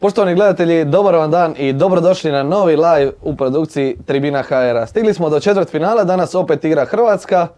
Poštovani 0.00 0.34
gledatelji, 0.34 0.84
dobar 0.84 1.14
vam 1.14 1.30
dan 1.30 1.54
i 1.58 1.72
dobrodošli 1.72 2.32
na 2.32 2.42
novi 2.42 2.76
live 2.76 3.12
u 3.22 3.36
produkciji 3.36 3.96
Tribina 4.06 4.42
HR. 4.42 4.86
Stigli 4.86 5.14
smo 5.14 5.30
do 5.30 5.40
četvrt 5.40 5.70
finala, 5.70 6.04
danas 6.04 6.34
opet 6.34 6.64
igra 6.64 6.84
Hrvatska, 6.84 7.48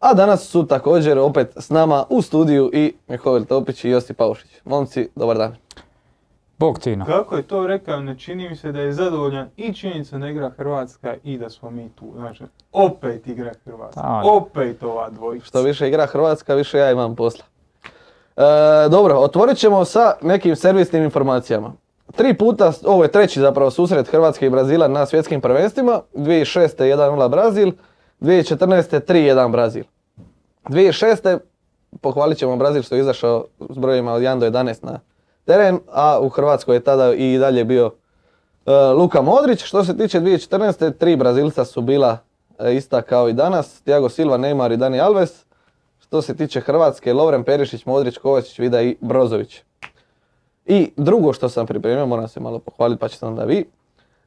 a 0.00 0.14
danas 0.14 0.48
su 0.48 0.66
također 0.66 1.18
opet 1.18 1.52
s 1.56 1.70
nama 1.70 2.04
u 2.08 2.22
studiju 2.22 2.70
i 2.72 2.94
Mihovil 3.08 3.44
Topić 3.44 3.84
i 3.84 3.90
Josip 3.90 4.16
Paušić. 4.16 4.50
Momci, 4.64 5.08
dobar 5.16 5.38
dan. 5.38 5.56
Bog 6.58 6.78
Tino. 6.78 7.04
Kako 7.04 7.36
je 7.36 7.42
to 7.42 7.66
rekao, 7.66 8.00
ne 8.00 8.18
čini 8.18 8.48
mi 8.48 8.56
se 8.56 8.72
da 8.72 8.80
je 8.80 8.92
zadovoljan 8.92 9.48
i 9.56 9.74
činjenica 9.74 10.18
da 10.18 10.28
igra 10.28 10.50
Hrvatska 10.50 11.14
i 11.24 11.38
da 11.38 11.50
smo 11.50 11.70
mi 11.70 11.90
tu. 11.94 12.12
Znači, 12.16 12.44
opet 12.72 13.26
igra 13.26 13.52
Hrvatska, 13.64 14.20
opet 14.24 14.82
ova 14.82 15.10
dvojica. 15.10 15.46
Što 15.46 15.62
više 15.62 15.88
igra 15.88 16.06
Hrvatska, 16.06 16.54
više 16.54 16.78
ja 16.78 16.90
imam 16.90 17.16
posla. 17.16 17.44
E, 18.38 18.88
dobro, 18.88 19.14
otvorit 19.14 19.58
ćemo 19.58 19.84
sa 19.84 20.14
nekim 20.22 20.56
servisnim 20.56 21.04
informacijama. 21.04 21.72
Tri 22.16 22.34
puta, 22.34 22.72
ovo 22.84 23.02
je 23.02 23.12
treći 23.12 23.40
zapravo 23.40 23.70
susret 23.70 24.08
Hrvatske 24.08 24.46
i 24.46 24.50
Brazila 24.50 24.88
na 24.88 25.06
svjetskim 25.06 25.40
prvenstvima. 25.40 26.00
2006. 26.14 26.68
1-0 26.78 27.28
Brazil, 27.28 27.72
2014. 28.20 29.00
3-1 29.00 29.50
Brazil. 29.50 29.84
2006. 30.68 31.38
pohvalit 32.00 32.38
ćemo 32.38 32.56
Brazil 32.56 32.82
što 32.82 32.94
je 32.94 33.00
izašao 33.00 33.44
s 33.70 33.78
brojima 33.78 34.12
od 34.12 34.22
1 34.22 34.38
do 34.38 34.46
11 34.46 34.84
na 34.84 35.00
teren, 35.44 35.78
a 35.92 36.20
u 36.20 36.28
Hrvatskoj 36.28 36.76
je 36.76 36.80
tada 36.80 37.14
i 37.14 37.38
dalje 37.38 37.64
bio 37.64 37.90
e, 38.66 38.72
Luka 38.72 39.22
Modrić. 39.22 39.64
Što 39.64 39.84
se 39.84 39.96
tiče 39.96 40.20
2014. 40.20 40.98
tri 40.98 41.16
Brazilca 41.16 41.64
su 41.64 41.80
bila 41.80 42.18
e, 42.58 42.74
ista 42.74 43.02
kao 43.02 43.28
i 43.28 43.32
danas, 43.32 43.82
Thiago 43.82 44.08
Silva, 44.08 44.38
Neymar 44.38 44.72
i 44.72 44.76
Dani 44.76 45.00
Alves. 45.00 45.47
Što 46.08 46.22
se 46.22 46.36
tiče 46.36 46.60
Hrvatske, 46.60 47.12
Lovren 47.12 47.44
Perišić, 47.44 47.86
Modrić, 47.86 48.18
Kovačić, 48.18 48.58
Vida 48.58 48.82
i 48.82 48.96
Brozović. 49.00 49.62
I 50.66 50.90
drugo 50.96 51.32
što 51.32 51.48
sam 51.48 51.66
pripremio, 51.66 52.06
moram 52.06 52.28
se 52.28 52.40
malo 52.40 52.58
pohvaliti 52.58 53.00
pa 53.00 53.08
ćete 53.08 53.26
onda 53.26 53.44
vi. 53.44 53.64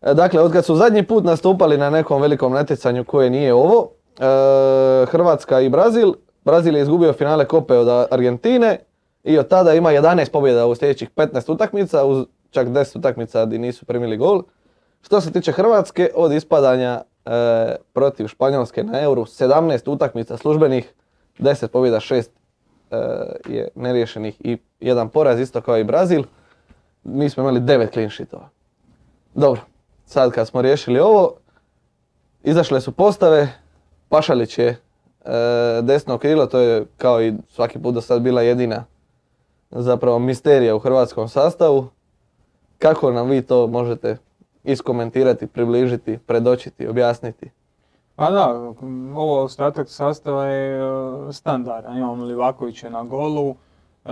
E, 0.02 0.14
Dakle, 0.14 0.42
od 0.42 0.52
kad 0.52 0.66
su 0.66 0.76
zadnji 0.76 1.04
put 1.04 1.24
nastupali 1.24 1.78
na 1.78 1.90
nekom 1.90 2.22
velikom 2.22 2.54
natjecanju 2.54 3.04
koje 3.04 3.30
nije 3.30 3.54
ovo, 3.54 3.90
e, 4.20 5.06
Hrvatska 5.06 5.62
i 5.62 5.70
Brazil, 5.70 6.14
Brazil 6.46 6.76
je 6.76 6.82
izgubio 6.82 7.14
finale 7.14 7.46
Kope 7.46 7.78
od 7.78 8.08
Argentine 8.12 8.80
i 9.24 9.38
od 9.38 9.48
tada 9.48 9.74
ima 9.74 9.90
11 9.90 10.32
pobjeda 10.32 10.68
u 10.68 10.76
sljedećih 10.76 11.10
15 11.16 11.52
utakmica, 11.52 12.06
uz 12.06 12.26
čak 12.50 12.68
10 12.68 12.98
utakmica 12.98 13.46
gdje 13.46 13.60
nisu 13.60 13.86
primili 13.86 14.18
gol. 14.18 14.44
Što 15.02 15.22
se 15.22 15.32
tiče 15.32 15.52
Hrvatske, 15.52 16.10
od 16.16 16.32
ispadanja 16.32 17.02
e, 17.26 17.76
protiv 17.94 18.28
Španjolske 18.28 18.84
na 18.84 19.02
Euru, 19.02 19.22
17 19.22 19.90
utakmica 19.90 20.38
službenih, 20.38 20.94
10 21.40 21.68
pobjeda, 21.68 22.00
6 22.00 22.28
e, 22.92 22.98
je 23.50 23.68
neriješenih 23.76 24.36
i 24.40 24.58
jedan 24.80 25.10
poraz, 25.10 25.40
isto 25.40 25.62
kao 25.62 25.78
i 25.78 25.84
Brazil. 25.84 26.24
Mi 27.04 27.30
smo 27.30 27.44
imali 27.44 27.60
9 27.60 27.94
clean 27.94 28.10
sheetova. 28.10 28.50
Dobro, 29.34 29.62
sad 30.06 30.32
kad 30.32 30.48
smo 30.48 30.62
riješili 30.62 31.00
ovo, 31.00 31.34
izašle 32.44 32.82
su 32.82 32.92
postave, 32.92 33.48
Pašalić 34.10 34.58
je 34.58 34.68
e, 34.68 34.78
desno 35.82 36.18
krilo, 36.18 36.46
to 36.46 36.60
je 36.60 36.86
kao 36.98 37.22
i 37.22 37.34
svaki 37.50 37.80
put 37.80 37.94
do 37.94 38.02
sad 38.02 38.22
bila 38.22 38.42
jedina 38.42 38.86
zapravo 39.72 40.20
misterija 40.20 40.76
u 40.76 40.80
hrvatskom 40.80 41.30
sastavu. 41.30 41.88
Kako 42.80 43.12
nam 43.12 43.30
vi 43.30 43.42
to 43.42 43.68
možete 43.68 44.18
iskomentirati, 44.64 45.48
približiti, 45.48 46.18
predočiti, 46.18 46.88
objasniti? 46.88 47.50
Pa 48.22 48.32
da, 48.32 48.74
ovo 49.16 49.44
ostatak 49.44 49.90
sastava 49.90 50.46
je 50.46 50.80
e, 50.80 51.34
standardan. 51.34 51.98
Imamo 51.98 52.26
Livakovića 52.26 52.90
na 52.90 53.04
golu, 53.04 53.56
e, 54.06 54.10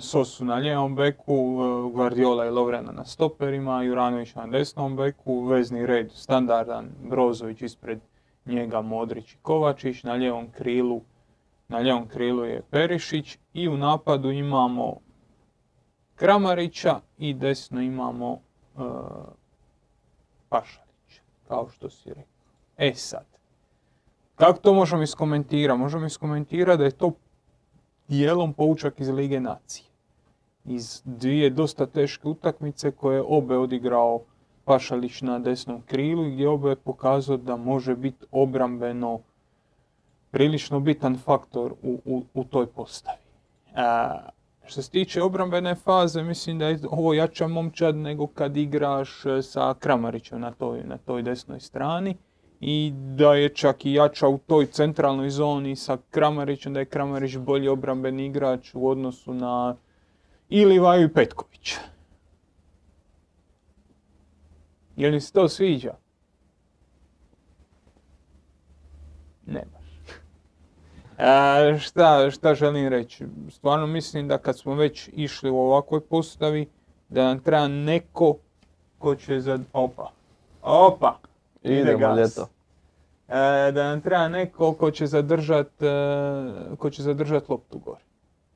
Sosu 0.00 0.44
na 0.44 0.54
lijevom 0.54 0.94
beku, 0.94 1.32
e, 1.32 1.92
Guardiola 1.92 2.46
i 2.46 2.50
Lovrena 2.50 2.92
na 2.92 3.04
stoperima, 3.04 3.82
Juranović 3.82 4.34
na 4.34 4.46
desnom 4.46 4.96
beku, 4.96 5.44
vezni 5.44 5.86
red 5.86 6.12
standardan, 6.12 6.88
Brozović 7.10 7.62
ispred 7.62 8.00
njega, 8.46 8.80
Modrić 8.80 9.32
i 9.32 9.38
Kovačić, 9.42 10.02
na 10.02 10.12
lijevom 10.12 10.50
krilu 10.50 11.00
na 11.68 11.78
lijevom 11.78 12.08
krilu 12.08 12.44
je 12.44 12.62
Perišić 12.70 13.38
i 13.54 13.68
u 13.68 13.76
napadu 13.76 14.30
imamo 14.30 14.96
Kramarića 16.14 17.00
i 17.18 17.34
desno 17.34 17.80
imamo 17.80 18.32
e, 18.32 18.80
Pašalića, 20.48 21.22
kao 21.48 21.68
što 21.68 21.90
si 21.90 22.08
rekao. 22.08 22.33
E 22.78 22.94
sad, 22.94 23.24
kako 24.34 24.58
to 24.58 24.74
možemo 24.74 25.02
iskomentirati? 25.02 25.78
Možemo 25.78 26.06
iskomentirati 26.06 26.78
da 26.78 26.84
je 26.84 26.90
to 26.90 27.12
dijelom 28.08 28.52
poučak 28.52 29.00
iz 29.00 29.08
Lige 29.08 29.40
Nacije. 29.40 29.86
Iz 30.64 31.02
dvije 31.04 31.50
dosta 31.50 31.86
teške 31.86 32.28
utakmice 32.28 32.90
koje 32.90 33.16
je 33.16 33.24
obe 33.28 33.56
odigrao 33.56 34.20
Pašalić 34.64 35.22
na 35.22 35.38
desnom 35.38 35.82
krilu 35.82 36.26
i 36.26 36.30
gdje 36.30 36.48
obe 36.48 36.68
je 36.68 36.76
pokazao 36.76 37.36
da 37.36 37.56
može 37.56 37.96
biti 37.96 38.26
obrambeno 38.30 39.20
prilično 40.30 40.80
bitan 40.80 41.18
faktor 41.18 41.72
u, 41.82 42.00
u, 42.04 42.22
u 42.34 42.44
toj 42.44 42.66
postavi. 42.66 43.18
A, 43.74 44.18
što 44.66 44.82
se 44.82 44.90
tiče 44.90 45.22
obrambene 45.22 45.74
faze, 45.74 46.22
mislim 46.22 46.58
da 46.58 46.68
je 46.68 46.78
ovo 46.90 47.14
jača 47.14 47.48
momčad 47.48 47.96
nego 47.96 48.26
kad 48.26 48.56
igraš 48.56 49.22
sa 49.42 49.74
Kramarićem 49.78 50.40
na 50.40 50.50
toj, 50.50 50.82
na 50.84 50.98
toj 50.98 51.22
desnoj 51.22 51.60
strani 51.60 52.16
i 52.66 52.92
da 52.94 53.34
je 53.34 53.48
čak 53.48 53.86
i 53.86 53.92
jača 53.92 54.28
u 54.28 54.38
toj 54.38 54.66
centralnoj 54.66 55.30
zoni 55.30 55.76
sa 55.76 55.98
Kramarićem, 56.10 56.74
da 56.74 56.80
je 56.80 56.86
Kramarić 56.86 57.36
bolji 57.36 57.68
obrambeni 57.68 58.26
igrač 58.26 58.70
u 58.74 58.88
odnosu 58.88 59.34
na 59.34 59.76
i 60.48 60.64
Livaju 60.64 61.04
i 61.04 61.12
Petkovića. 61.12 61.80
Jel 64.96 65.12
mi 65.12 65.20
se 65.20 65.32
to 65.32 65.48
sviđa? 65.48 65.94
Ne 69.46 69.64
baš. 69.72 69.84
E, 71.18 71.78
šta, 71.78 72.30
šta 72.30 72.54
želim 72.54 72.88
reći? 72.88 73.26
Stvarno 73.50 73.86
mislim 73.86 74.28
da 74.28 74.38
kad 74.38 74.58
smo 74.58 74.74
već 74.74 75.10
išli 75.12 75.50
u 75.50 75.56
ovakvoj 75.56 76.00
postavi, 76.00 76.68
da 77.08 77.24
nam 77.24 77.40
treba 77.40 77.68
neko 77.68 78.36
ko 78.98 79.14
će 79.14 79.40
za... 79.40 79.58
Opa. 79.72 80.10
Opa! 80.62 81.18
Ide 81.62 81.80
Idemo 81.80 81.98
gas. 81.98 82.18
ljeto. 82.18 82.53
E, 83.28 83.72
da 83.72 83.84
nam 83.88 84.00
treba 84.00 84.28
neko 84.28 84.72
ko 84.72 84.90
će 84.90 85.06
zadržat, 85.06 85.82
e, 85.82 85.86
ko 86.78 86.90
će 86.90 87.02
zadržat 87.02 87.48
loptu 87.48 87.78
gore. 87.78 88.00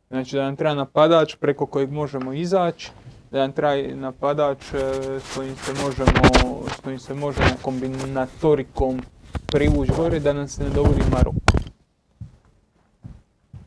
Znači 0.09 0.37
da 0.37 0.43
nam 0.43 0.56
treba 0.56 0.75
napadač 0.75 1.34
preko 1.34 1.67
kojeg 1.67 1.93
možemo 1.93 2.33
izaći, 2.33 2.91
da 3.31 3.39
nam 3.39 3.53
treba 3.53 3.95
napadač 3.95 4.75
e, 4.75 4.79
s 5.21 5.37
kojim 5.37 5.56
se 5.56 5.73
možemo, 5.83 6.11
s 6.77 6.81
kojim 6.81 6.99
se 6.99 7.15
možemo 7.15 7.49
kombinatorikom 7.62 9.03
privući 9.47 9.93
gore 9.97 10.21
da 10.21 10.33
nam 10.33 10.49
se 10.49 10.65
ne 10.65 10.71
dogodi 10.71 11.03
Maroko. 11.11 11.39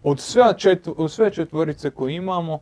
Od 0.04 0.20
sve, 0.20 0.44
četv- 0.44 1.08
sve 1.08 1.32
četvorice 1.32 1.90
koje 1.90 2.16
imamo, 2.16 2.60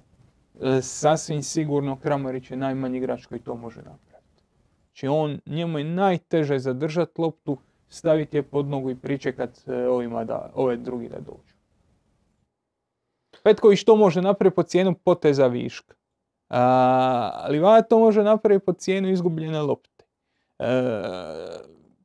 sasvim 0.81 1.43
sigurno 1.43 1.95
Kramarić 1.95 2.51
je 2.51 2.57
najmanji 2.57 2.97
igrač 2.97 3.25
koji 3.25 3.41
to 3.41 3.55
može 3.55 3.77
napraviti. 3.77 4.43
Znači 4.85 5.07
on, 5.07 5.39
njemu 5.45 5.77
je 5.77 5.83
najteže 5.83 6.59
zadržati 6.59 7.21
loptu, 7.21 7.57
staviti 7.89 8.37
je 8.37 8.43
pod 8.43 8.67
nogu 8.67 8.89
i 8.89 8.95
pričekat 8.95 9.67
e, 9.67 9.87
ovima 9.87 10.23
da, 10.23 10.51
ove 10.55 10.77
drugi 10.77 11.09
da 11.09 11.19
dođu. 11.19 11.53
Petković 13.43 13.83
to 13.83 13.95
može 13.95 14.21
napraviti 14.21 14.55
po 14.55 14.63
cijenu 14.63 14.93
poteza 14.93 15.47
viška. 15.47 15.95
A, 16.49 17.45
Livaja 17.49 17.81
to 17.81 17.99
može 17.99 18.23
napraviti 18.23 18.65
po 18.65 18.73
cijenu 18.73 19.09
izgubljene 19.09 19.61
lopte. 19.61 20.05
E, 20.59 20.69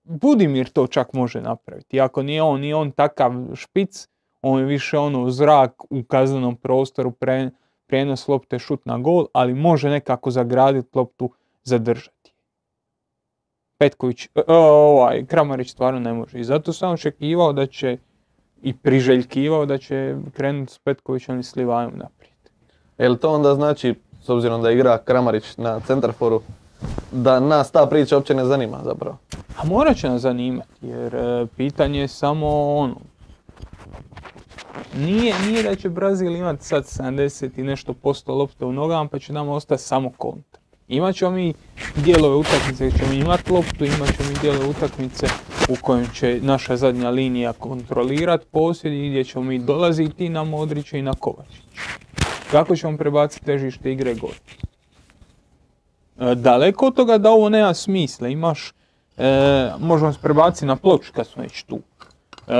Budimir 0.04 0.68
to 0.68 0.86
čak 0.86 1.12
može 1.12 1.40
napraviti. 1.40 1.96
Iako 1.96 2.22
nije 2.22 2.42
on, 2.42 2.60
nije 2.60 2.76
on 2.76 2.90
takav 2.90 3.32
špic, 3.54 4.08
on 4.42 4.60
je 4.60 4.66
više 4.66 4.98
ono 4.98 5.30
zrak 5.30 5.84
u 5.90 6.02
kaznenom 6.02 6.56
prostoru, 6.56 7.10
pre, 7.10 7.50
prijenos 7.86 8.28
lopte, 8.28 8.58
šut 8.58 8.86
na 8.86 8.98
gol, 8.98 9.26
ali 9.32 9.54
može 9.54 9.88
nekako 9.88 10.30
zagraditi 10.30 10.98
loptu, 10.98 11.30
zadržati. 11.62 12.33
Petković, 13.84 14.28
e, 14.34 14.42
ovaj, 14.46 15.24
Kramarić 15.26 15.70
stvarno 15.70 16.00
ne 16.00 16.12
može. 16.12 16.40
I 16.40 16.44
zato 16.44 16.72
sam 16.72 16.92
očekivao 16.92 17.52
da 17.52 17.66
će 17.66 17.96
i 18.62 18.72
priželjkivao 18.72 19.66
da 19.66 19.78
će 19.78 20.16
krenuti 20.32 20.72
s 20.72 20.78
Petkovićem 20.78 21.40
i 21.40 21.64
naprijed. 21.96 22.34
Jel 22.98 23.16
to 23.16 23.32
onda 23.32 23.54
znači, 23.54 23.94
s 24.22 24.28
obzirom 24.28 24.62
da 24.62 24.70
igra 24.70 24.98
Kramarić 24.98 25.56
na 25.56 25.80
centarforu, 25.80 26.40
da 27.12 27.40
nas 27.40 27.70
ta 27.70 27.86
priča 27.86 28.16
uopće 28.16 28.34
ne 28.34 28.44
zanima 28.44 28.80
zapravo? 28.84 29.16
A 29.56 29.64
morat 29.64 29.96
će 29.96 30.08
nas 30.08 30.22
zanimati, 30.22 30.86
jer 30.86 31.14
e, 31.14 31.46
pitanje 31.56 32.00
je 32.00 32.08
samo 32.08 32.76
ono, 32.76 32.96
nije, 34.96 35.34
nije 35.46 35.62
da 35.62 35.74
će 35.74 35.88
Brazil 35.88 36.36
imati 36.36 36.64
sad 36.64 36.84
70 36.84 37.58
i 37.58 37.62
nešto 37.62 37.92
posto 37.92 38.34
lopte 38.34 38.64
u 38.64 38.72
nogama 38.72 39.08
pa 39.08 39.18
će 39.18 39.32
nam 39.32 39.48
ostati 39.48 39.82
samo 39.82 40.12
kontra. 40.16 40.63
Imat 40.88 41.14
ćemo 41.14 41.30
mi 41.30 41.54
dijelove 41.96 42.36
utakmice 42.36 42.86
gdje 42.86 42.98
ćemo 42.98 43.12
imati 43.12 43.52
loptu, 43.52 43.84
imat 43.84 44.16
ćemo 44.16 44.28
mi 44.28 44.38
dijelove 44.40 44.68
utakmice 44.68 45.26
u 45.68 45.74
kojem 45.82 46.06
će 46.14 46.38
naša 46.42 46.76
zadnja 46.76 47.10
linija 47.10 47.52
kontrolirati 47.52 48.46
posjed 48.50 48.92
i 48.92 49.08
gdje 49.08 49.24
ćemo 49.24 49.44
mi 49.44 49.58
dolaziti 49.58 50.28
na 50.28 50.44
Modrića 50.44 50.96
i 50.96 51.02
na 51.02 51.12
Kovačića. 51.12 51.62
Kako 52.50 52.76
ćemo 52.76 52.98
prebaciti 52.98 53.44
težište 53.44 53.92
igre 53.92 54.14
gore? 54.14 54.38
E, 56.20 56.34
daleko 56.34 56.86
od 56.86 56.94
toga 56.94 57.18
da 57.18 57.30
ovo 57.30 57.48
nema 57.48 57.74
smisla, 57.74 58.28
imaš, 58.28 58.72
e, 59.18 59.70
možemo 59.78 60.12
se 60.12 60.18
prebaciti 60.22 60.66
na 60.66 60.76
ploču 60.76 61.12
kad 61.12 61.26
smo 61.26 61.42
već 61.42 61.62
tu. 61.62 61.78
E, 61.78 62.54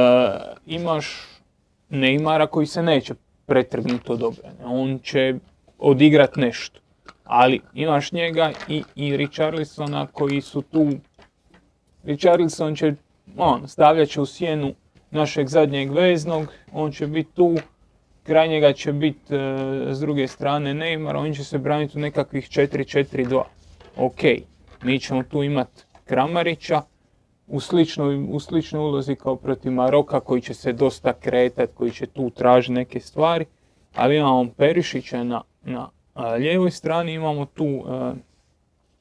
imaš 0.66 1.28
Neymara 1.90 2.46
koji 2.46 2.66
se 2.66 2.82
neće 2.82 3.14
pretrgnuti 3.46 4.12
od 4.12 4.22
obrane, 4.22 4.64
on 4.64 4.98
će 4.98 5.34
odigrat 5.78 6.36
nešto. 6.36 6.83
Ali 7.24 7.60
imaš 7.74 8.12
njega 8.12 8.52
i, 8.68 8.82
i 8.94 9.16
Richarlisona 9.16 10.06
koji 10.06 10.40
su 10.40 10.62
tu, 10.62 10.90
Richarlison 12.04 12.76
će, 12.76 12.94
on, 13.36 13.68
stavljat 13.68 14.08
će 14.08 14.20
u 14.20 14.26
sjenu 14.26 14.74
našeg 15.10 15.48
zadnjeg 15.48 15.92
veznog, 15.92 16.52
on 16.72 16.92
će 16.92 17.06
biti 17.06 17.32
tu, 17.34 17.54
kraj 18.22 18.48
njega 18.48 18.72
će 18.72 18.92
biti 18.92 19.34
e, 19.34 19.38
s 19.90 20.00
druge 20.00 20.28
strane 20.28 20.74
Neymar, 20.74 21.16
on 21.16 21.34
će 21.34 21.44
se 21.44 21.58
braniti 21.58 21.98
u 21.98 22.00
nekakvih 22.00 22.48
4-4-2. 22.48 23.42
Ok, 23.96 24.20
mi 24.82 25.00
ćemo 25.00 25.22
tu 25.22 25.42
imati 25.42 25.82
Kramarića 26.04 26.82
u 27.46 27.60
sličnoj, 27.60 28.26
u 28.30 28.40
sličnoj 28.40 28.80
ulozi 28.80 29.14
kao 29.14 29.36
protiv 29.36 29.72
Maroka 29.72 30.20
koji 30.20 30.40
će 30.40 30.54
se 30.54 30.72
dosta 30.72 31.12
kretat, 31.12 31.70
koji 31.74 31.90
će 31.90 32.06
tu 32.06 32.30
tražiti 32.30 32.72
neke 32.72 33.00
stvari, 33.00 33.44
ali 33.94 34.16
imamo 34.16 34.50
Perišića 34.56 35.24
na, 35.24 35.42
na 35.62 35.88
lijevoj 36.22 36.70
strani, 36.70 37.12
imamo 37.12 37.44
tu, 37.44 37.64
e, 37.64 38.12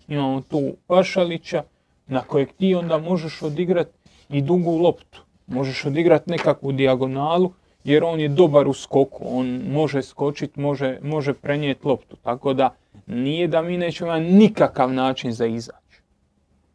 imamo 0.08 0.42
tu 0.42 0.76
Pašalića 0.88 1.64
na 2.08 2.22
kojeg 2.22 2.50
ti 2.52 2.76
onda 2.76 2.98
možeš 2.98 3.42
odigrati 3.42 3.92
i 4.30 4.42
dugu 4.42 4.78
loptu. 4.78 5.22
Možeš 5.48 5.86
odigrati 5.86 6.32
nekakvu 6.32 6.72
dijagonalu 6.72 7.52
jer 7.84 8.04
on 8.04 8.20
je 8.20 8.28
dobar 8.28 8.68
u 8.68 8.74
skoku, 8.74 9.24
on 9.28 9.62
može 9.72 10.02
skočiti, 10.02 10.60
može, 10.60 11.00
može 11.02 11.34
prenijeti 11.34 11.88
loptu. 11.88 12.16
Tako 12.16 12.54
da 12.54 12.76
nije 13.08 13.48
da 13.48 13.62
mi 13.62 13.78
nećemo 13.78 14.16
imati 14.16 14.34
nikakav 14.34 14.94
način 14.94 15.32
za 15.32 15.46
izaći. 15.46 16.02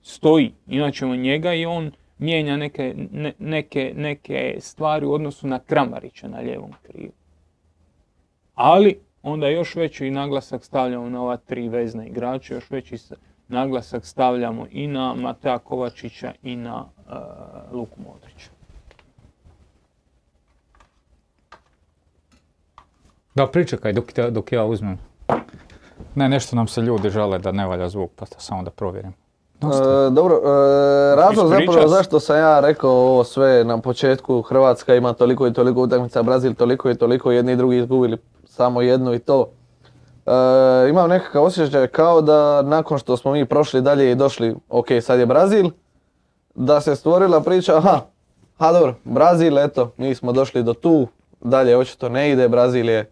Stoji, 0.02 0.52
imat 0.67 0.94
ćemo 0.94 1.17
njega 1.17 1.55
i 1.55 1.67
on 1.67 1.93
mijenja 2.19 2.56
neke, 2.56 2.94
neke, 3.38 3.93
neke 3.96 4.56
stvari 4.61 5.06
u 5.06 5.12
odnosu 5.12 5.46
na 5.46 5.58
Kramarića 5.58 6.29
na 6.29 6.38
lijevom 6.38 6.73
krivu. 6.82 7.12
Ali 8.55 9.00
onda 9.23 9.49
još 9.49 9.76
veći 9.76 10.11
naglasak 10.11 10.65
stavljamo 10.65 11.09
na 11.09 11.23
ova 11.23 11.37
tri 11.37 11.69
vezna 11.69 12.06
igrača, 12.06 12.55
još 12.55 12.70
veći 12.70 12.97
naglasak 13.49 14.05
stavljamo 14.05 14.67
i 14.70 14.87
na 14.87 15.15
Matea 15.15 15.59
Kovačića 15.59 16.32
i 16.43 16.56
na 16.56 16.81
uh, 16.81 17.15
Luku 17.73 18.00
Modrića. 18.09 18.50
Da, 23.35 23.47
pričekaj 23.47 23.93
dok, 23.93 24.12
dok 24.31 24.53
ja 24.53 24.65
uzmem. 24.65 24.99
Ne, 26.15 26.29
nešto 26.29 26.56
nam 26.56 26.69
se 26.69 26.81
ljudi 26.81 27.11
žele 27.11 27.38
da 27.38 27.53
ne 27.53 27.67
valja 27.67 27.88
zvuk, 27.88 28.11
pa 28.17 28.26
samo 28.26 28.62
da 28.62 28.70
provjerim. 28.70 29.15
E, 29.62 30.11
dobro, 30.11 30.35
e, 30.35 31.17
razlog 31.17 31.49
zapravo 31.49 31.88
zašto 31.88 32.20
sam 32.20 32.37
ja 32.37 32.61
rekao 32.61 32.91
ovo 32.91 33.25
sve 33.25 33.65
na 33.65 33.81
početku, 33.81 34.43
Hrvatska 34.43 34.94
ima 34.94 35.12
toliko 35.12 35.47
i 35.47 35.53
toliko 35.53 35.82
utakmica, 35.82 36.23
Brazil 36.23 36.55
toliko 36.55 36.91
i 36.91 36.94
toliko, 36.94 37.32
jedni 37.32 37.53
i 37.53 37.56
drugi 37.56 37.76
izgubili 37.76 38.19
samo 38.58 38.82
jednu 38.82 39.14
i 39.14 39.19
to. 39.19 39.50
E, 40.26 40.88
imam 40.88 41.08
nekakav 41.10 41.44
osjećaj 41.44 41.87
kao 41.87 42.22
da 42.22 42.62
nakon 42.62 42.99
što 42.99 43.16
smo 43.16 43.32
mi 43.32 43.46
prošli 43.46 43.82
dalje 43.82 44.10
i 44.10 44.14
došli, 44.14 44.55
ok 44.69 44.87
sad 45.02 45.19
je 45.19 45.26
Brazil, 45.26 45.70
da 46.55 46.81
se 46.81 46.96
stvorila 46.96 47.40
priča, 47.40 47.76
aha, 47.76 48.00
ha 48.58 48.72
dobro, 48.72 48.94
Brazil, 49.05 49.58
eto, 49.58 49.93
mi 49.96 50.14
smo 50.14 50.32
došli 50.32 50.62
do 50.62 50.75
tu, 50.75 51.06
dalje 51.40 51.76
očito 51.76 52.08
ne 52.08 52.31
ide, 52.31 52.49
Brazil 52.49 52.88
je 52.88 53.10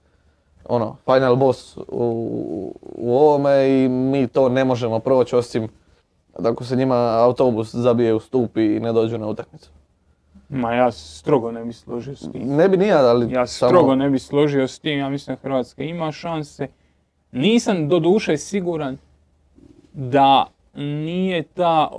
ono, 0.69 0.97
final 1.05 1.37
boss 1.37 1.77
u, 1.77 2.75
u 2.83 3.19
ovome 3.19 3.69
i 3.69 3.89
mi 3.89 4.29
to 4.29 4.49
ne 4.49 4.65
možemo 4.65 4.99
proći 4.99 5.37
osim 5.37 5.69
ako 6.35 6.65
se 6.65 6.77
njima 6.77 6.97
autobus 6.97 7.75
zabije 7.75 8.15
u 8.15 8.21
stup 8.21 8.57
i 8.57 8.81
ne 8.81 8.93
dođu 8.93 9.19
na 9.19 9.27
utakmicu. 9.27 9.71
Ma 10.49 10.75
ja 10.75 10.93
strogo 10.93 11.53
ne 11.53 11.65
bi 11.65 11.73
složio 11.73 12.17
s 12.17 12.33
tim. 12.33 12.57
Ne 12.57 12.69
bi 12.69 12.77
nija, 12.77 12.99
ali 12.99 13.33
Ja 13.33 13.47
strogo 13.47 13.95
ne 13.95 14.11
bi 14.11 14.19
složio 14.19 14.69
s 14.69 14.79
tim, 14.79 14.99
ja 14.99 15.09
mislim 15.09 15.37
da 15.37 15.41
Hrvatska 15.41 15.83
ima 15.83 16.13
šanse. 16.13 16.69
Nisam 17.33 17.89
do 17.89 17.99
duše 17.99 18.37
siguran 18.37 18.97
da 19.93 20.47
nije 20.75 21.43
ta, 21.43 21.91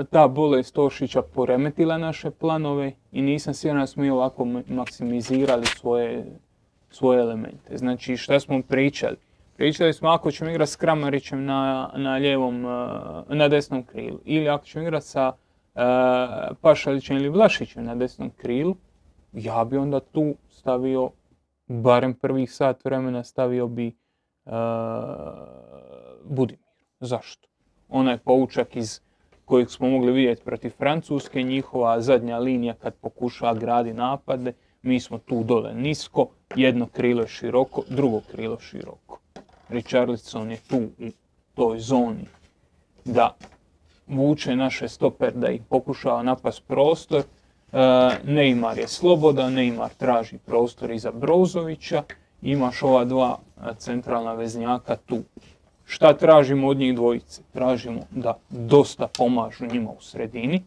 e, 0.00 0.04
ta 0.04 0.28
bolest 0.28 0.78
Ošića 0.78 1.22
poremetila 1.22 1.98
naše 1.98 2.30
planove 2.30 2.92
i 3.12 3.22
nisam 3.22 3.54
siguran 3.54 3.82
da 3.82 3.86
smo 3.86 4.02
mi 4.02 4.10
ovako 4.10 4.44
maksimizirali 4.68 5.66
svoje 5.66 6.24
svoje 6.90 7.20
elemente. 7.20 7.76
Znači 7.76 8.16
šta 8.16 8.40
smo 8.40 8.62
pričali? 8.68 9.16
Pričali 9.56 9.92
smo 9.92 10.08
ako 10.08 10.30
ćemo 10.30 10.50
igrati 10.50 10.72
s 10.72 10.76
Kramarićem 10.76 11.44
na, 11.44 11.90
na 11.96 12.14
lijevom, 12.14 12.64
eh, 12.64 13.34
na 13.34 13.48
desnom 13.48 13.82
krilu 13.82 14.18
ili 14.24 14.48
ako 14.48 14.64
ćemo 14.64 14.82
igrati 14.82 15.06
sa 15.06 15.28
uh, 15.28 15.49
Pašalićem 16.60 17.16
ili 17.16 17.28
Vlašićem 17.28 17.84
na 17.84 17.94
desnom 17.94 18.30
krilu, 18.30 18.76
ja 19.32 19.64
bi 19.64 19.76
onda 19.76 20.00
tu 20.00 20.34
stavio, 20.50 21.10
barem 21.66 22.14
prvih 22.14 22.52
sat 22.52 22.84
vremena 22.84 23.24
stavio 23.24 23.66
bi 23.66 23.96
uh, 24.44 24.52
Budimir. 26.24 26.64
Zašto? 27.00 27.48
Onaj 27.88 28.18
poučak 28.18 28.76
iz 28.76 29.00
kojeg 29.44 29.70
smo 29.70 29.88
mogli 29.88 30.12
vidjeti 30.12 30.44
protiv 30.44 30.70
Francuske, 30.70 31.42
njihova 31.42 32.00
zadnja 32.00 32.38
linija 32.38 32.74
kad 32.74 32.94
pokušava 32.94 33.54
gradi 33.54 33.92
napade, 33.92 34.52
mi 34.82 35.00
smo 35.00 35.18
tu 35.18 35.44
dole 35.44 35.74
nisko, 35.74 36.28
jedno 36.56 36.86
krilo 36.86 37.22
je 37.22 37.28
široko, 37.28 37.82
drugo 37.88 38.20
krilo 38.30 38.60
široko. 38.60 39.18
Richarlison 39.68 40.50
je 40.50 40.58
tu 40.68 40.76
u 40.76 41.10
toj 41.54 41.78
zoni 41.78 42.26
da 43.04 43.36
vuče 44.10 44.56
naše 44.56 44.88
stoper 44.88 45.32
da 45.34 45.50
ih 45.50 45.62
pokušava 45.68 46.22
napast 46.22 46.62
prostor. 46.66 47.20
E, 47.20 47.76
Neymar 48.24 48.78
je 48.78 48.88
slobodan, 48.88 49.52
Neymar 49.52 49.88
traži 49.98 50.38
prostor 50.38 50.90
iza 50.90 51.12
Brozovića. 51.12 52.02
Imaš 52.42 52.82
ova 52.82 53.04
dva 53.04 53.38
centralna 53.78 54.34
veznjaka 54.34 54.96
tu. 54.96 55.22
Šta 55.84 56.12
tražimo 56.12 56.68
od 56.68 56.76
njih 56.76 56.94
dvojice? 56.94 57.42
Tražimo 57.52 58.00
da 58.10 58.38
dosta 58.48 59.08
pomažu 59.18 59.66
njima 59.66 59.90
u 59.90 60.00
sredini. 60.00 60.62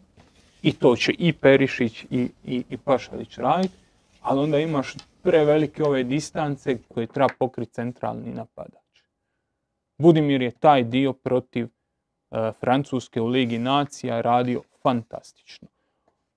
I 0.62 0.72
to 0.72 0.96
će 0.96 1.12
i 1.18 1.32
Perišić 1.32 2.04
i, 2.10 2.28
i, 2.44 2.64
i 2.70 2.76
Pašalić 2.76 3.38
raditi 3.38 3.84
ali 4.24 4.40
onda 4.40 4.58
imaš 4.58 4.94
prevelike 5.22 5.84
ove 5.84 6.02
distance 6.04 6.78
koje 6.88 7.06
treba 7.06 7.28
pokriti 7.38 7.72
centralni 7.72 8.32
napadač. 8.32 9.02
Budimir 9.98 10.42
je 10.42 10.50
taj 10.50 10.84
dio 10.84 11.12
protiv 11.12 11.64
e, 11.64 11.68
Francuske 12.60 13.20
u 13.20 13.26
Ligi 13.26 13.58
nacija 13.58 14.20
radio 14.20 14.62
fantastično. 14.82 15.68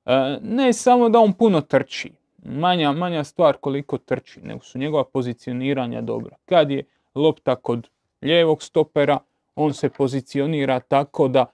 E, 0.06 0.38
ne 0.42 0.74
samo 0.74 1.10
da 1.10 1.20
on 1.20 1.34
puno 1.34 1.62
trči, 1.62 2.12
manja, 2.44 2.92
manja 2.92 3.24
stvar 3.24 3.58
koliko 3.58 3.98
trči, 3.98 4.42
nego 4.42 4.64
su 4.64 4.78
njegova 4.78 5.04
pozicioniranja 5.04 6.02
dobra. 6.02 6.36
Kad 6.46 6.72
je 6.72 6.84
lopta 7.16 7.56
kod 7.56 7.88
lijevog 8.22 8.64
stopera, 8.64 9.20
on 9.56 9.74
se 9.74 9.90
pozicionira 9.90 10.80
tako 10.80 11.28
da 11.28 11.46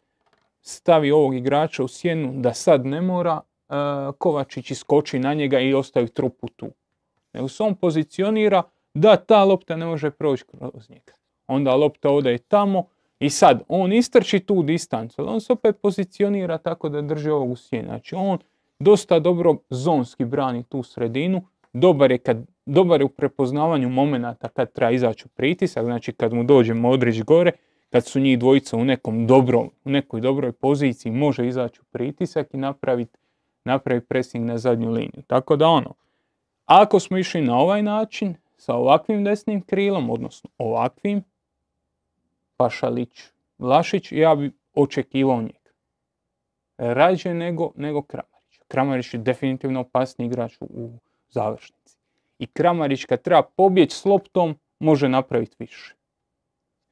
stavi 0.61 1.11
ovog 1.11 1.35
igrača 1.35 1.83
u 1.83 1.87
sjenu 1.87 2.33
da 2.35 2.53
sad 2.53 2.85
ne 2.85 3.01
mora, 3.01 3.41
Kovačić 4.17 4.71
iskoči 4.71 5.19
na 5.19 5.33
njega 5.33 5.59
i 5.59 5.73
ostavi 5.73 6.07
trupu 6.07 6.47
tu. 6.47 6.67
Nego 7.33 7.47
se 7.47 7.63
on 7.63 7.75
pozicionira 7.75 8.63
da 8.93 9.15
ta 9.15 9.43
lopta 9.43 9.75
ne 9.75 9.85
može 9.85 10.11
proći 10.11 10.43
kroz 10.43 10.89
njega. 10.89 11.13
Onda 11.47 11.75
lopta 11.75 12.09
ode 12.09 12.37
tamo 12.37 12.85
i 13.23 13.29
sad 13.29 13.63
on 13.67 13.93
istrči 13.93 14.39
tu 14.39 14.63
distancu, 14.63 15.21
ali 15.21 15.29
on 15.29 15.41
se 15.41 15.53
opet 15.53 15.81
pozicionira 15.81 16.57
tako 16.57 16.89
da 16.89 17.01
drži 17.01 17.29
ovog 17.29 17.51
u 17.51 17.55
sjeni. 17.55 17.87
Znači 17.87 18.15
on 18.15 18.37
dosta 18.79 19.19
dobro 19.19 19.55
zonski 19.69 20.25
brani 20.25 20.63
tu 20.63 20.83
sredinu, 20.83 21.41
dobar 21.73 22.11
je, 22.11 22.17
kad, 22.17 22.45
dobar 22.65 23.01
je 23.01 23.05
u 23.05 23.09
prepoznavanju 23.09 23.89
momenata 23.89 24.49
kad 24.49 24.73
treba 24.73 24.91
izaći 24.91 25.23
u 25.25 25.29
pritisak, 25.29 25.85
znači 25.85 26.13
kad 26.13 26.33
mu 26.33 26.43
dođe 26.43 26.73
Modrić 26.73 27.21
gore, 27.21 27.51
kad 27.89 28.05
su 28.05 28.19
njih 28.19 28.39
dvojica 28.39 28.77
u 28.77 28.85
nekom 28.85 29.27
dobrom, 29.27 29.71
u 29.85 29.89
nekoj 29.89 30.21
dobroj 30.21 30.51
poziciji, 30.51 31.11
može 31.11 31.47
izaći 31.47 31.81
u 31.81 31.83
pritisak 31.91 32.53
i 32.53 32.57
napraviti 32.57 33.17
napravi 33.65 34.01
pressing 34.01 34.45
na 34.45 34.57
zadnju 34.57 34.91
liniju. 34.91 35.23
Tako 35.27 35.55
da 35.55 35.67
ono, 35.67 35.93
ako 36.65 36.99
smo 36.99 37.17
išli 37.17 37.41
na 37.41 37.57
ovaj 37.57 37.83
način, 37.83 38.35
sa 38.57 38.75
ovakvim 38.75 39.23
desnim 39.23 39.61
krilom, 39.61 40.09
odnosno 40.09 40.49
ovakvim, 40.57 41.23
Pašalić, 42.57 43.23
Vlašić, 43.57 44.11
ja 44.11 44.35
bi 44.35 44.51
očekivao 44.73 45.41
njega. 45.41 45.71
Rađe 46.77 47.33
nego, 47.33 47.71
nego 47.75 48.01
Kramarić. 48.01 48.59
Kramarić 48.67 49.13
je 49.13 49.19
definitivno 49.19 49.79
opasni 49.79 50.25
igrač 50.25 50.57
u, 50.59 50.89
završnici. 51.29 51.97
I 52.39 52.47
Kramarić 52.47 53.05
kad 53.05 53.21
treba 53.21 53.41
pobjeći 53.41 53.95
s 53.95 54.05
loptom, 54.05 54.55
može 54.79 55.09
napraviti 55.09 55.55
više. 55.59 55.95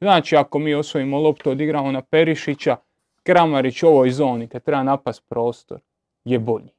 Znači, 0.01 0.35
ako 0.35 0.59
mi 0.59 0.73
osvojimo 0.73 1.19
loptu, 1.19 1.51
odigramo 1.51 1.91
na 1.91 2.01
Perišića, 2.01 2.77
Kramarić 3.23 3.83
u 3.83 3.87
ovoj 3.87 4.11
zoni, 4.11 4.47
kad 4.47 4.63
treba 4.63 4.83
napast 4.83 5.23
prostor, 5.29 5.79
je 6.25 6.39
bolji. 6.39 6.69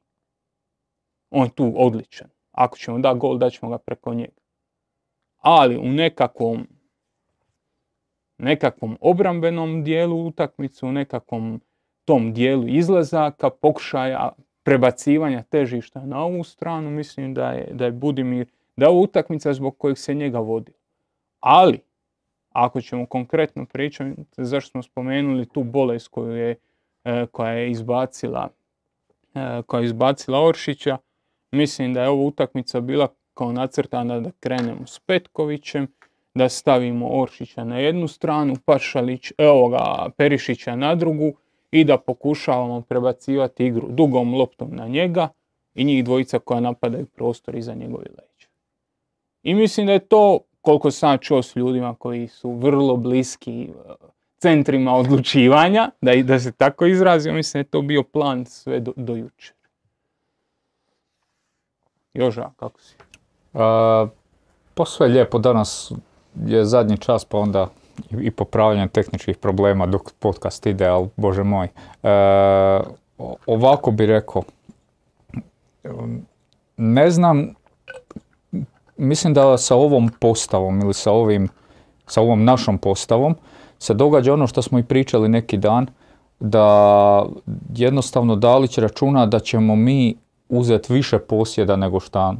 On 1.29 1.43
je 1.43 1.55
tu 1.55 1.73
odličan. 1.75 2.29
Ako 2.51 2.77
ćemo 2.77 2.99
da 2.99 3.13
gol, 3.13 3.37
daćemo 3.37 3.71
ga 3.71 3.77
preko 3.77 4.13
njega. 4.13 4.41
Ali 5.37 5.77
u 5.77 5.85
nekakvom 5.85 6.67
nekakvom 8.43 8.97
obrambenom 9.01 9.83
dijelu 9.83 10.25
utakmicu, 10.27 10.87
u 10.87 10.91
nekakvom 10.91 11.61
tom 12.05 12.33
dijelu 12.33 12.67
izlazaka, 12.67 13.49
pokušaja 13.49 14.31
prebacivanja 14.63 15.43
težišta 15.43 16.05
na 16.05 16.23
ovu 16.23 16.43
stranu, 16.43 16.89
mislim 16.89 17.33
da 17.33 17.51
je, 17.51 17.69
da 17.73 17.85
je 17.85 17.91
Budimir, 17.91 18.47
da 18.75 18.85
je 18.85 18.91
utakmica 18.91 19.53
zbog 19.53 19.77
kojeg 19.77 19.97
se 19.97 20.13
njega 20.13 20.39
vodi. 20.39 20.71
Ali, 21.39 21.79
ako 22.49 22.81
ćemo 22.81 23.05
konkretno 23.05 23.65
pričati, 23.65 24.13
zašto 24.37 24.71
smo 24.71 24.83
spomenuli 24.83 25.45
tu 25.45 25.63
bolest 25.63 26.07
koju 26.07 26.35
je, 26.35 26.55
e, 27.03 27.25
koja 27.31 27.51
je 27.51 27.71
izbacila 27.71 28.49
e, 29.35 29.61
koja 29.65 29.81
je 29.81 29.85
izbacila 29.85 30.45
Oršića, 30.45 30.97
mislim 31.51 31.93
da 31.93 32.01
je 32.01 32.09
ova 32.09 32.23
utakmica 32.23 32.81
bila 32.81 33.07
kao 33.33 33.51
nacrtana 33.51 34.19
da 34.19 34.31
krenemo 34.39 34.87
s 34.87 34.99
Petkovićem, 34.99 35.87
da 36.35 36.49
stavimo 36.49 37.21
Oršića 37.21 37.63
na 37.63 37.77
jednu 37.77 38.07
stranu, 38.07 38.55
Pašalić, 38.65 39.31
evoga, 39.37 40.09
Perišića 40.17 40.75
na 40.75 40.95
drugu 40.95 41.33
i 41.71 41.83
da 41.83 41.97
pokušavamo 41.97 42.81
prebacivati 42.81 43.65
igru 43.65 43.87
dugom 43.89 44.33
loptom 44.33 44.69
na 44.75 44.87
njega 44.87 45.29
i 45.75 45.83
njih 45.83 46.03
dvojica 46.05 46.39
koja 46.39 46.59
napadaju 46.59 47.05
prostor 47.05 47.55
iza 47.55 47.73
njegove 47.73 48.05
leđa. 48.05 48.47
I 49.43 49.53
mislim 49.53 49.87
da 49.87 49.93
je 49.93 49.99
to, 49.99 50.39
koliko 50.61 50.91
sam 50.91 51.17
čuo 51.17 51.41
s 51.41 51.55
ljudima 51.55 51.95
koji 51.95 52.27
su 52.27 52.51
vrlo 52.51 52.97
bliski 52.97 53.63
e, 53.63 53.93
centrima 54.37 54.95
odlučivanja, 54.95 55.91
da, 56.01 56.15
da 56.15 56.39
se 56.39 56.51
tako 56.51 56.85
izrazio, 56.85 57.33
mislim 57.33 57.59
da 57.59 57.65
je 57.65 57.71
to 57.71 57.81
bio 57.81 58.03
plan 58.03 58.45
sve 58.45 58.79
do, 58.79 58.93
do 58.95 59.15
jučer. 59.15 59.55
Joža, 62.13 62.51
kako 62.57 62.81
si? 62.81 62.95
A, 63.53 64.07
pa 64.73 64.85
sve 64.85 65.07
lijepo, 65.07 65.39
danas 65.39 65.93
je 66.45 66.65
zadnji 66.65 66.97
čas 66.97 67.25
pa 67.25 67.37
onda 67.37 67.67
i 68.11 68.31
popravljanje 68.31 68.87
tehničkih 68.87 69.37
problema 69.37 69.85
dok 69.85 70.11
podcast 70.19 70.65
ide, 70.65 70.87
ali 70.87 71.09
bože 71.15 71.43
moj. 71.43 71.67
E, 72.03 72.09
ovako 73.45 73.91
bi 73.91 74.05
rekao, 74.05 74.43
ne 76.77 77.11
znam, 77.11 77.53
mislim 78.97 79.33
da 79.33 79.57
sa 79.57 79.75
ovom 79.75 80.09
postavom 80.19 80.81
ili 80.81 80.93
sa 80.93 81.11
ovim, 81.11 81.49
sa 82.07 82.21
ovom 82.21 82.43
našom 82.43 82.77
postavom 82.77 83.35
se 83.79 83.93
događa 83.93 84.33
ono 84.33 84.47
što 84.47 84.61
smo 84.61 84.79
i 84.79 84.83
pričali 84.83 85.29
neki 85.29 85.57
dan, 85.57 85.87
da 86.39 87.25
jednostavno 87.75 88.35
Dalić 88.35 88.77
računa 88.77 89.25
da 89.25 89.39
ćemo 89.39 89.75
mi 89.75 90.15
uzeti 90.49 90.93
više 90.93 91.19
posjeda 91.19 91.75
nego 91.75 91.99
što 91.99 92.33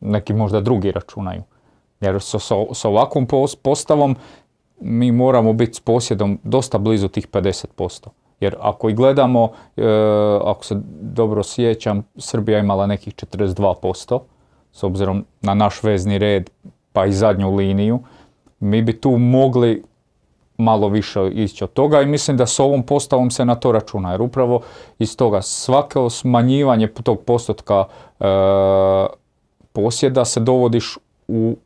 neki 0.00 0.32
možda 0.32 0.60
drugi 0.60 0.90
računaju. 0.90 1.42
Jer 2.00 2.20
sa, 2.20 2.38
sa 2.72 2.88
ovakvom 2.88 3.26
postavom 3.62 4.16
mi 4.80 5.12
moramo 5.12 5.52
biti 5.52 5.74
s 5.74 5.80
posjedom 5.80 6.38
dosta 6.42 6.78
blizu 6.78 7.08
tih 7.08 7.28
50%. 7.28 8.08
Jer 8.40 8.56
ako 8.60 8.88
i 8.88 8.94
gledamo, 8.94 9.50
e, 9.76 9.82
ako 10.44 10.64
se 10.64 10.74
dobro 11.00 11.42
sjećam, 11.42 12.02
Srbija 12.16 12.58
imala 12.58 12.86
nekih 12.86 13.14
42%, 13.14 14.20
s 14.72 14.82
obzirom 14.82 15.24
na 15.40 15.54
naš 15.54 15.82
vezni 15.82 16.18
red, 16.18 16.50
pa 16.92 17.06
i 17.06 17.12
zadnju 17.12 17.54
liniju. 17.54 18.00
Mi 18.60 18.82
bi 18.82 19.00
tu 19.00 19.10
mogli 19.10 19.82
malo 20.58 20.88
više 20.88 21.30
ići 21.34 21.64
od 21.64 21.72
toga 21.72 22.02
i 22.02 22.06
mislim 22.06 22.36
da 22.36 22.46
s 22.46 22.60
ovom 22.60 22.82
postavom 22.82 23.30
se 23.30 23.44
na 23.44 23.54
to 23.54 23.72
računa. 23.72 24.10
Jer 24.10 24.22
upravo 24.22 24.60
iz 24.98 25.16
toga 25.16 25.42
svako 25.42 26.10
smanjivanje 26.10 26.88
tog 27.02 27.20
postotka 27.20 27.84
e, 28.20 28.24
posjeda 29.72 30.24
se 30.24 30.40
dovodiš 30.40 30.98
u 31.28 31.56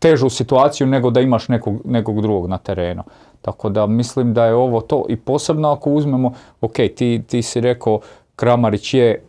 težu 0.00 0.28
situaciju 0.28 0.86
nego 0.86 1.10
da 1.10 1.20
imaš 1.20 1.48
nekog, 1.48 1.80
nekog 1.84 2.22
drugog 2.22 2.48
na 2.48 2.58
terenu. 2.58 3.02
Tako 3.42 3.68
da 3.68 3.86
mislim 3.86 4.34
da 4.34 4.46
je 4.46 4.54
ovo 4.54 4.80
to 4.80 5.04
i 5.08 5.16
posebno 5.16 5.72
ako 5.72 5.90
uzmemo, 5.90 6.32
ok, 6.60 6.74
ti, 6.96 7.22
ti 7.26 7.42
si 7.42 7.60
rekao 7.60 8.00
Kramarić 8.36 8.94
je 8.94 9.22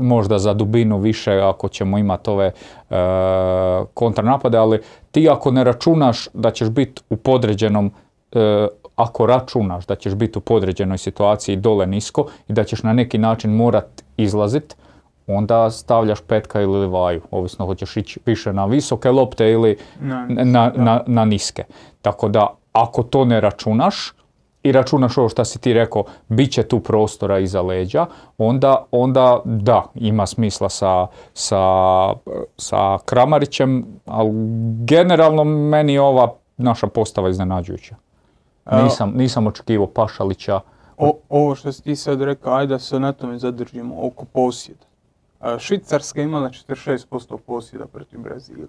možda 0.00 0.38
za 0.38 0.54
dubinu 0.54 0.98
više 0.98 1.32
ako 1.32 1.68
ćemo 1.68 1.98
imati 1.98 2.30
ove 2.30 2.46
e, 2.46 2.94
kontranapade, 3.94 4.58
ali 4.58 4.80
ti 5.10 5.28
ako 5.28 5.50
ne 5.50 5.64
računaš 5.64 6.28
da 6.32 6.50
ćeš 6.50 6.68
biti 6.68 7.02
u 7.10 7.16
podređenom, 7.16 7.90
e, 8.32 8.66
ako 8.96 9.26
računaš 9.26 9.86
da 9.86 9.94
ćeš 9.94 10.14
biti 10.14 10.38
u 10.38 10.40
podređenoj 10.40 10.98
situaciji 10.98 11.56
dole 11.56 11.86
nisko 11.86 12.26
i 12.48 12.52
da 12.52 12.64
ćeš 12.64 12.82
na 12.82 12.92
neki 12.92 13.18
način 13.18 13.56
morat 13.56 14.04
izlazit, 14.16 14.76
onda 15.26 15.70
stavljaš 15.70 16.20
petka 16.20 16.60
ili 16.60 16.86
vaju, 16.86 17.20
ovisno 17.30 17.66
hoćeš 17.66 17.96
ići 17.96 18.20
više 18.26 18.52
na 18.52 18.64
visoke 18.64 19.10
lopte 19.10 19.50
ili 19.50 19.76
na, 20.00 20.26
na, 20.28 20.72
na, 20.76 21.02
na 21.06 21.24
niske. 21.24 21.64
Tako 22.02 22.28
da 22.28 22.46
ako 22.72 23.02
to 23.02 23.24
ne 23.24 23.40
računaš 23.40 24.12
i 24.62 24.72
računaš 24.72 25.18
ovo 25.18 25.28
što 25.28 25.44
si 25.44 25.58
ti 25.58 25.72
rekao, 25.72 26.04
bit 26.28 26.52
će 26.52 26.62
tu 26.62 26.80
prostora 26.80 27.38
iza 27.38 27.62
leđa, 27.62 28.06
onda, 28.38 28.84
onda 28.90 29.40
da, 29.44 29.84
ima 29.94 30.26
smisla 30.26 30.68
sa, 30.68 31.06
sa, 31.34 31.60
sa 32.56 32.98
Kramarićem, 33.04 33.86
ali 34.06 34.30
generalno 34.84 35.44
meni 35.44 35.98
ova 35.98 36.34
naša 36.56 36.86
postava 36.86 37.28
iznenađujuća. 37.28 37.94
Nisam, 38.72 39.12
nisam 39.16 39.46
očekivao 39.46 39.86
Pašalića. 39.86 40.60
O, 40.96 41.18
ovo 41.28 41.54
što 41.54 41.72
si 41.72 41.82
ti 41.82 41.96
sad 41.96 42.22
rekao, 42.22 42.54
ajde 42.54 42.74
da 42.74 42.78
se 42.78 43.00
na 43.00 43.12
tome 43.12 43.38
zadržimo 43.38 44.06
oko 44.06 44.24
posjeda. 44.24 44.83
Švicarska 45.58 46.20
je 46.20 46.24
imala 46.24 46.50
46% 46.50 47.38
posjeda 47.46 47.86
protiv 47.86 48.20
Brazila. 48.20 48.66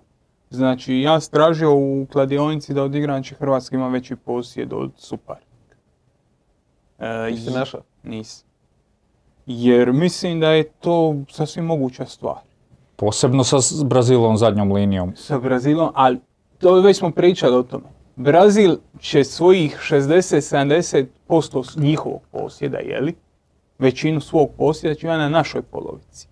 Znači, 0.50 1.00
ja 1.00 1.20
stražio 1.20 1.76
u 1.76 2.08
kladionici 2.12 2.74
da 2.74 2.84
od 2.84 2.96
igrača 2.96 3.36
Hrvatska 3.36 3.76
ima 3.76 3.88
veći 3.88 4.16
posjed 4.16 4.74
od 4.74 4.92
suparnika. 4.98 5.76
E, 7.00 7.32
Nisi 7.32 7.52
našao? 7.52 7.82
Nisam. 8.04 8.48
Jer 9.46 9.94
mislim 9.94 10.40
da 10.40 10.50
je 10.50 10.64
to 10.64 11.16
sasvim 11.32 11.66
moguća 11.66 12.06
stvar. 12.06 12.38
Posebno 12.96 13.44
sa 13.44 13.58
Brazilom 13.86 14.38
zadnjom 14.38 14.72
linijom. 14.72 15.14
Sa 15.16 15.40
Brazilom, 15.40 15.92
ali 15.94 16.20
to 16.58 16.82
već 16.82 16.98
smo 16.98 17.12
pričali 17.12 17.56
o 17.56 17.64
tome. 17.64 17.86
Brazil 18.16 18.78
će 19.00 19.24
svojih 19.24 19.80
60-70% 19.90 21.80
njihovog 21.80 22.22
posjeda, 22.32 22.78
jeli? 22.78 23.16
Većinu 23.80 24.22
svog 24.22 24.50
posjeda 24.58 24.96
će 24.96 25.08
imati 25.08 25.20
na 25.20 25.30
našoj 25.30 25.62
polovici 25.62 26.28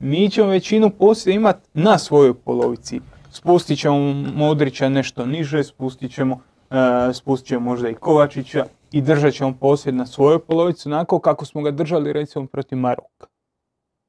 mi 0.00 0.30
ćemo 0.30 0.48
većinu 0.48 0.90
poslije 0.90 1.34
imati 1.34 1.68
na 1.74 1.98
svojoj 1.98 2.34
polovici. 2.34 3.00
Spustit 3.30 3.78
ćemo 3.78 3.96
Modrića 4.34 4.88
nešto 4.88 5.26
niže, 5.26 5.64
spustit 5.64 6.14
ćemo, 6.14 6.40
e, 6.70 7.12
spustit 7.12 7.48
ćemo 7.48 7.60
možda 7.60 7.88
i 7.88 7.94
Kovačića 7.94 8.66
i 8.92 9.00
držat 9.00 9.34
ćemo 9.34 9.54
posjed 9.60 9.94
na 9.94 10.06
svojoj 10.06 10.38
polovici 10.38 10.88
onako 10.88 11.18
kako 11.18 11.44
smo 11.44 11.62
ga 11.62 11.70
držali 11.70 12.12
recimo 12.12 12.46
protiv 12.46 12.78
Maroka. 12.78 13.26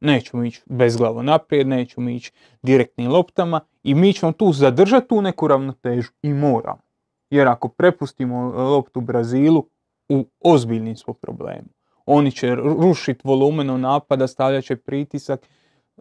Nećemo 0.02 0.44
ići 0.44 0.62
bezglavo 0.66 1.24
naprijed, 1.24 1.68
nećemo 1.68 2.10
ići 2.10 2.32
direktnim 2.62 3.12
loptama 3.12 3.60
i 3.84 3.96
mi 3.96 4.14
ćemo 4.14 4.32
tu 4.32 4.54
zadržati 4.54 5.08
tu 5.08 5.22
neku 5.22 5.48
ravnotežu 5.48 6.12
i 6.22 6.34
moramo. 6.34 6.82
Jer 7.30 7.48
ako 7.48 7.68
prepustimo 7.68 8.42
loptu 8.50 9.02
Brazilu, 9.02 9.66
u 10.10 10.26
ozbiljnim 10.40 10.96
smo 10.96 11.14
problemu. 11.14 11.68
Oni 12.06 12.32
će 12.32 12.56
rušiti 12.56 13.22
volumenom 13.24 13.82
napada, 13.82 14.28
stavljat 14.28 14.64
će 14.64 14.76
pritisak 14.76 15.48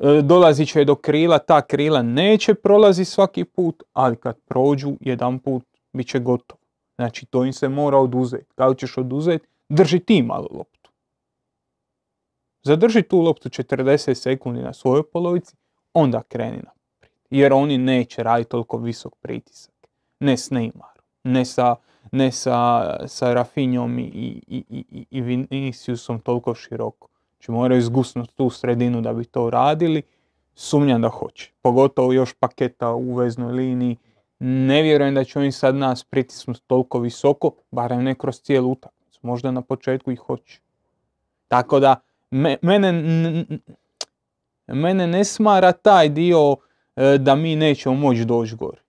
E, 0.01 0.23
dolazit 0.23 0.69
će 0.69 0.85
do 0.85 0.95
krila, 0.95 1.39
ta 1.39 1.63
krila 1.63 2.03
neće 2.03 2.55
prolazi 2.55 3.05
svaki 3.05 3.45
put, 3.45 3.83
ali 3.93 4.17
kad 4.17 4.37
prođu 4.49 4.93
jedan 5.01 5.39
put 5.39 5.65
bit 5.93 6.09
će 6.09 6.19
gotovo. 6.19 6.61
Znači 6.97 7.27
to 7.27 7.45
im 7.45 7.53
se 7.53 7.69
mora 7.69 7.99
oduzeti. 7.99 8.55
Kako 8.55 8.75
ćeš 8.75 8.99
oduzeti? 8.99 9.47
Drži 9.69 9.99
ti 9.99 10.23
malo 10.23 10.49
loptu. 10.51 10.91
Zadrži 12.63 13.03
tu 13.03 13.21
loptu 13.21 13.49
40 13.49 14.15
sekundi 14.15 14.63
na 14.63 14.73
svojoj 14.73 15.03
polovici, 15.11 15.57
onda 15.95 16.23
kreni 16.23 16.57
naprijed. 16.57 17.13
Jer 17.31 17.53
oni 17.53 17.79
neće 17.79 18.23
raditi 18.23 18.51
toliko 18.51 18.79
visok 18.79 19.15
pritisak. 19.21 19.75
Ne 20.21 20.37
s 20.37 20.51
Neymarom, 20.51 21.03
ne 21.25 21.45
sa, 21.45 21.77
ne 22.13 22.33
sa, 22.33 23.35
Rafinjom 23.35 23.99
i, 23.99 24.03
i, 24.03 24.65
i, 24.69 25.07
i 25.11 25.21
Viniciusom 25.21 26.21
toliko 26.21 26.55
široko. 26.55 27.09
Znači 27.39 27.51
moraju 27.51 27.83
zgusnuti 27.83 28.35
tu 28.35 28.51
sredinu 28.51 29.01
da 29.01 29.13
bi 29.13 29.25
to 29.25 29.51
radili. 29.51 30.03
Sumnjam 30.55 31.03
da 31.03 31.09
hoće. 31.09 31.53
Pogotovo 31.63 32.13
još 32.13 32.35
paketa 32.35 32.91
u 32.91 33.15
veznoj 33.15 33.53
liniji. 33.53 33.97
Ne 34.39 34.83
vjerujem 34.83 35.15
da 35.15 35.25
će 35.25 35.39
oni 35.39 35.53
sad 35.53 35.75
nas 35.75 36.05
pritisnuti 36.05 36.61
toliko 36.67 36.99
visoko, 36.99 37.53
barem 37.71 38.05
ne 38.05 38.15
kroz 38.15 38.41
cijelu 38.41 38.73
utakmicu. 38.73 39.21
Možda 39.23 39.51
na 39.51 39.63
početku 39.63 40.13
i 40.13 40.17
hoće. 40.17 40.61
Tako 41.49 41.81
da, 41.81 42.01
mene, 42.31 42.93
mene 44.67 45.07
ne 45.07 45.25
smara 45.25 45.73
taj 45.73 46.09
dio 46.09 46.57
e, 46.97 47.19
da 47.19 47.35
mi 47.35 47.57
nećemo 47.57 47.95
moći 47.95 48.25
doći 48.25 48.57
gore. 48.57 48.81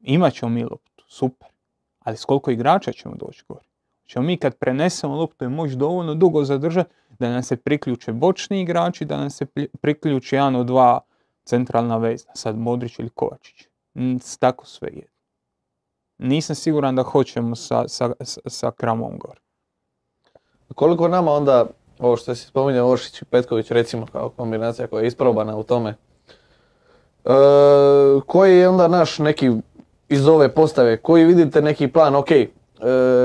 Imat 0.00 0.34
ćemo 0.34 0.50
mi 0.50 0.64
loptu, 0.64 1.04
super. 1.08 1.48
Ali 1.98 2.16
s 2.16 2.24
koliko 2.24 2.50
igrača 2.50 2.92
ćemo 2.92 3.14
doći 3.14 3.44
gore? 3.48 3.64
Ćemo 4.08 4.24
mi 4.24 4.36
kad 4.36 4.54
prenesemo 4.54 5.16
loptu 5.16 5.44
je 5.44 5.48
moći 5.48 5.76
dovoljno 5.76 6.14
dugo 6.14 6.44
zadržati 6.44 6.90
da 7.18 7.30
nam 7.30 7.42
se 7.42 7.56
priključe 7.56 8.12
bočni 8.12 8.60
igrači, 8.60 9.04
da 9.04 9.16
nam 9.16 9.30
se 9.30 9.46
priključi 9.80 10.34
jedan 10.34 10.56
od 10.56 10.66
dva 10.66 11.00
centralna 11.44 11.96
vezna, 11.96 12.32
sad 12.34 12.58
Modrić 12.58 12.98
ili 12.98 13.08
Kovačić. 13.08 13.68
Tako 14.38 14.66
sve 14.66 14.88
je. 14.88 15.06
nisam 16.18 16.56
siguran 16.56 16.96
da 16.96 17.02
hoćemo 17.02 17.56
sa, 17.56 17.88
sa, 17.88 18.12
sa, 18.46 18.70
Kramom 18.70 19.18
gore. 19.18 19.40
Koliko 20.74 21.08
nama 21.08 21.32
onda, 21.32 21.66
ovo 21.98 22.16
što 22.16 22.34
si 22.34 22.46
spominjao 22.46 22.90
Oršić 22.90 23.22
i 23.22 23.24
Petković 23.24 23.70
recimo 23.70 24.06
kao 24.06 24.28
kombinacija 24.28 24.86
koja 24.86 25.02
je 25.02 25.06
isprobana 25.06 25.56
u 25.56 25.62
tome, 25.62 25.90
e, 25.90 27.30
koji 28.26 28.58
je 28.58 28.68
onda 28.68 28.88
naš 28.88 29.18
neki 29.18 29.50
iz 30.08 30.28
ove 30.28 30.54
postave, 30.54 30.96
koji 30.96 31.24
vidite 31.24 31.62
neki 31.62 31.88
plan, 31.88 32.16
ok, 32.16 32.28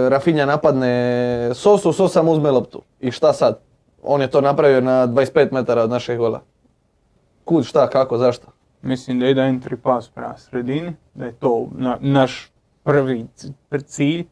Rafinja 0.10 0.46
napadne 0.46 0.94
Sosu, 1.54 1.94
Sosa 1.94 2.24
mu 2.24 2.32
uzme 2.32 2.52
loptu 2.52 2.82
i 3.00 3.12
šta 3.12 3.34
sad? 3.34 3.60
On 4.04 4.22
je 4.22 4.28
to 4.28 4.42
napravio 4.42 4.82
na 4.82 5.08
25 5.08 5.52
metara 5.52 5.84
od 5.84 5.90
našeg 5.90 6.18
gola. 6.18 6.42
Kud, 7.46 7.66
šta, 7.66 7.90
kako, 7.90 8.18
zašto? 8.18 8.48
Mislim 8.82 9.20
da 9.20 9.28
ide 9.28 9.42
entry 9.42 9.76
pass 9.76 10.10
prema 10.10 10.38
sredini, 10.38 10.94
da 11.14 11.26
je 11.26 11.32
to 11.32 11.68
na- 11.72 11.98
naš 12.00 12.52
prvi 12.84 13.26
cilj. 13.86 14.26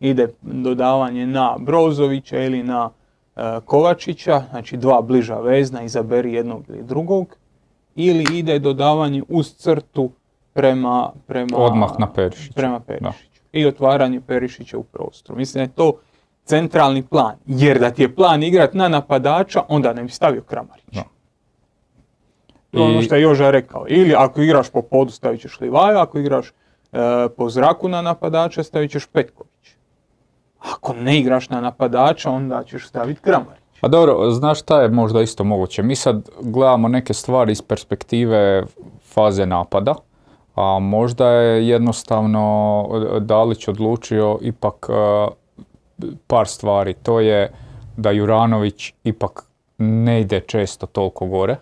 Ide 0.00 0.28
dodavanje 0.42 1.26
na 1.26 1.56
Brozovića 1.58 2.38
ili 2.38 2.62
na 2.62 2.90
e, 3.36 3.40
Kovačića, 3.64 4.42
znači 4.50 4.76
dva 4.76 5.02
bliža 5.02 5.34
vezna, 5.34 5.82
izaberi 5.82 6.32
jednog 6.32 6.64
ili 6.68 6.82
drugog. 6.82 7.36
Ili 7.94 8.38
ide 8.38 8.58
dodavanje 8.58 9.22
uz 9.28 9.54
crtu 9.54 10.10
prema, 10.52 11.10
prema, 11.26 11.56
Odmah 11.56 11.90
na 11.98 12.12
Perišića. 12.12 12.52
prema 12.54 12.80
Perišiću. 12.80 13.31
I 13.52 13.66
otvaranje 13.66 14.20
Perišića 14.20 14.78
u 14.78 14.82
prostoru. 14.82 15.38
Mislim 15.38 15.64
da 15.64 15.70
je 15.70 15.74
to 15.74 15.92
centralni 16.44 17.02
plan. 17.02 17.34
Jer 17.46 17.78
da 17.78 17.90
ti 17.90 18.02
je 18.02 18.14
plan 18.14 18.42
igrat 18.42 18.74
na 18.74 18.88
napadača, 18.88 19.62
onda 19.68 19.92
ne 19.92 20.02
bi 20.02 20.08
stavio 20.08 20.42
Kramarić. 20.42 20.84
Da. 20.92 21.02
To 22.70 22.78
je 22.78 22.84
ono 22.84 23.02
što 23.02 23.14
je 23.14 23.22
Joža 23.22 23.50
rekao. 23.50 23.84
Ili 23.88 24.14
ako 24.14 24.42
igraš 24.42 24.70
po 24.70 24.82
podu 24.82 25.10
stavit 25.10 25.40
ćeš 25.40 25.60
Livaju, 25.60 25.98
ako 25.98 26.18
igraš 26.18 26.48
e, 26.48 26.98
po 27.36 27.48
zraku 27.48 27.88
na 27.88 28.02
napadača 28.02 28.62
stavit 28.62 28.90
ćeš 28.90 29.06
Petković. 29.06 29.74
Ako 30.58 30.92
ne 30.92 31.18
igraš 31.18 31.48
na 31.48 31.60
napadača 31.60 32.30
onda 32.30 32.64
ćeš 32.64 32.88
staviti 32.88 33.20
Kramarić. 33.20 33.62
Pa 33.80 33.88
dobro, 33.88 34.30
znaš 34.30 34.60
šta 34.60 34.82
je 34.82 34.88
možda 34.88 35.22
isto 35.22 35.44
moguće? 35.44 35.82
Mi 35.82 35.96
sad 35.96 36.28
gledamo 36.40 36.88
neke 36.88 37.14
stvari 37.14 37.52
iz 37.52 37.62
perspektive 37.62 38.62
faze 39.04 39.46
napada, 39.46 39.94
a 40.54 40.78
možda 40.78 41.28
je 41.28 41.68
jednostavno 41.68 42.86
Dalić 43.20 43.68
odlučio 43.68 44.38
ipak 44.40 44.86
e, 44.90 45.28
par 46.26 46.48
stvari. 46.48 46.94
To 46.94 47.20
je 47.20 47.52
da 47.96 48.10
Juranović 48.10 48.92
ipak 49.04 49.44
ne 49.78 50.20
ide 50.20 50.40
često 50.40 50.86
toliko 50.86 51.26
gore, 51.26 51.56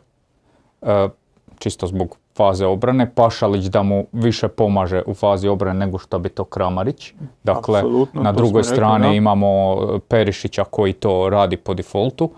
e, 0.83 1.09
čisto 1.59 1.87
zbog 1.87 2.17
faze 2.37 2.67
obrane. 2.67 3.11
Pašalić 3.15 3.65
da 3.65 3.83
mu 3.83 4.07
više 4.13 4.49
pomaže 4.49 5.03
u 5.07 5.15
fazi 5.15 5.49
obrane 5.49 5.87
nego 5.87 5.99
što 5.99 6.19
bi 6.19 6.29
to 6.29 6.45
Kramarić. 6.45 7.13
Dakle, 7.45 7.79
Apsolutno, 7.79 8.23
na 8.23 8.33
drugoj 8.33 8.63
rekli, 8.63 8.75
strani 8.75 9.09
da. 9.09 9.15
imamo 9.15 9.73
e, 9.73 9.99
Perišića 10.09 10.65
koji 10.65 10.93
to 10.93 11.29
radi 11.31 11.57
po 11.57 11.75
defaultu. 11.75 12.31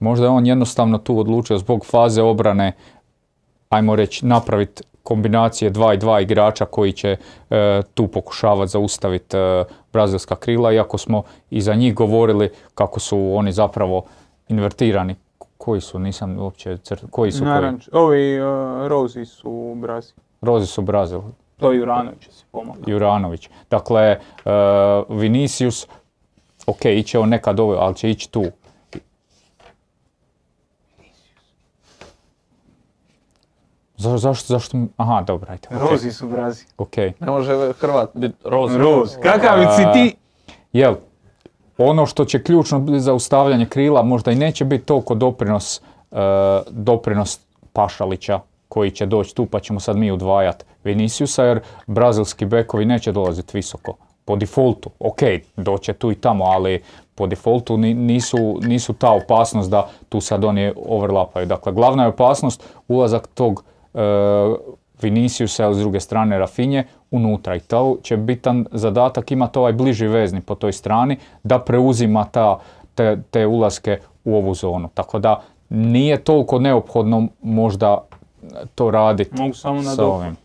Možda 0.00 0.26
je 0.26 0.30
on 0.30 0.46
jednostavno 0.46 0.98
tu 0.98 1.18
odlučio 1.18 1.58
zbog 1.58 1.86
faze 1.86 2.22
obrane, 2.22 2.72
ajmo 3.68 3.96
reći, 3.96 4.26
napraviti 4.26 4.82
kombinacije 5.02 5.70
dva 5.70 5.94
i 5.94 5.96
dva 5.96 6.20
igrača 6.20 6.64
koji 6.64 6.92
će 6.92 7.16
e, 7.50 7.82
tu 7.94 8.06
pokušavati 8.06 8.70
zaustaviti 8.70 9.36
e, 9.36 9.64
brazilska 9.92 10.36
krila, 10.36 10.72
iako 10.72 10.98
smo 10.98 11.22
i 11.50 11.60
za 11.60 11.74
njih 11.74 11.94
govorili 11.94 12.50
kako 12.74 13.00
su 13.00 13.32
oni 13.34 13.52
zapravo 13.52 14.04
invertirani. 14.48 15.16
Koji 15.58 15.80
su, 15.80 15.98
nisam 15.98 16.38
uopće 16.38 16.76
crt... 16.76 17.04
koji 17.10 17.32
su 17.32 17.38
koji? 17.38 17.50
Naranč, 17.50 17.88
ovi 17.92 18.40
uh, 18.40 18.46
Rozi 18.86 19.24
su 19.24 19.50
u 19.50 19.74
Brazil. 19.74 20.14
Rozi 20.40 20.66
su 20.66 20.82
Brazil, 20.82 21.20
To 21.58 21.72
je 21.72 21.78
Juranović 21.78 22.28
si 22.30 22.44
pomogao. 22.52 22.82
Juranović. 22.86 23.48
Dakle, 23.70 24.02
e, 24.02 24.18
Vinicius, 25.08 25.86
ok, 26.66 26.84
iće 26.84 27.18
on 27.18 27.28
nekad 27.28 27.60
ovo, 27.60 27.74
ali 27.74 27.94
će 27.94 28.10
ići 28.10 28.30
tu. 28.30 28.44
Za, 33.98 34.18
zašto, 34.18 34.46
zašto, 34.46 34.78
aha, 34.96 35.22
dobro, 35.26 35.50
ajde. 35.52 35.68
ok, 35.70 35.90
Rozi 35.90 36.12
su 36.12 36.28
Brazil. 36.28 36.66
Ok. 36.78 36.96
Ne 36.96 37.30
može 37.30 37.72
Hrvat 37.72 38.10
biti 38.14 38.34
roz. 38.44 38.76
Roz. 38.76 39.16
Kakav 39.22 39.76
si 39.76 39.82
ti? 39.92 40.16
Jel, 40.72 40.94
ono 41.78 42.06
što 42.06 42.24
će 42.24 42.42
ključno 42.42 42.78
biti 42.80 43.00
za 43.00 43.14
ustavljanje 43.14 43.66
krila 43.66 44.02
možda 44.02 44.30
i 44.30 44.36
neće 44.36 44.64
biti 44.64 44.84
toliko 44.84 45.14
doprinos, 45.14 45.80
e, 46.12 46.16
doprinos 46.70 47.40
Pašalića 47.72 48.40
koji 48.68 48.90
će 48.90 49.06
doći 49.06 49.34
tu 49.34 49.46
pa 49.46 49.60
ćemo 49.60 49.80
sad 49.80 49.96
mi 49.96 50.12
udvajati 50.12 50.64
Viniciusa 50.84 51.44
jer 51.44 51.60
brazilski 51.86 52.44
bekovi 52.44 52.84
neće 52.84 53.12
dolaziti 53.12 53.56
visoko. 53.56 53.96
Po 54.24 54.36
defaultu, 54.36 54.90
ok, 54.98 55.18
doće 55.56 55.92
tu 55.92 56.10
i 56.12 56.14
tamo, 56.14 56.44
ali 56.44 56.82
po 57.14 57.26
defaultu 57.26 57.76
ni- 57.76 57.94
nisu, 57.94 58.58
nisu 58.62 58.92
ta 58.92 59.10
opasnost 59.10 59.70
da 59.70 59.88
tu 60.08 60.20
sad 60.20 60.44
oni 60.44 60.72
overlapaju. 60.86 61.46
Dakle, 61.46 61.72
glavna 61.72 62.02
je 62.02 62.08
opasnost 62.08 62.64
ulazak 62.88 63.26
tog 63.34 63.64
Viniciusa 65.02 65.64
ili 65.64 65.74
s 65.74 65.78
druge 65.78 66.00
strane 66.00 66.38
Rafinje 66.38 66.84
unutra 67.10 67.56
i 67.56 67.60
to 67.60 67.96
će 68.02 68.16
bitan 68.16 68.66
zadatak 68.72 69.30
imati 69.30 69.58
ovaj 69.58 69.72
bliži 69.72 70.06
vezni 70.06 70.40
po 70.40 70.54
toj 70.54 70.72
strani 70.72 71.16
da 71.42 71.58
preuzima 71.58 72.24
ta, 72.24 72.58
te, 72.94 73.18
te 73.30 73.46
ulaske 73.46 73.98
u 74.24 74.36
ovu 74.36 74.54
zonu. 74.54 74.88
Tako 74.94 75.18
da 75.18 75.42
nije 75.68 76.24
toliko 76.24 76.58
neophodno 76.58 77.28
možda 77.42 77.98
to 78.74 78.90
raditi 78.90 79.30
Mogu 79.36 79.54
samo 79.54 79.82
sa 79.82 79.88
nadopuniti. 79.90 80.24
ovim. 80.24 80.36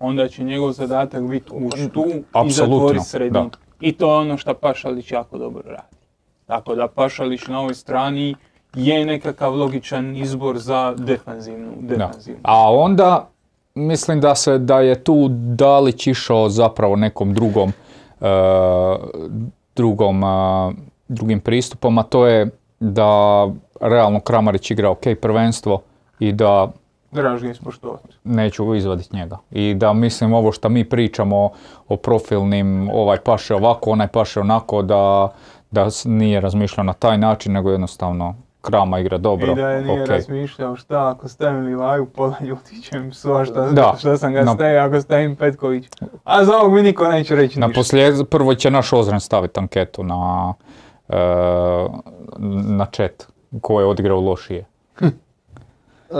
Onda 0.00 0.28
će 0.28 0.44
njegov 0.44 0.72
zadatak 0.72 1.22
biti 1.22 1.50
ući 1.52 1.88
tu 1.88 2.04
i 2.08 2.22
Apsolutno, 2.32 2.50
zatvoriti 2.78 3.04
sredinu. 3.04 3.50
da. 3.50 3.56
I 3.80 3.92
to 3.92 4.12
je 4.12 4.18
ono 4.18 4.36
što 4.36 4.54
Pašalić 4.54 5.12
jako 5.12 5.38
dobro 5.38 5.62
radi. 5.66 5.96
Tako 6.46 6.74
da 6.74 6.88
Pašalić 6.88 7.46
na 7.46 7.60
ovoj 7.60 7.74
strani 7.74 8.34
je 8.74 9.06
nekakav 9.06 9.54
logičan 9.54 10.16
izbor 10.16 10.58
za 10.58 10.94
defanzivnu. 10.98 11.72
Da. 11.80 11.96
defanzivnu. 11.96 12.40
A 12.42 12.72
onda 12.72 13.28
mislim 13.74 14.20
da 14.20 14.34
se 14.34 14.58
da 14.58 14.80
je 14.80 15.04
tu 15.04 15.28
Dalić 15.30 16.06
išao 16.06 16.48
zapravo 16.48 16.96
nekom 16.96 17.34
drugom 17.34 17.72
e, 18.20 18.26
drugom 19.76 20.24
e, 20.24 20.72
drugim 21.08 21.40
pristupom, 21.40 21.98
a 21.98 22.02
to 22.02 22.26
je 22.26 22.50
da 22.80 23.48
realno 23.80 24.20
Kramarić 24.20 24.70
igra 24.70 24.90
ok 24.90 25.02
prvenstvo 25.20 25.82
i 26.18 26.32
da 26.32 26.72
Draž 27.12 27.42
ga 27.42 27.50
ispoštovati. 27.50 28.08
neću 28.24 28.74
izvaditi 28.74 29.16
njega. 29.16 29.38
I 29.50 29.74
da 29.74 29.92
mislim 29.92 30.32
ovo 30.32 30.52
što 30.52 30.68
mi 30.68 30.84
pričamo 30.84 31.50
o 31.88 31.96
profilnim, 31.96 32.90
ovaj 32.92 33.18
paše 33.18 33.54
ovako, 33.54 33.90
onaj 33.90 34.08
paše 34.08 34.40
onako, 34.40 34.82
da, 34.82 35.32
da 35.70 35.88
nije 36.04 36.40
razmišljao 36.40 36.84
na 36.84 36.92
taj 36.92 37.18
način, 37.18 37.52
nego 37.52 37.70
jednostavno 37.70 38.34
Krama 38.62 38.98
igra 38.98 39.18
dobro. 39.18 39.52
I 39.52 39.54
da 39.54 39.68
je 39.68 39.82
nije 39.82 40.02
ok. 40.02 40.08
razmišljao 40.08 40.76
šta 40.76 41.08
ako 41.08 41.28
stavim 41.28 41.66
Livaju, 41.66 42.06
pola 42.06 42.34
ljudi 42.40 42.82
će 42.82 42.98
mi 42.98 43.10
psova 43.10 43.44
šta, 43.44 43.60
Da. 43.62 43.94
šta 43.98 44.16
sam 44.16 44.32
ga 44.32 44.42
Na- 44.42 44.54
stavio 44.54 44.80
ako 44.80 45.00
stavim 45.00 45.36
Petković. 45.36 45.84
A 46.24 46.44
za 46.44 46.52
ovog 46.52 46.72
mi 46.72 46.82
niko 46.82 47.04
neće 47.04 47.34
reći 47.36 47.60
Na 47.60 47.66
ništa. 47.66 48.24
prvo 48.24 48.54
će 48.54 48.70
naš 48.70 48.92
Ozren 48.92 49.20
staviti 49.20 49.60
anketu 49.60 50.04
na, 50.04 50.54
e, 51.08 51.16
na 52.68 52.86
chat 52.86 53.26
ko 53.60 53.80
je 53.80 53.86
odigrao 53.86 54.20
lošije. 54.20 54.64
E, 56.10 56.18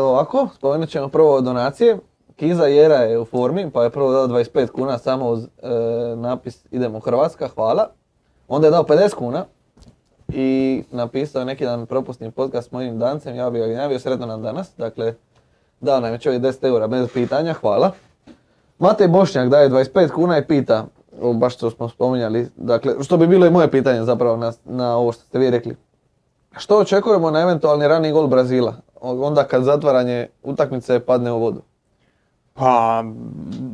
ovako, 0.00 0.48
spomenut 0.54 0.88
ćemo 0.88 1.08
prvo 1.08 1.40
donacije. 1.40 1.98
Kiza 2.36 2.64
Jera 2.64 2.96
je 2.96 3.18
u 3.18 3.24
formi, 3.24 3.70
pa 3.70 3.84
je 3.84 3.90
prvo 3.90 4.12
dao 4.12 4.26
25 4.28 4.68
kuna 4.68 4.98
samo 4.98 5.28
uz 5.28 5.44
e, 5.44 5.48
napis 6.16 6.64
Idemo 6.70 7.00
Hrvatska, 7.00 7.48
hvala. 7.48 7.86
Onda 8.48 8.66
je 8.66 8.70
dao 8.70 8.82
50 8.82 9.14
kuna 9.14 9.44
i 10.34 10.82
napisao 10.90 11.44
neki 11.44 11.64
dan 11.64 11.86
propusni 11.86 12.30
podcast 12.30 12.68
s 12.68 12.72
mojim 12.72 12.98
dancem, 12.98 13.36
ja 13.36 13.50
bi 13.50 13.58
ga 13.58 13.66
javio 13.66 13.98
sretno 13.98 14.26
nam 14.26 14.42
danas. 14.42 14.76
Dakle, 14.76 15.14
dao 15.80 16.00
nam 16.00 16.12
je 16.12 16.18
čovjek 16.18 16.42
10 16.42 16.66
eura 16.66 16.86
bez 16.86 17.08
pitanja, 17.14 17.52
hvala. 17.52 17.92
Matej 18.78 19.08
Bošnjak 19.08 19.48
daje 19.48 19.70
25 19.70 20.10
kuna 20.10 20.38
i 20.38 20.44
pita, 20.44 20.86
o, 21.20 21.32
baš 21.32 21.54
što 21.54 21.70
smo 21.70 21.88
spominjali, 21.88 22.48
dakle, 22.56 22.94
što 23.04 23.16
bi 23.16 23.26
bilo 23.26 23.46
i 23.46 23.50
moje 23.50 23.70
pitanje 23.70 24.04
zapravo 24.04 24.36
na, 24.36 24.52
na 24.64 24.96
ovo 24.96 25.12
što 25.12 25.22
ste 25.22 25.38
vi 25.38 25.50
rekli. 25.50 25.76
Što 26.56 26.78
očekujemo 26.78 27.30
na 27.30 27.40
eventualni 27.40 27.88
rani 27.88 28.12
gol 28.12 28.26
Brazila? 28.26 28.74
Onda 29.00 29.44
kad 29.44 29.64
zatvaranje 29.64 30.28
utakmice 30.42 31.00
padne 31.00 31.32
u 31.32 31.38
vodu. 31.38 31.62
Pa, 32.54 33.04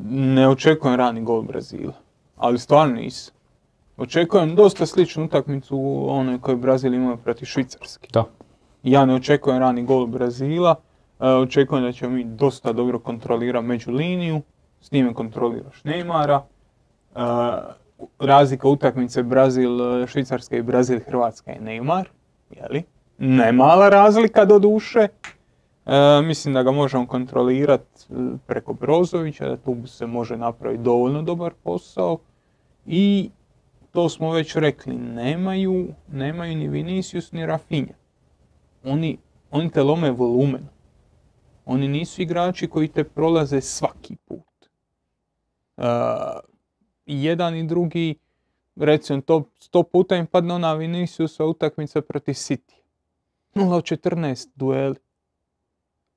ne 0.08 0.48
očekujem 0.48 0.96
rani 0.96 1.24
gol 1.24 1.42
Brazila. 1.42 1.92
Ali 2.36 2.58
stvarno 2.58 2.94
nisam. 2.94 3.37
Očekujem 3.98 4.54
dosta 4.54 4.86
sličnu 4.86 5.24
utakmicu 5.24 5.76
u 5.76 6.08
onoj 6.10 6.40
koju 6.40 6.56
Brazil 6.56 6.94
imao 6.94 7.16
protiv 7.16 7.46
Švicarske. 7.46 8.08
Da. 8.12 8.24
Ja 8.82 9.06
ne 9.06 9.14
očekujem 9.14 9.58
rani 9.58 9.82
gol 9.82 10.06
Brazila. 10.06 10.74
e, 11.20 11.26
Očekujem 11.28 11.84
da 11.84 11.92
ćemo 11.92 12.14
mi 12.14 12.24
dosta 12.24 12.72
dobro 12.72 12.98
kontrolirati 12.98 13.66
među 13.66 13.90
liniju. 13.90 14.42
S 14.80 14.92
njime 14.92 15.14
kontroliraš 15.14 15.82
Neymara. 15.82 16.40
E, 16.40 17.20
Razlika 18.18 18.68
utakmice 18.68 19.22
Brazil, 19.22 20.02
e, 20.02 20.06
Švicarska 20.06 20.56
i 20.56 20.62
Brazil 20.62 21.00
Hrvatska 21.06 21.50
je 21.50 21.60
Neymar. 21.60 22.04
Jeli? 22.50 22.82
Ne 23.18 23.52
mala 23.52 23.88
razlika 23.88 24.44
do 24.44 24.58
duše. 24.58 25.08
E, 25.86 26.22
mislim 26.22 26.54
da 26.54 26.62
ga 26.62 26.70
možemo 26.70 27.06
kontrolirati 27.06 28.06
preko 28.46 28.72
Brozovića, 28.72 29.48
da 29.48 29.56
tu 29.56 29.76
se 29.86 30.06
može 30.06 30.36
napraviti 30.36 30.82
dovoljno 30.82 31.22
dobar 31.22 31.52
posao. 31.64 32.18
I 32.86 33.30
to 33.92 34.08
smo 34.08 34.32
već 34.32 34.56
rekli, 34.56 34.96
nemaju, 34.96 35.88
nemaju 36.12 36.56
ni 36.56 36.68
Vinicius 36.68 37.32
ni 37.32 37.46
Rafinha. 37.46 37.94
Oni, 38.84 39.18
oni 39.50 39.70
te 39.70 39.82
lome 39.82 40.10
volumen. 40.10 40.68
Oni 41.64 41.88
nisu 41.88 42.22
igrači 42.22 42.68
koji 42.68 42.88
te 42.88 43.04
prolaze 43.04 43.60
svaki 43.60 44.16
put. 44.16 44.68
E, 45.76 45.82
jedan 47.06 47.56
i 47.56 47.66
drugi, 47.66 48.14
recimo 48.76 49.20
to 49.20 49.50
sto 49.58 49.82
puta 49.82 50.16
im 50.16 50.26
padne 50.26 50.54
ona 50.54 50.74
Viniciusa 50.74 51.44
utakmica 51.44 52.02
protiv 52.02 52.34
City. 52.34 52.74
0 53.54 53.74
od 53.74 53.84
14 53.84 54.48
dueli. 54.54 54.96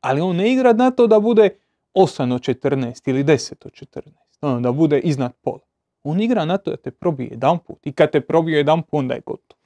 Ali 0.01 0.21
on 0.21 0.35
ne 0.35 0.53
igra 0.53 0.73
na 0.73 0.91
to 0.91 1.07
da 1.07 1.19
bude 1.19 1.49
8 1.93 2.33
od 2.33 2.41
14 2.41 3.09
ili 3.09 3.23
10 3.23 3.53
od 3.65 3.71
14. 3.71 4.11
Ono, 4.41 4.59
da 4.59 4.71
bude 4.71 4.99
iznad 4.99 5.33
pola. 5.41 5.70
On 6.03 6.21
igra 6.21 6.45
na 6.45 6.57
to 6.57 6.71
da 6.71 6.77
te 6.77 6.91
probije 6.91 7.29
jedan 7.31 7.59
put. 7.59 7.87
I 7.87 7.91
kad 7.91 8.11
te 8.11 8.21
probije 8.21 8.57
jedan 8.57 8.81
put, 8.81 8.99
onda 8.99 9.13
je 9.13 9.21
gotov. 9.25 9.57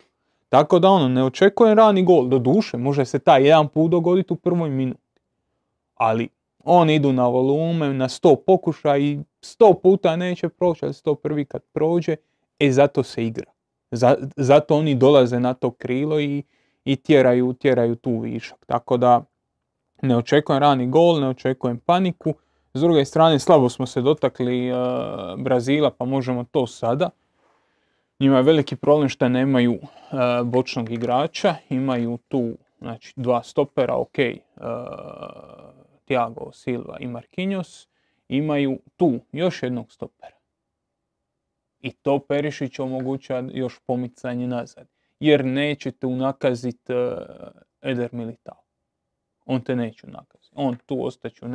Tako 0.50 0.80
da 0.80 0.90
ono, 0.90 1.08
ne 1.08 1.24
očekuje 1.24 1.76
rani 1.76 2.04
gol. 2.04 2.28
Do 2.28 2.40
duše, 2.40 2.78
može 2.78 3.06
se 3.06 3.20
taj 3.20 3.44
jedan 3.44 3.68
put 3.68 3.92
dogoditi 3.92 4.34
u 4.34 4.36
prvoj 4.36 4.70
minuti. 4.70 5.22
Ali 5.96 6.30
oni 6.64 6.96
idu 6.96 7.14
na 7.14 7.28
volumen, 7.28 7.98
na 7.98 8.08
100 8.08 8.36
pokušaja 8.46 8.98
i 8.98 9.20
100 9.42 9.82
puta 9.82 10.16
neće 10.16 10.50
proći, 10.50 10.86
ali 10.86 10.94
101 10.94 11.46
kad 11.46 11.62
prođe, 11.74 12.16
e 12.60 12.72
zato 12.72 13.04
se 13.04 13.26
igra. 13.26 13.52
zato 14.36 14.78
oni 14.78 14.96
dolaze 14.96 15.40
na 15.40 15.54
to 15.54 15.72
krilo 15.72 16.20
i, 16.20 16.44
i 16.86 16.96
tjeraju, 16.96 17.54
tjeraju 17.54 17.96
tu 17.96 18.20
višak. 18.20 18.66
Tako 18.66 18.98
da 18.98 19.24
ne 20.02 20.18
očekujem 20.18 20.60
rani 20.60 20.88
gol, 20.88 21.20
ne 21.20 21.28
očekujem 21.28 21.80
paniku. 21.80 22.34
S 22.76 22.82
druge 22.82 23.06
strane, 23.06 23.40
slabo 23.40 23.70
smo 23.70 23.86
se 23.86 24.02
dotakli 24.02 24.72
uh, 24.72 24.78
Brazila, 25.38 25.92
pa 25.92 26.06
možemo 26.06 26.44
to 26.44 26.68
sada. 26.68 27.10
Njima 28.20 28.38
je 28.38 28.44
veliki 28.44 28.76
problem 28.76 29.10
što 29.10 29.30
nemaju 29.30 29.74
uh, 29.74 29.80
bočnog 30.44 30.92
igrača, 30.92 31.56
imaju 31.70 32.18
tu 32.28 32.58
znači, 32.80 33.14
dva 33.16 33.44
stopera, 33.44 33.96
ok, 33.96 34.18
uh, 34.18 34.64
Thiago 36.06 36.52
Silva 36.54 36.98
i 37.00 37.08
Marquinhos, 37.08 37.88
imaju 38.28 38.80
tu 38.96 39.20
još 39.32 39.64
jednog 39.64 39.92
stopera. 39.92 40.36
I 41.82 41.92
to 41.92 42.20
Perišić 42.20 42.80
omogućava 42.80 43.50
još 43.52 43.80
pomicanje 43.86 44.48
nazad. 44.48 44.88
Jer 45.20 45.46
nećete 45.46 46.08
unakaziti 46.08 46.94
Eder 47.82 48.10
Militao. 48.12 48.64
On 49.46 49.62
te 49.62 49.76
neće 49.76 50.08
unakaziti. 50.08 50.54
On 50.56 50.78
tu 50.86 51.06
ostaće 51.06 51.46
u 51.46 51.48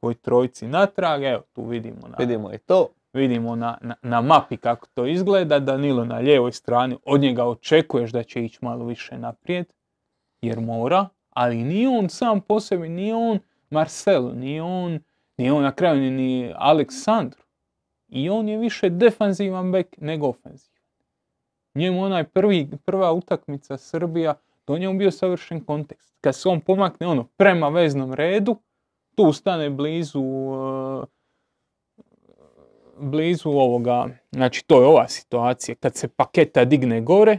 nekoj 0.00 0.14
trojci 0.14 0.66
natrag. 0.66 1.22
Evo, 1.22 1.42
tu 1.52 1.64
vidimo. 1.64 2.08
Na, 2.08 2.16
vidimo 2.18 2.52
i 2.52 2.58
to. 2.58 2.88
Vidimo 3.12 3.56
na, 3.56 3.78
na, 3.80 3.94
na, 4.02 4.20
mapi 4.20 4.56
kako 4.56 4.86
to 4.94 5.06
izgleda. 5.06 5.58
Danilo 5.58 6.04
na 6.04 6.18
lijevoj 6.18 6.52
strani. 6.52 6.96
Od 7.04 7.20
njega 7.20 7.44
očekuješ 7.44 8.10
da 8.10 8.22
će 8.22 8.44
ići 8.44 8.58
malo 8.62 8.84
više 8.84 9.18
naprijed. 9.18 9.66
Jer 10.42 10.60
mora. 10.60 11.08
Ali 11.30 11.64
nije 11.64 11.88
on 11.88 12.08
sam 12.08 12.40
po 12.40 12.60
sebi. 12.60 12.88
Nije 12.88 13.14
on 13.14 13.38
Marcelo. 13.70 14.32
Nije 14.32 14.62
on, 14.62 15.00
nije 15.36 15.52
on 15.52 15.62
na 15.62 15.72
kraju 15.72 16.10
ni 16.10 16.52
Aleksandru. 16.56 17.42
I 18.08 18.30
on 18.30 18.48
je 18.48 18.58
više 18.58 18.90
defanzivan 18.90 19.72
bek 19.72 19.86
nego 19.98 20.26
ofenzivan. 20.26 20.80
Njemu 21.74 22.02
onaj 22.02 22.24
prvi, 22.24 22.70
prva 22.84 23.12
utakmica 23.12 23.76
Srbija, 23.76 24.34
to 24.64 24.78
njemu 24.78 24.98
bio 24.98 25.10
savršen 25.10 25.64
kontekst. 25.64 26.14
Kad 26.20 26.36
se 26.36 26.48
on 26.48 26.60
pomakne 26.60 27.06
ono 27.06 27.24
prema 27.24 27.68
veznom 27.68 28.14
redu, 28.14 28.56
tu 29.20 29.32
stane 29.32 29.70
blizu 29.70 30.20
uh, 30.20 31.04
blizu 33.00 33.50
ovoga, 33.50 34.08
znači 34.32 34.64
to 34.66 34.80
je 34.80 34.86
ova 34.86 35.08
situacija, 35.08 35.74
kad 35.74 35.96
se 35.96 36.08
paketa 36.08 36.64
digne 36.64 37.00
gore, 37.00 37.38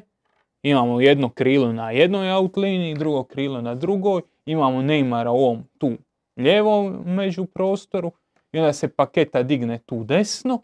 imamo 0.63 1.01
jedno 1.01 1.29
krilo 1.29 1.73
na 1.73 1.91
jednoj 1.91 2.31
outliniji, 2.31 2.95
drugo 2.95 3.23
krilo 3.23 3.61
na 3.61 3.75
drugoj, 3.75 4.21
imamo 4.45 4.81
Neymara 4.81 5.29
u 5.29 5.35
ovom 5.35 5.63
tu 5.77 5.91
lijevom 6.37 7.03
među 7.05 7.45
prostoru, 7.45 8.11
i 8.51 8.59
onda 8.59 8.73
se 8.73 8.87
paketa 8.87 9.43
digne 9.43 9.79
tu 9.85 10.03
desno, 10.03 10.61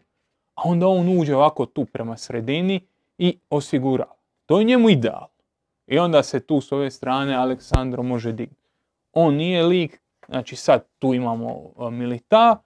a 0.54 0.62
onda 0.64 0.86
on 0.86 1.18
uđe 1.18 1.36
ovako 1.36 1.66
tu 1.66 1.84
prema 1.84 2.16
sredini 2.16 2.80
i 3.18 3.38
osigura. 3.50 4.06
To 4.46 4.58
je 4.58 4.64
njemu 4.64 4.90
ideal. 4.90 5.26
I 5.86 5.98
onda 5.98 6.22
se 6.22 6.40
tu 6.40 6.60
s 6.60 6.72
ove 6.72 6.90
strane 6.90 7.34
Aleksandro 7.34 8.02
može 8.02 8.32
dignuti. 8.32 8.68
On 9.12 9.34
nije 9.34 9.62
lik, 9.62 10.00
znači 10.28 10.56
sad 10.56 10.84
tu 10.98 11.14
imamo 11.14 11.72
Milita, 11.90 12.62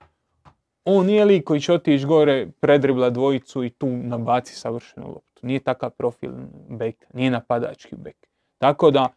on 0.84 1.06
nije 1.06 1.24
lik 1.24 1.44
koji 1.44 1.60
će 1.60 1.72
otići 1.72 2.06
gore, 2.06 2.48
predribla 2.60 3.10
dvojicu 3.10 3.64
i 3.64 3.70
tu 3.70 3.86
nabaci 3.86 4.54
savršenu 4.54 5.08
loptu. 5.08 5.46
Nije 5.46 5.60
takav 5.60 5.90
profil 5.90 6.30
beka, 6.68 7.06
nije 7.14 7.30
napadački 7.30 7.96
bek. 7.96 8.16
Tako 8.58 8.90
da 8.90 9.08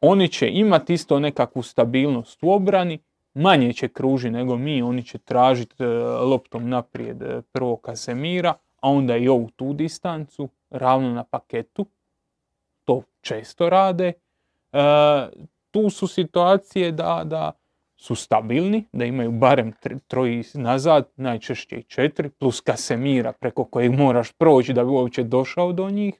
oni 0.00 0.28
će 0.28 0.50
imati 0.50 0.94
isto 0.94 1.20
nekakvu 1.20 1.62
stabilnost 1.62 2.42
u 2.42 2.52
obrani, 2.52 2.98
manje 3.34 3.72
će 3.72 3.88
kruži 3.88 4.30
nego 4.30 4.56
mi, 4.56 4.82
oni 4.82 5.02
će 5.02 5.18
tražiti 5.18 5.82
e, 5.82 5.86
loptom 6.04 6.68
naprijed 6.68 7.22
e, 7.22 7.42
prvo 7.52 7.76
Kasemira, 7.76 8.54
a 8.80 8.90
onda 8.90 9.16
i 9.16 9.28
ovu 9.28 9.50
tu 9.56 9.72
distancu, 9.72 10.48
ravno 10.70 11.10
na 11.10 11.24
paketu. 11.24 11.86
To 12.84 13.02
često 13.20 13.70
rade. 13.70 14.12
E, 14.72 14.78
tu 15.70 15.90
su 15.90 16.06
situacije 16.06 16.92
da, 16.92 17.22
da 17.24 17.52
su 17.98 18.14
stabilni, 18.14 18.84
da 18.92 19.04
imaju 19.04 19.32
barem 19.32 19.72
troji 20.06 20.44
nazad, 20.54 21.08
najčešće 21.16 21.76
i 21.76 21.82
četiri, 21.82 22.30
plus 22.30 22.60
Kasemira 22.60 23.32
preko 23.32 23.64
kojeg 23.64 23.92
moraš 23.92 24.32
proći 24.32 24.72
da 24.72 24.84
bi 24.84 24.90
uopće 24.90 25.22
došao 25.22 25.72
do 25.72 25.90
njih. 25.90 26.14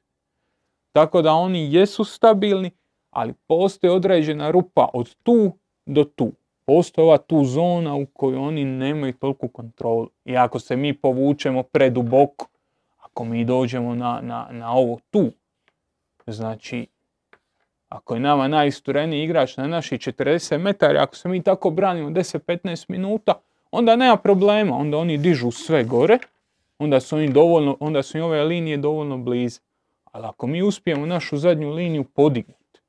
Tako 0.92 1.22
da 1.22 1.32
oni 1.32 1.74
jesu 1.74 2.04
stabilni, 2.04 2.70
ali 3.10 3.34
postoji 3.46 3.90
određena 3.90 4.50
rupa 4.50 4.88
od 4.92 5.14
tu 5.22 5.52
do 5.86 6.04
tu 6.04 6.32
postoji 6.68 7.18
tu 7.26 7.44
zona 7.44 7.94
u 7.94 8.06
kojoj 8.06 8.36
oni 8.36 8.64
nemaju 8.64 9.12
toliku 9.12 9.48
kontrolu. 9.48 10.10
I 10.24 10.36
ako 10.36 10.58
se 10.58 10.76
mi 10.76 10.94
povučemo 10.94 11.62
preduboko, 11.62 12.46
ako 12.98 13.24
mi 13.24 13.44
dođemo 13.44 13.94
na, 13.94 14.20
na, 14.22 14.48
na 14.50 14.72
ovo 14.72 14.98
tu, 15.10 15.30
znači, 16.26 16.86
ako 17.88 18.14
je 18.14 18.20
nama 18.20 18.48
najistureniji 18.48 19.24
igrač 19.24 19.56
na 19.56 19.66
naših 19.66 20.00
40 20.00 20.58
metara, 20.58 21.02
ako 21.02 21.16
se 21.16 21.28
mi 21.28 21.42
tako 21.42 21.70
branimo 21.70 22.10
10-15 22.10 22.84
minuta, 22.88 23.34
onda 23.70 23.96
nema 23.96 24.16
problema, 24.16 24.76
onda 24.76 24.98
oni 24.98 25.18
dižu 25.18 25.50
sve 25.50 25.84
gore, 25.84 26.18
onda 26.78 27.00
su, 27.00 27.16
oni 27.16 27.32
dovoljno, 27.32 27.76
onda 27.80 28.02
su 28.02 28.18
i 28.18 28.20
ove 28.20 28.44
linije 28.44 28.76
dovoljno 28.76 29.18
blize. 29.18 29.60
Ali 30.04 30.26
ako 30.26 30.46
mi 30.46 30.62
uspijemo 30.62 31.06
našu 31.06 31.36
zadnju 31.36 31.70
liniju 31.70 32.04
podignuti, 32.04 32.80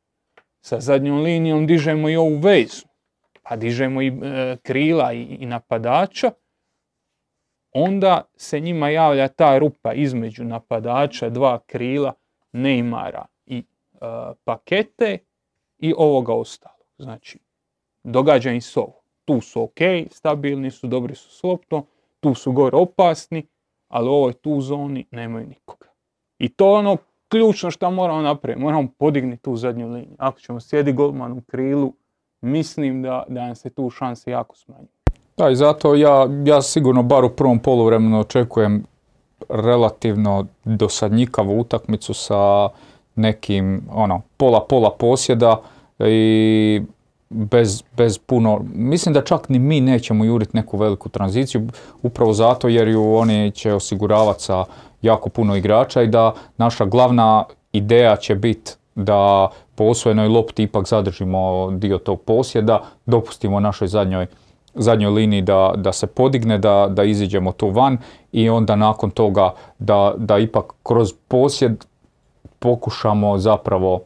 sa 0.61 0.79
zadnjom 0.79 1.21
linijom 1.21 1.67
dižemo 1.67 2.09
i 2.09 2.15
ovu 2.15 2.37
vezu, 2.37 2.85
a 3.43 3.55
dižemo 3.55 4.01
i 4.01 4.07
e, 4.07 4.57
krila 4.63 5.13
i, 5.13 5.45
napadača, 5.45 6.31
onda 7.71 8.21
se 8.35 8.59
njima 8.59 8.89
javlja 8.89 9.27
ta 9.27 9.57
rupa 9.57 9.93
između 9.93 10.43
napadača, 10.43 11.29
dva 11.29 11.59
krila, 11.67 12.13
Neymara 12.53 13.25
i 13.38 13.38
pakete 14.43 15.17
i 15.77 15.93
ovoga 15.97 16.33
ostalog. 16.33 16.87
Znači, 16.97 17.39
događa 18.03 18.51
im 18.51 18.61
se. 18.61 18.81
Tu 19.25 19.41
su 19.41 19.61
ok, 19.61 19.79
stabilni 20.11 20.71
su, 20.71 20.87
dobri 20.87 21.15
su 21.15 21.31
s 21.31 21.43
loptom, 21.43 21.83
tu 22.19 22.33
su 22.33 22.51
gore 22.51 22.77
opasni, 22.77 23.47
ali 23.87 24.09
u 24.09 24.11
ovoj 24.11 24.33
tu 24.33 24.61
zoni 24.61 25.05
nemaju 25.11 25.47
nikoga. 25.47 25.87
I 26.37 26.49
to 26.49 26.65
je 26.65 26.79
ono 26.79 26.97
ključno 27.27 27.71
što 27.71 27.91
moramo 27.91 28.21
napraviti. 28.21 28.61
Moramo 28.61 28.87
podignuti 28.97 29.41
tu 29.41 29.55
zadnju 29.55 29.87
liniju. 29.87 30.15
Ako 30.17 30.39
ćemo 30.39 30.59
sjedi 30.59 30.93
golman 30.93 31.31
u 31.31 31.41
krilu, 31.41 31.93
mislim 32.41 33.01
da, 33.01 33.23
da 33.27 33.45
nam 33.45 33.55
se 33.55 33.69
tu 33.69 33.89
šanse 33.89 34.31
jako 34.31 34.55
smanjuju. 34.55 34.87
Da, 35.37 35.49
i 35.49 35.55
zato 35.55 35.95
ja, 35.95 36.27
ja 36.45 36.61
sigurno 36.61 37.03
bar 37.03 37.23
u 37.23 37.29
prvom 37.29 37.59
poluvremenu 37.59 38.19
očekujem 38.19 38.83
relativno 39.49 40.45
dosadnjikavu 40.65 41.59
utakmicu 41.59 42.13
sa 42.13 42.69
nekim 43.19 43.81
ono 43.91 44.21
pola 44.37 44.65
pola 44.69 44.91
posjeda 44.91 45.61
i 45.99 46.81
bez, 47.29 47.83
bez 47.97 48.17
puno, 48.17 48.65
mislim 48.73 49.13
da 49.13 49.23
čak 49.23 49.49
ni 49.49 49.59
mi 49.59 49.81
nećemo 49.81 50.25
juriti 50.25 50.57
neku 50.57 50.77
veliku 50.77 51.09
tranziciju, 51.09 51.67
upravo 52.01 52.33
zato 52.33 52.67
jer 52.67 52.87
ju 52.87 53.15
oni 53.15 53.51
će 53.51 53.73
osiguravati 53.73 54.43
sa 54.43 54.65
jako 55.01 55.29
puno 55.29 55.55
igrača 55.55 56.01
i 56.01 56.07
da 56.07 56.33
naša 56.57 56.85
glavna 56.85 57.45
ideja 57.73 58.15
će 58.15 58.35
biti 58.35 58.71
da 58.95 59.49
po 59.75 59.83
osvojenoj 59.83 60.27
lopti 60.27 60.63
ipak 60.63 60.87
zadržimo 60.87 61.71
dio 61.71 61.97
tog 61.97 62.21
posjeda, 62.21 62.81
dopustimo 63.05 63.59
našoj 63.59 63.87
zadnjoj, 63.87 64.27
zadnjoj 64.75 65.11
liniji 65.11 65.41
da, 65.41 65.73
da 65.77 65.93
se 65.93 66.07
podigne, 66.07 66.57
da, 66.57 66.87
da 66.89 67.03
iziđemo 67.03 67.51
tu 67.51 67.69
van 67.69 67.97
i 68.31 68.49
onda 68.49 68.75
nakon 68.75 69.11
toga 69.11 69.53
da, 69.79 70.13
da 70.17 70.37
ipak 70.37 70.73
kroz 70.83 71.13
posjed 71.27 71.85
pokušamo 72.59 73.37
zapravo 73.37 73.99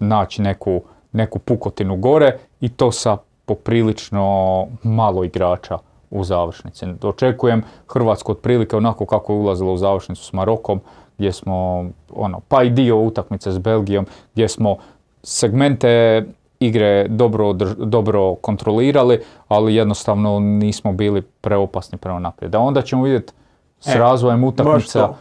naći 0.00 0.42
neku, 0.42 0.80
neku 1.12 1.38
pukotinu 1.38 1.96
gore 1.96 2.38
i 2.60 2.68
to 2.68 2.92
sa 2.92 3.16
poprilično 3.46 4.66
malo 4.82 5.24
igrača 5.24 5.78
u 6.10 6.24
završnici. 6.24 6.86
Očekujem 7.02 7.62
Hrvatsku 7.88 8.32
otprilike 8.32 8.76
onako 8.76 9.06
kako 9.06 9.32
je 9.32 9.38
ulazila 9.38 9.72
u 9.72 9.76
završnicu 9.76 10.24
s 10.24 10.32
Marokom, 10.32 10.80
gdje 11.18 11.32
smo, 11.32 11.84
ono, 12.14 12.40
pa 12.48 12.62
i 12.62 12.70
dio 12.70 12.98
utakmice 12.98 13.52
s 13.52 13.58
Belgijom, 13.58 14.06
gdje 14.32 14.48
smo 14.48 14.76
segmente 15.22 16.24
igre 16.60 17.08
dobro, 17.08 17.52
dobro 17.76 18.34
kontrolirali, 18.34 19.20
ali 19.48 19.74
jednostavno 19.74 20.40
nismo 20.40 20.92
bili 20.92 21.22
preopasni 21.22 21.98
prema 21.98 22.18
naprijed. 22.18 22.52
Da 22.52 22.58
onda 22.58 22.82
ćemo 22.82 23.02
vidjeti 23.02 23.32
s 23.80 23.88
E, 23.88 23.98
razvojem 23.98 24.44
utakmica. 24.44 25.14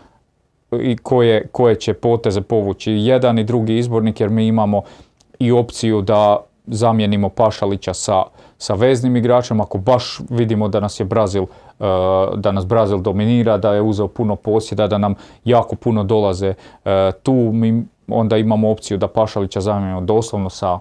I 0.81 0.97
koje, 0.97 1.47
koje 1.47 1.75
će 1.75 1.93
poteze 1.93 2.41
povući 2.41 2.91
jedan 2.91 3.39
i 3.39 3.43
drugi 3.43 3.77
izbornik 3.77 4.19
jer 4.19 4.29
mi 4.29 4.47
imamo 4.47 4.81
i 5.39 5.51
opciju 5.51 6.01
da 6.01 6.37
zamijenimo 6.67 7.29
Pašalića 7.29 7.93
sa, 7.93 8.23
sa 8.57 8.73
veznim 8.73 9.15
igračem. 9.15 9.61
Ako 9.61 9.77
baš 9.77 10.19
vidimo 10.29 10.67
da 10.67 10.79
nas 10.79 10.99
je 10.99 11.05
Brazil 11.05 11.43
eh, 11.43 11.85
da 12.35 12.51
nas 12.51 12.65
Brazil 12.65 12.97
dominira, 12.97 13.57
da 13.57 13.73
je 13.73 13.81
uzeo 13.81 14.07
puno 14.07 14.35
posjeda, 14.35 14.87
da 14.87 14.97
nam 14.97 15.15
jako 15.45 15.75
puno 15.75 16.03
dolaze 16.03 16.53
eh, 16.85 17.11
tu, 17.23 17.33
mi 17.33 17.83
onda 18.07 18.37
imamo 18.37 18.69
opciju 18.69 18.97
da 18.97 19.07
Pašalića 19.07 19.61
zamijenimo 19.61 20.01
doslovno 20.01 20.49
sa 20.49 20.79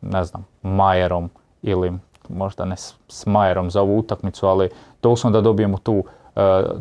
ne 0.00 0.24
znam, 0.24 0.46
Majerom 0.62 1.30
ili 1.62 1.92
možda 2.28 2.64
ne 2.64 2.76
s, 2.76 3.26
Majerom 3.26 3.70
za 3.70 3.82
ovu 3.82 3.98
utakmicu, 3.98 4.46
ali 4.46 4.68
doslovno 5.02 5.38
da 5.38 5.42
dobijemo 5.42 5.78
tu 5.78 6.04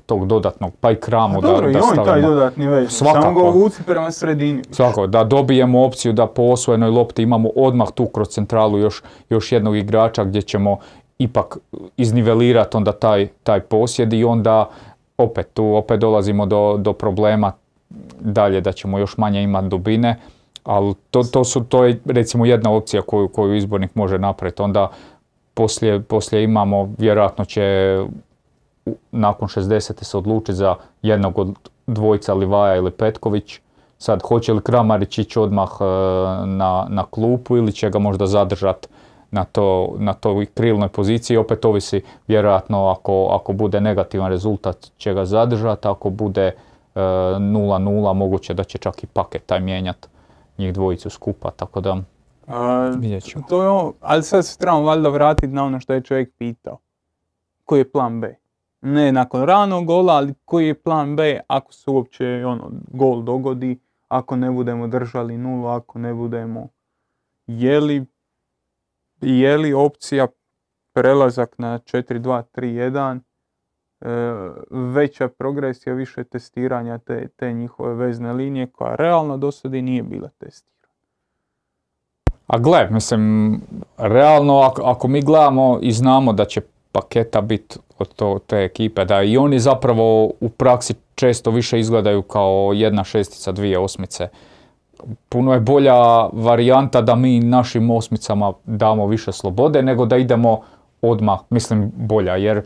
tog 0.06 0.28
dodatnog, 0.28 0.72
pa 0.80 0.92
i 0.92 0.96
kramu 0.96 1.42
da, 1.42 1.48
Dobro, 1.48 1.70
i 1.70 1.74
da 1.74 1.80
on 1.84 2.06
taj 2.06 2.22
dodatni 2.22 2.68
već. 2.68 2.92
Svakako. 2.92 3.22
Samo 3.22 3.40
ga 3.40 3.50
uvuci 3.50 3.84
prema 3.84 4.12
sredini. 4.12 4.62
Svako, 4.72 5.08
da 5.08 5.24
dobijemo 5.24 5.86
opciju 5.86 6.14
da 6.14 6.28
po 6.28 6.44
osvojenoj 6.44 6.90
lopti 6.90 7.24
imamo 7.24 7.50
odmah 7.56 7.88
tu 7.96 8.06
kroz 8.06 8.28
centralu 8.28 8.80
još, 8.80 9.04
još 9.30 9.52
jednog 9.52 9.78
igrača 9.78 10.24
gdje 10.24 10.42
ćemo 10.42 10.78
ipak 11.20 11.58
iznivelirati 11.98 12.78
onda 12.78 12.92
taj, 12.92 13.28
taj 13.44 13.60
posjed 13.60 14.14
i 14.14 14.24
onda 14.24 14.70
opet 15.18 15.50
tu 15.54 15.76
opet 15.76 16.00
dolazimo 16.00 16.46
do, 16.46 16.78
do 16.78 16.94
problema 16.94 17.52
dalje 18.20 18.62
da 18.62 18.72
ćemo 18.72 19.00
još 19.00 19.18
manje 19.18 19.44
imati 19.44 19.68
dubine, 19.68 20.20
ali 20.64 20.94
to, 21.12 21.24
to, 21.24 21.44
su, 21.44 21.64
to 21.64 21.86
je 21.86 22.00
recimo 22.06 22.46
jedna 22.46 22.72
opcija 22.72 23.02
koju, 23.02 23.28
koju 23.28 23.56
izbornik 23.56 23.96
može 23.96 24.20
napraviti. 24.20 24.62
Onda 24.62 24.90
poslije, 25.54 26.02
poslije 26.02 26.44
imamo, 26.44 26.94
vjerojatno 26.98 27.46
će 27.46 27.98
nakon 29.12 29.48
60. 29.48 30.04
se 30.04 30.18
odlučiti 30.18 30.54
za 30.54 30.76
jednog 31.02 31.40
od 31.40 31.56
dvojica 31.88 32.34
Livaja 32.34 32.76
ili 32.76 32.92
Petković. 32.92 33.60
Sad, 33.98 34.22
hoće 34.22 34.54
li 34.54 34.62
Kramarić 34.62 35.18
ići 35.18 35.40
odmah 35.40 35.70
e, 35.80 35.84
na, 36.46 36.86
na 36.90 37.06
klupu 37.10 37.58
ili 37.58 37.72
će 37.72 37.90
ga 37.90 38.00
možda 38.00 38.28
zadržati 38.28 38.88
na, 39.32 39.44
to, 39.44 39.96
na 39.98 40.14
toj 40.14 40.46
krilnoj 40.46 40.90
poziciji. 40.90 41.38
Opet 41.38 41.66
ovisi, 41.66 42.02
vjerojatno, 42.28 42.88
ako, 42.88 43.28
ako 43.32 43.54
bude 43.54 43.82
negativan 43.82 44.30
rezultat 44.30 44.92
će 44.98 45.14
ga 45.14 45.26
zadržati, 45.26 45.88
ako 45.88 46.10
bude 46.10 46.46
e, 46.46 46.54
0-0, 46.96 48.14
moguće 48.14 48.54
da 48.54 48.64
će 48.64 48.78
čak 48.78 49.04
i 49.04 49.08
paket 49.08 49.46
taj 49.46 49.60
mijenjati 49.60 50.08
njih 50.58 50.74
dvojicu 50.74 51.10
skupa, 51.10 51.52
tako 51.52 51.82
da 51.82 51.98
A, 52.48 52.94
vidjet 52.98 53.24
ćemo. 53.24 53.46
to 53.50 53.64
je 53.64 53.70
ono, 53.70 53.94
ali 54.02 54.24
sad 54.24 54.46
se 54.46 54.58
trebamo 54.58 54.84
valjda 54.84 55.10
vratiti 55.10 55.48
na 55.48 55.64
ono 55.64 55.80
što 55.80 55.94
je 55.94 56.02
čovjek 56.02 56.34
pitao. 56.38 56.78
Koji 57.66 57.80
je 57.80 57.92
plan 57.92 58.22
B? 58.22 58.36
Ne 58.86 59.12
nakon 59.12 59.44
ranog 59.44 59.86
gola, 59.86 60.14
ali 60.14 60.34
koji 60.46 60.68
je 60.68 60.82
plan 60.82 61.16
B 61.16 61.40
ako 61.48 61.74
se 61.74 61.92
uopće 61.92 62.46
ono, 62.46 62.72
gol 62.88 63.22
dogodi, 63.24 63.80
ako 64.08 64.36
ne 64.36 64.52
budemo 64.52 64.88
držali 64.88 65.38
nulu, 65.38 65.68
ako 65.68 66.00
ne 66.00 66.14
budemo... 66.14 66.68
Je 67.48 67.80
li, 67.80 68.06
je 69.22 69.58
li 69.58 69.74
opcija 69.74 70.28
prelazak 70.94 71.56
na 71.58 71.80
4-2-3-1, 71.80 73.20
e, 74.02 74.10
veća 74.72 75.28
progresija, 75.28 75.96
više 75.96 76.24
testiranja 76.24 76.98
te, 76.98 77.28
te 77.28 77.54
njihove 77.54 77.94
vezne 77.94 78.34
linije 78.34 78.68
koja 78.68 78.96
realno 78.96 79.38
do 79.38 79.52
sada 79.52 79.82
nije 79.82 80.04
bila 80.04 80.30
testirana. 80.38 80.74
A 82.48 82.60
gle, 82.60 82.88
mislim, 82.92 83.62
realno 83.98 84.60
ako, 84.60 84.82
ako 84.82 85.08
mi 85.08 85.22
gledamo 85.22 85.80
i 85.82 85.92
znamo 85.92 86.34
da 86.34 86.46
će 86.46 86.62
paketa 86.92 87.42
biti 87.42 87.80
od 88.04 88.14
to, 88.14 88.40
te 88.48 88.58
ekipe, 88.58 89.06
da 89.06 89.22
i 89.24 89.38
oni 89.38 89.60
zapravo 89.60 90.32
u 90.40 90.50
praksi 90.50 90.94
često 91.16 91.52
više 91.52 91.80
izgledaju 91.80 92.22
kao 92.22 92.72
jedna 92.76 93.04
šestica, 93.04 93.52
dvije 93.52 93.80
osmice. 93.80 94.28
Puno 95.30 95.54
je 95.54 95.60
bolja 95.60 96.26
varijanta 96.34 97.02
da 97.02 97.16
mi 97.16 97.40
našim 97.40 97.92
osmicama 97.92 98.54
damo 98.66 99.08
više 99.08 99.32
slobode 99.32 99.82
nego 99.82 100.06
da 100.06 100.18
idemo 100.18 100.62
odmah, 101.02 101.40
mislim 101.50 101.92
bolja, 101.96 102.36
jer 102.36 102.62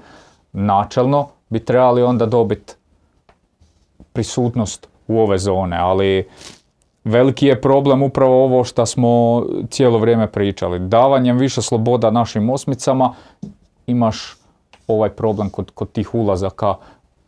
načelno 0.54 1.28
bi 1.50 1.60
trebali 1.60 2.04
onda 2.04 2.26
dobiti 2.26 2.74
prisutnost 4.14 4.88
u 5.08 5.20
ove 5.20 5.38
zone, 5.38 5.78
ali 5.78 6.28
veliki 7.04 7.48
je 7.48 7.62
problem 7.62 8.04
upravo 8.04 8.44
ovo 8.44 8.64
što 8.64 8.86
smo 8.86 9.44
cijelo 9.70 10.00
vrijeme 10.00 10.28
pričali. 10.28 10.80
Davanjem 10.80 11.38
više 11.38 11.62
sloboda 11.62 12.12
našim 12.12 12.50
osmicama 12.50 13.14
imaš 13.88 14.37
ovaj 14.88 15.10
problem 15.10 15.50
kod, 15.50 15.72
kod 15.72 15.92
tih 15.92 16.16
ulazaka 16.16 16.76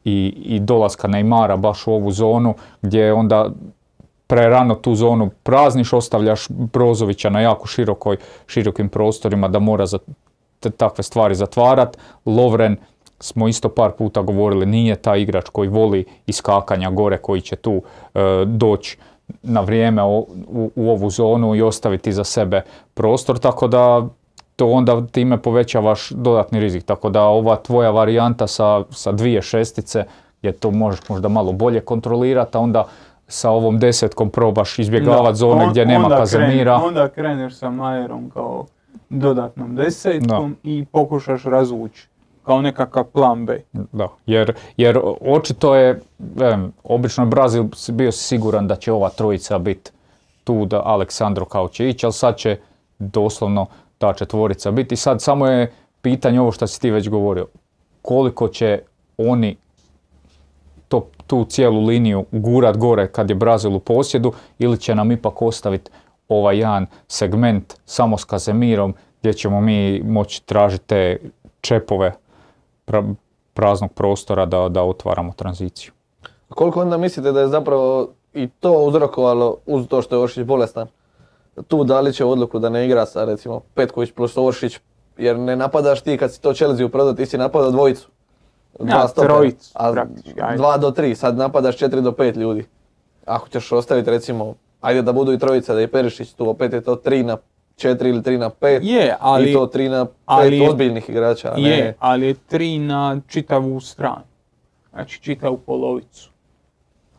i, 0.04 0.34
i 0.46 0.60
dolaska 0.60 1.08
Neymara 1.08 1.58
baš 1.58 1.88
u 1.88 1.94
ovu 1.94 2.12
zonu 2.12 2.54
gdje 2.82 3.14
onda 3.14 3.50
prerano 4.28 4.76
tu 4.76 4.96
zonu 4.96 5.30
prazniš, 5.44 5.94
ostavljaš 5.94 6.48
Brozovića 6.50 7.30
na 7.30 7.42
jako 7.42 7.68
širokoj, 7.68 8.18
širokim 8.48 8.90
prostorima 8.90 9.48
da 9.48 9.60
mora 9.60 9.86
za 9.86 10.00
te- 10.60 10.70
takve 10.70 11.04
stvari 11.04 11.36
zatvarat. 11.36 11.98
Lovren 12.26 12.78
smo 13.20 13.48
isto 13.48 13.70
par 13.70 13.92
puta 13.92 14.22
govorili, 14.22 14.66
nije 14.66 14.96
taj 14.96 15.22
igrač 15.22 15.50
koji 15.50 15.70
voli 15.70 16.06
iskakanja 16.28 16.90
gore, 16.90 17.18
koji 17.18 17.42
će 17.42 17.56
tu 17.56 17.82
e, 18.14 18.20
doći 18.46 18.98
na 19.44 19.62
vrijeme 19.62 20.04
u, 20.04 20.28
u 20.76 20.90
ovu 20.90 21.10
zonu 21.10 21.56
i 21.56 21.62
ostaviti 21.62 22.14
za 22.14 22.24
sebe 22.24 22.62
prostor, 22.94 23.40
tako 23.40 23.68
da 23.68 24.08
to 24.60 24.68
onda 24.68 25.08
time 25.08 25.38
povećavaš 25.38 26.10
dodatni 26.10 26.60
rizik. 26.60 26.84
Tako 26.84 27.10
da 27.10 27.24
ova 27.24 27.56
tvoja 27.56 27.92
varijanta 27.92 28.48
sa, 28.48 28.84
sa 28.92 29.12
dvije 29.12 29.42
šestice, 29.42 30.04
gdje 30.40 30.52
to 30.52 30.72
možeš 30.72 31.10
možda 31.10 31.28
malo 31.30 31.52
bolje 31.54 31.80
kontrolirati, 31.82 32.58
a 32.58 32.62
onda 32.62 32.86
sa 33.28 33.50
ovom 33.52 33.80
desetkom 33.80 34.30
probaš 34.30 34.80
izbjegavati 34.80 35.28
Da, 35.28 35.34
zone 35.34 35.64
on- 35.64 35.70
gdje 35.70 35.86
nema 35.86 36.06
onda 36.06 36.18
Kazemira. 36.18 36.50
krene- 36.74 36.88
onda 36.88 37.08
kreneš 37.10 37.56
sa 37.56 37.70
Majerom 37.72 38.30
kao 38.30 38.66
dodatnom 39.10 39.76
desetkom 39.76 40.56
i 40.64 40.86
pokušaš 40.86 41.44
razvući 41.44 42.08
kao 42.44 42.62
nekakav 42.62 43.04
plan 43.04 43.46
B. 43.46 43.62
Da, 43.74 44.08
jer, 44.26 44.54
jer 44.78 45.00
očito 45.24 45.76
je, 45.76 46.00
velim, 46.20 46.74
obično 46.84 47.24
je 47.24 47.28
Brazil 47.28 47.64
bio 47.90 48.12
siguran 48.12 48.68
da 48.68 48.76
će 48.76 48.92
ova 48.92 49.10
trojica 49.10 49.58
biti 49.60 49.92
tu, 50.44 50.66
da 50.66 50.82
Aleksandro 50.86 51.46
kao 51.46 51.68
će 51.68 51.90
ići, 51.90 52.06
ali 52.06 52.14
sad 52.14 52.38
će 52.38 52.58
doslovno 53.00 53.66
ta 54.00 54.14
četvorica 54.14 54.72
biti. 54.72 54.96
Sad 54.96 55.22
samo 55.22 55.48
je 55.48 55.74
pitanje 56.02 56.42
ovo 56.42 56.52
što 56.52 56.68
si 56.68 56.82
ti 56.82 56.92
već 56.92 57.10
govorio, 57.10 57.48
koliko 58.02 58.48
će 58.48 58.82
oni 59.18 59.58
to, 60.88 61.08
tu 61.28 61.46
cijelu 61.46 61.86
liniju 61.86 62.26
gurat 62.32 62.78
gore 62.78 63.08
kad 63.08 63.30
je 63.30 63.36
Brazil 63.36 63.76
u 63.76 63.80
posjedu 63.80 64.34
ili 64.60 64.78
će 64.80 64.96
nam 64.96 65.12
ipak 65.12 65.42
ostaviti 65.42 65.92
ovaj 66.30 66.58
jedan 66.58 66.86
segment 67.08 67.74
samo 67.86 68.18
s 68.18 68.24
Kazemirom 68.24 68.94
gdje 69.20 69.34
ćemo 69.34 69.62
mi 69.62 70.02
moći 70.04 70.46
tražiti 70.46 70.86
te 70.88 71.18
čepove 71.62 72.14
pra- 72.88 73.16
praznog 73.54 73.94
prostora 73.94 74.46
da, 74.46 74.70
da 74.70 74.84
otvaramo 74.84 75.34
tranziciju. 75.34 75.92
Koliko 76.50 76.82
onda 76.82 76.98
mislite 76.98 77.32
da 77.32 77.42
je 77.42 77.48
zapravo 77.48 78.10
i 78.34 78.48
to 78.48 78.74
uzrokovalo 78.74 79.58
uz 79.66 79.88
to 79.88 80.02
što 80.02 80.16
je 80.16 80.22
Oršić 80.22 80.46
bolestan? 80.46 80.88
Tu 81.68 81.84
dali 81.84 82.14
će 82.14 82.26
odluku 82.26 82.60
da 82.60 82.70
ne 82.70 82.86
igra 82.86 83.06
sa 83.06 83.26
recimo 83.26 83.62
Petković 83.74 84.12
plus 84.12 84.38
Oršić 84.38 84.80
jer 85.18 85.40
ne 85.40 85.56
napadaš 85.56 86.02
ti 86.02 86.18
kad 86.18 86.34
si 86.34 86.42
to 86.42 86.54
Chelsea 86.54 86.88
prodao, 86.88 87.14
ti 87.14 87.26
si 87.26 87.38
napadao 87.38 87.72
dvojicu. 87.72 88.08
Ja, 88.80 89.08
stopera, 89.08 89.34
trojicu, 89.34 89.72
a 89.76 90.06
dva 90.56 90.78
do 90.78 90.92
tri, 90.92 91.16
sad 91.16 91.38
napadaš 91.38 91.78
četiri 91.78 92.02
do 92.02 92.12
pet 92.12 92.36
ljudi. 92.36 92.66
Ako 93.26 93.50
ćeš 93.50 93.72
ostaviti 93.72 94.10
recimo, 94.10 94.54
ajde 94.82 95.02
da 95.02 95.12
budu 95.14 95.34
i 95.34 95.40
trojica, 95.40 95.74
da 95.74 95.80
je 95.80 95.88
Perišić 95.88 96.34
tu, 96.34 96.50
opet 96.50 96.74
je 96.74 96.82
to 96.82 96.96
tri 96.96 97.24
na 97.24 97.38
četiri 97.76 98.10
ili 98.10 98.24
tri 98.24 98.38
na 98.38 98.50
pet. 98.50 98.84
Je, 98.84 99.16
ali, 99.20 99.52
I 99.52 99.54
to 99.54 99.66
tri 99.66 99.90
na 99.90 100.06
ali 100.26 100.50
pet 100.50 100.60
je- 100.60 100.70
ozbiljnih 100.70 101.10
igrača, 101.10 101.54
ne... 101.58 101.70
je, 101.70 101.96
ali 102.00 102.28
je 102.28 102.34
tri 102.34 102.80
na 102.80 103.22
čitavu 103.28 103.80
stranu. 103.80 104.24
Znači 104.90 105.22
čitavu 105.22 105.58
polovicu. 105.58 106.30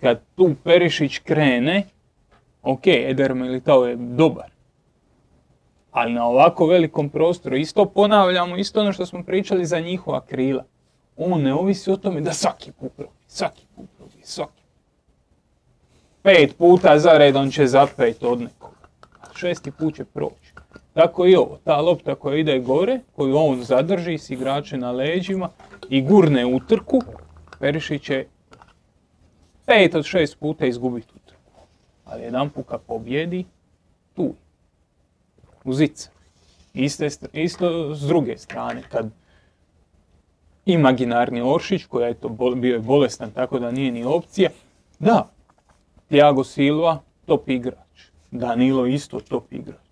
Kad 0.01 0.21
tu 0.37 0.51
Perišić 0.65 1.19
krene, 1.19 1.83
ok, 2.63 2.87
Eder 2.87 3.35
Militao 3.35 3.87
je 3.87 3.97
dobar. 3.97 4.51
Ali 5.91 6.13
na 6.13 6.27
ovako 6.27 6.67
velikom 6.67 7.09
prostoru, 7.09 7.57
isto 7.57 7.85
ponavljamo, 7.85 8.57
isto 8.57 8.81
ono 8.81 8.93
što 8.93 9.07
smo 9.07 9.23
pričali 9.23 9.67
za 9.67 9.81
njihova 9.81 10.21
krila. 10.21 10.65
On 11.17 11.43
ne 11.43 11.55
ovisi 11.55 11.91
o 11.91 11.97
tome 11.97 12.21
da 12.21 12.33
svaki 12.33 12.73
put 12.73 12.93
probi, 12.97 13.13
svaki 13.27 13.67
put 13.77 13.87
probi, 13.99 14.23
svaki 14.23 14.61
pet 16.23 16.57
puta 16.59 16.99
za 16.99 17.13
redom 17.19 17.51
će 17.51 17.67
zapet 17.67 18.23
od 18.23 18.41
nekoga. 18.41 18.77
Šesti 19.35 19.71
put 19.71 19.95
će 19.95 20.05
proći. 20.05 20.53
Tako 20.95 21.27
i 21.27 21.37
ovo, 21.37 21.59
ta 21.65 21.81
lopta 21.81 22.15
koja 22.15 22.37
ide 22.37 22.59
gore, 22.59 23.01
koju 23.17 23.37
on 23.37 23.63
zadrži 23.63 24.19
s 24.19 24.31
igrače 24.31 24.79
na 24.79 24.91
leđima 24.91 25.49
i 25.89 26.03
gurne 26.03 26.47
utrku, 26.47 27.01
Perišić 27.61 28.03
će 28.03 28.27
pet 29.67 29.95
od 29.95 30.05
šest 30.05 30.39
puta 30.39 30.67
izgubiti. 30.67 31.20
Ali 32.11 32.23
jedan 32.23 32.51
put 32.51 32.67
kad 32.67 32.81
pobjedi, 32.81 33.45
tu. 34.15 34.35
U. 35.65 35.73
Iste, 36.75 37.09
isto 37.33 37.95
s 37.95 38.01
druge 38.01 38.39
strane, 38.39 38.83
kad 38.91 39.11
imaginarni 40.65 41.43
Oršić, 41.43 41.85
koji 41.85 42.07
je 42.07 42.15
to 42.15 42.29
bio 42.29 42.75
je 42.75 42.81
bolestan, 42.81 43.31
tako 43.31 43.59
da 43.59 43.71
nije 43.71 43.93
ni 43.93 44.05
opcija, 44.05 44.51
da, 44.99 45.31
Thiago 46.09 46.45
Silva, 46.45 47.01
top 47.27 47.49
igrač. 47.49 48.11
Danilo 48.31 48.87
isto 48.87 49.21
top 49.21 49.53
igrač. 49.53 49.91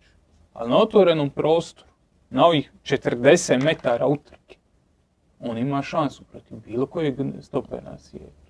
Ali 0.52 0.70
na 0.70 0.76
otvorenom 0.76 1.30
prostoru, 1.30 1.88
na 2.30 2.46
ovih 2.46 2.72
40 2.82 3.64
metara 3.64 4.06
utrke, 4.06 4.56
on 5.40 5.58
ima 5.58 5.82
šansu 5.82 6.24
protiv 6.24 6.58
bilo 6.66 6.86
kojeg 6.86 7.16
stopera 7.40 7.90
na 7.90 7.98
svijetu. 7.98 8.47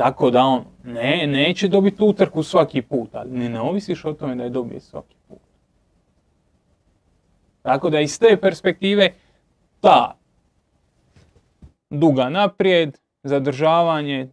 Tako 0.00 0.30
da 0.30 0.44
on 0.44 0.64
ne, 0.84 1.26
neće 1.26 1.68
dobiti 1.68 2.02
utrku 2.02 2.42
svaki 2.42 2.82
put, 2.82 3.14
ali 3.14 3.30
ni 3.30 3.48
ne 3.48 3.60
ovisiš 3.60 4.04
o 4.04 4.12
tome 4.12 4.34
da 4.34 4.42
je 4.42 4.50
dobije 4.50 4.80
svaki 4.80 5.16
put. 5.28 5.38
Tako 7.62 7.90
da 7.90 8.00
iz 8.00 8.18
te 8.18 8.36
perspektive 8.40 9.12
ta 9.80 10.18
duga 11.90 12.28
naprijed, 12.28 12.98
zadržavanje, 13.22 14.28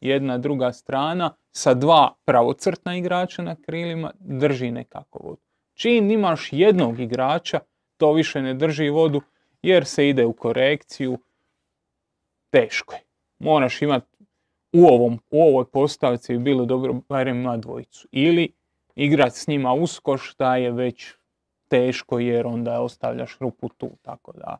jedna 0.00 0.38
druga 0.38 0.72
strana 0.72 1.34
sa 1.50 1.74
dva 1.74 2.14
pravocrtna 2.24 2.96
igrača 2.96 3.42
na 3.42 3.56
krilima 3.56 4.10
drži 4.20 4.70
nekako 4.70 5.18
vodu. 5.22 5.42
Čim 5.74 6.10
imaš 6.10 6.48
jednog 6.52 7.00
igrača, 7.00 7.60
to 7.96 8.12
više 8.12 8.42
ne 8.42 8.54
drži 8.54 8.88
vodu 8.88 9.20
jer 9.62 9.84
se 9.84 10.08
ide 10.08 10.26
u 10.26 10.32
korekciju, 10.32 11.18
teško 12.50 12.94
je. 12.94 13.00
Moraš 13.38 13.82
imati 13.82 14.11
u, 14.72 14.84
ovom, 14.84 15.18
u 15.30 15.42
ovoj 15.42 15.64
postavci 15.64 16.32
bi 16.32 16.38
bilo 16.38 16.64
dobro 16.64 16.94
barem 17.08 17.40
ima 17.40 17.56
dvojicu. 17.56 18.08
Ili 18.12 18.52
igrati 18.94 19.38
s 19.38 19.46
njima 19.46 19.72
usko 19.72 20.16
šta 20.16 20.56
je 20.56 20.72
već 20.72 21.14
teško 21.68 22.18
jer 22.18 22.46
onda 22.46 22.80
ostavljaš 22.80 23.38
rupu 23.38 23.68
tu. 23.68 23.90
Tako 24.02 24.32
da 24.32 24.58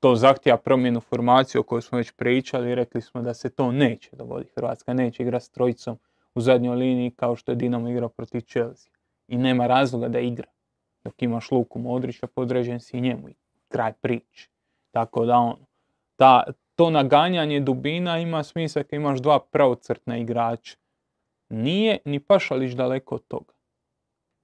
to 0.00 0.16
zahtjeva 0.16 0.58
promjenu 0.58 1.00
formacije 1.00 1.60
o 1.60 1.62
kojoj 1.62 1.82
smo 1.82 1.98
već 1.98 2.12
pričali 2.12 2.74
rekli 2.74 3.02
smo 3.02 3.22
da 3.22 3.34
se 3.34 3.50
to 3.50 3.72
neće 3.72 4.16
dogoditi. 4.16 4.52
Hrvatska 4.56 4.94
neće 4.94 5.22
igrati 5.22 5.44
s 5.44 5.50
trojicom 5.50 5.98
u 6.34 6.40
zadnjoj 6.40 6.76
liniji 6.76 7.10
kao 7.10 7.36
što 7.36 7.52
je 7.52 7.56
Dinamo 7.56 7.88
igrao 7.88 8.08
protiv 8.08 8.40
Chelsea. 8.40 8.92
I 9.28 9.36
nema 9.36 9.66
razloga 9.66 10.08
da 10.08 10.18
igra. 10.18 10.48
Dok 11.04 11.22
imaš 11.22 11.50
Luku 11.50 11.78
Modrića, 11.78 12.26
podređen 12.26 12.80
si 12.80 12.96
i 12.96 13.00
njemu 13.00 13.28
kraj 13.68 13.92
priče. 13.92 14.48
Tako 14.90 15.24
da 15.24 15.36
on, 15.36 15.56
ta, 16.16 16.44
to 16.76 16.90
naganjanje 16.90 17.60
dubina 17.60 18.18
ima 18.18 18.42
smisla 18.42 18.82
kad 18.82 18.92
imaš 18.92 19.20
dva 19.20 19.38
pravocrtna 19.40 20.16
igrača. 20.16 20.76
Nije 21.48 21.98
ni 22.04 22.20
Pašalić 22.20 22.72
daleko 22.72 23.14
od 23.14 23.26
toga. 23.26 23.52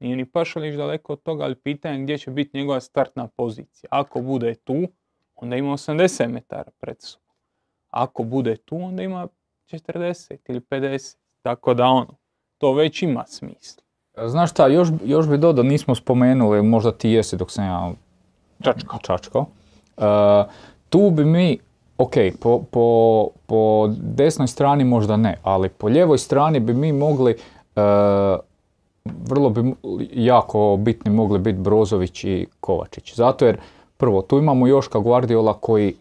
Nije 0.01 0.17
ni 0.17 0.25
Pašalić 0.25 0.77
daleko 0.77 1.13
od 1.13 1.23
toga, 1.23 1.45
ali 1.45 1.55
pitanje 1.55 1.99
je 1.99 2.03
gdje 2.03 2.19
će 2.19 2.31
biti 2.31 2.57
njegova 2.59 2.81
startna 2.81 3.29
pozicija. 3.37 3.89
Ako 3.91 4.21
bude 4.21 4.55
tu, 4.55 4.89
onda 5.37 5.57
ima 5.57 5.73
80 5.73 6.29
metara 6.29 6.71
pred 6.81 6.97
sobom. 7.03 7.35
Ako 7.91 8.23
bude 8.23 8.57
tu, 8.57 8.77
onda 8.77 9.03
ima 9.03 9.29
40 9.71 10.37
ili 10.49 10.61
50. 10.61 11.17
Tako 11.43 11.75
da 11.75 11.85
ono, 11.87 12.15
to 12.59 12.73
već 12.73 13.03
ima 13.03 13.25
smisla. 13.27 13.83
Znaš 14.27 14.51
šta, 14.51 14.67
još, 14.69 14.89
još 15.05 15.29
bi 15.29 15.39
dodao, 15.39 15.65
nismo 15.65 15.95
spomenuli, 15.95 16.63
možda 16.63 16.93
ti 16.93 17.11
jesi 17.11 17.37
dok 17.37 17.51
sam 17.51 17.65
ja 17.65 17.93
Čačka. 18.65 18.99
čačkao. 19.03 19.47
Uh, 19.97 20.05
tu 20.89 21.11
bi 21.11 21.25
mi, 21.25 21.59
ok, 22.01 22.15
po, 22.41 22.63
po, 22.71 23.29
po 23.47 23.91
desnoj 24.01 24.49
strani 24.49 24.85
možda 24.85 25.17
ne, 25.17 25.37
ali 25.43 25.69
po 25.69 25.89
lijevoj 25.89 26.19
strani 26.19 26.61
bi 26.61 26.75
mi 26.75 26.93
mogli, 26.93 27.35
uh, 27.77 27.83
vrlo 29.05 29.51
bi 29.51 29.75
jako 30.13 30.77
bitni 30.77 31.11
mogli 31.11 31.39
biti 31.39 31.59
Brozović 31.59 32.25
i 32.25 32.47
Kovačić. 32.61 33.15
Zato 33.15 33.47
jer, 33.47 33.57
prvo, 33.97 34.23
tu 34.23 34.39
imamo 34.39 34.67
Joška 34.67 34.99
Guardiola 34.99 35.55
koji 35.55 35.95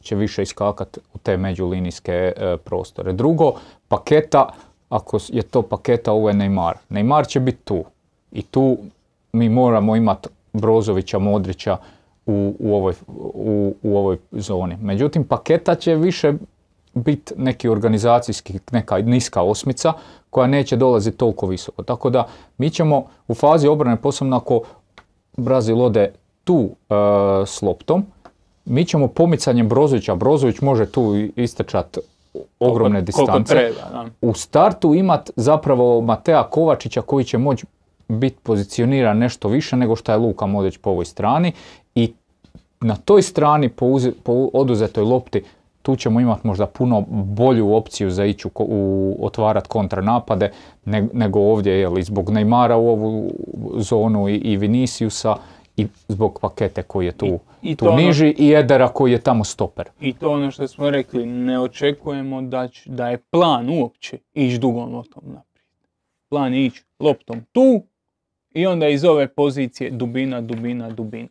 će 0.00 0.16
više 0.16 0.42
iskakat 0.42 0.98
u 1.14 1.18
te 1.18 1.36
međulinijske 1.36 2.12
e, 2.36 2.56
prostore. 2.56 3.12
Drugo, 3.12 3.52
paketa, 3.88 4.48
ako 4.88 5.18
je 5.28 5.42
to 5.42 5.62
paketa, 5.62 6.12
ovo 6.12 6.28
je 6.28 6.34
Neymar. 6.34 6.74
Neymar 6.90 7.28
će 7.28 7.40
biti 7.40 7.58
tu. 7.64 7.84
I 8.32 8.42
tu 8.42 8.76
mi 9.32 9.48
moramo 9.48 9.96
imati 9.96 10.28
Brozovića, 10.52 11.18
Modrića 11.18 11.76
u, 12.26 12.54
u, 12.58 12.74
ovoj, 12.74 12.94
u, 13.34 13.74
u 13.82 13.96
ovoj 13.96 14.18
zoni. 14.32 14.76
Međutim, 14.80 15.24
paketa 15.24 15.74
će 15.74 15.94
više 15.94 16.32
biti 16.94 17.34
neki 17.36 17.68
organizacijski, 17.68 18.58
neka 18.72 18.98
niska 18.98 19.42
osmica 19.42 19.92
koja 20.30 20.46
neće 20.46 20.76
dolaziti 20.76 21.16
toliko 21.16 21.46
visoko. 21.46 21.82
Tako 21.82 22.10
da 22.10 22.26
mi 22.58 22.70
ćemo 22.70 23.04
u 23.28 23.34
fazi 23.34 23.68
obrane, 23.68 23.96
posebno 23.96 24.36
ako 24.36 24.60
Brazil 25.36 25.82
ode 25.82 26.12
tu 26.44 26.68
e, 26.90 26.94
s 27.46 27.62
loptom, 27.62 28.04
mi 28.64 28.84
ćemo 28.84 29.08
pomicanjem 29.08 29.68
Brozovića, 29.68 30.14
Brozović 30.14 30.60
može 30.60 30.86
tu 30.86 31.14
istrčati 31.36 32.00
ogromne 32.60 33.00
Koliko- 33.00 33.12
koliko 33.12 33.38
distance 33.38 33.54
treba, 33.54 34.04
da. 34.04 34.28
u 34.28 34.34
startu 34.34 34.94
imat 34.94 35.30
zapravo 35.36 36.00
Matea 36.00 36.42
Kovačića 36.42 37.02
koji 37.02 37.24
će 37.24 37.38
moći 37.38 37.66
biti 38.08 38.36
pozicioniran 38.42 39.18
nešto 39.18 39.48
više 39.48 39.76
nego 39.76 39.96
što 39.96 40.12
je 40.12 40.18
Luka 40.18 40.46
Modrić 40.46 40.78
po 40.78 40.90
ovoj 40.90 41.04
strani 41.04 41.52
i 41.94 42.12
na 42.80 42.96
toj 42.96 43.22
strani 43.22 43.68
po, 43.68 43.86
uze- 43.86 44.12
po 44.22 44.50
oduzetoj 44.52 45.04
lopti 45.04 45.42
tu 45.82 45.96
ćemo 45.96 46.20
imati 46.20 46.46
možda 46.46 46.66
puno 46.66 47.04
bolju 47.10 47.74
opciju 47.74 48.10
za 48.10 48.24
ići 48.24 48.48
u, 48.48 48.50
u 48.56 49.16
otvarat 49.20 49.66
kontranapade 49.66 50.50
ne- 50.84 51.08
nego 51.12 51.40
ovdje 51.40 51.72
je 51.72 52.02
zbog 52.02 52.30
Neymara 52.30 52.74
u 52.74 52.88
ovu 52.88 53.30
zonu 53.74 54.28
i, 54.28 54.34
i 54.34 54.56
Viniciusa 54.56 55.36
i 55.76 55.86
zbog 56.08 56.38
pakete 56.40 56.82
koji 56.82 57.06
je 57.06 57.12
tu, 57.12 57.26
I- 57.26 57.38
i 57.62 57.76
tu 57.76 57.84
to 57.84 57.90
ono- 57.90 57.96
niži 57.98 58.28
i 58.28 58.52
Edera 58.52 58.88
koji 58.88 59.12
je 59.12 59.18
tamo 59.20 59.44
stoper. 59.44 59.88
I 60.00 60.12
to 60.12 60.30
ono 60.30 60.50
što 60.50 60.68
smo 60.68 60.90
rekli, 60.90 61.26
ne 61.26 61.60
očekujemo 61.60 62.42
da, 62.42 62.68
će- 62.68 62.90
da 62.90 63.08
je 63.08 63.18
plan 63.20 63.68
uopće 63.70 64.18
ići 64.34 64.58
dugom 64.58 64.94
loptom 64.94 65.22
naprijed. 65.24 65.66
Plan 66.28 66.54
je 66.54 66.66
ići 66.66 66.84
loptom 67.00 67.40
tu 67.52 67.82
i 68.56 68.66
onda 68.66 68.88
iz 68.88 69.04
ove 69.04 69.28
pozicije 69.28 69.90
dubina, 69.90 70.40
dubina, 70.40 70.90
dubina. 70.90 71.28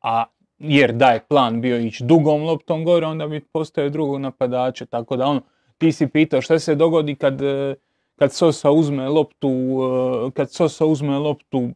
A 0.00 0.24
jer 0.58 0.92
da 0.92 1.10
je 1.10 1.24
plan 1.28 1.60
bio 1.60 1.78
ići 1.78 2.04
dugom 2.04 2.42
loptom 2.42 2.84
gore, 2.84 3.06
onda 3.06 3.26
bi 3.26 3.40
postavio 3.40 3.90
drugog 3.90 4.20
napadača. 4.20 4.86
Tako 4.86 5.16
da 5.16 5.26
ono, 5.26 5.40
ti 5.78 5.92
si 5.92 6.06
pitao 6.08 6.42
šta 6.42 6.58
se 6.58 6.74
dogodi 6.74 7.14
kad, 7.14 7.42
e, 7.42 7.74
kad 8.16 8.32
Sosa 8.32 8.70
uzme 8.70 9.08
loptu, 9.08 9.48
e, 9.48 10.30
kad 10.30 10.50
Sosa 10.50 10.86
uzme 10.86 11.18
loptu 11.18 11.68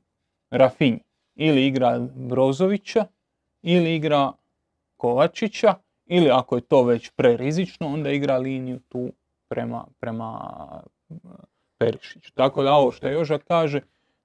Rafinji. 0.51 1.01
Ili 1.35 1.67
igra 1.67 1.99
Brozovića, 2.15 3.05
ili 3.63 3.95
igra 3.95 4.33
Kovačića 4.97 5.75
ili 6.07 6.31
ako 6.31 6.57
je 6.57 6.61
to 6.61 6.83
već 6.83 7.11
prerizično, 7.11 7.87
onda 7.87 8.11
igra 8.11 8.39
liniju 8.39 8.81
tu 8.89 9.13
prema, 9.49 9.85
prema 10.01 10.41
e, 11.11 11.15
Perišiću. 11.79 12.33
Tako 12.35 12.63
da 12.63 12.73
ovo 12.73 12.93
što 12.93 13.09
Joža 13.09 13.39
kaže, 13.39 13.81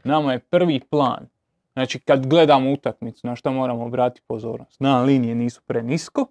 nama 0.05 0.33
je 0.33 0.39
prvi 0.39 0.79
plan. 0.79 1.27
Znači 1.73 1.99
kad 1.99 2.27
gledamo 2.27 2.71
utakmicu, 2.71 3.27
na 3.27 3.35
što 3.35 3.51
moramo 3.51 3.85
obratiti 3.85 4.25
pozornost? 4.27 4.79
Na 4.79 5.01
linije 5.01 5.35
nisu 5.35 5.61
prenisko, 5.67 6.27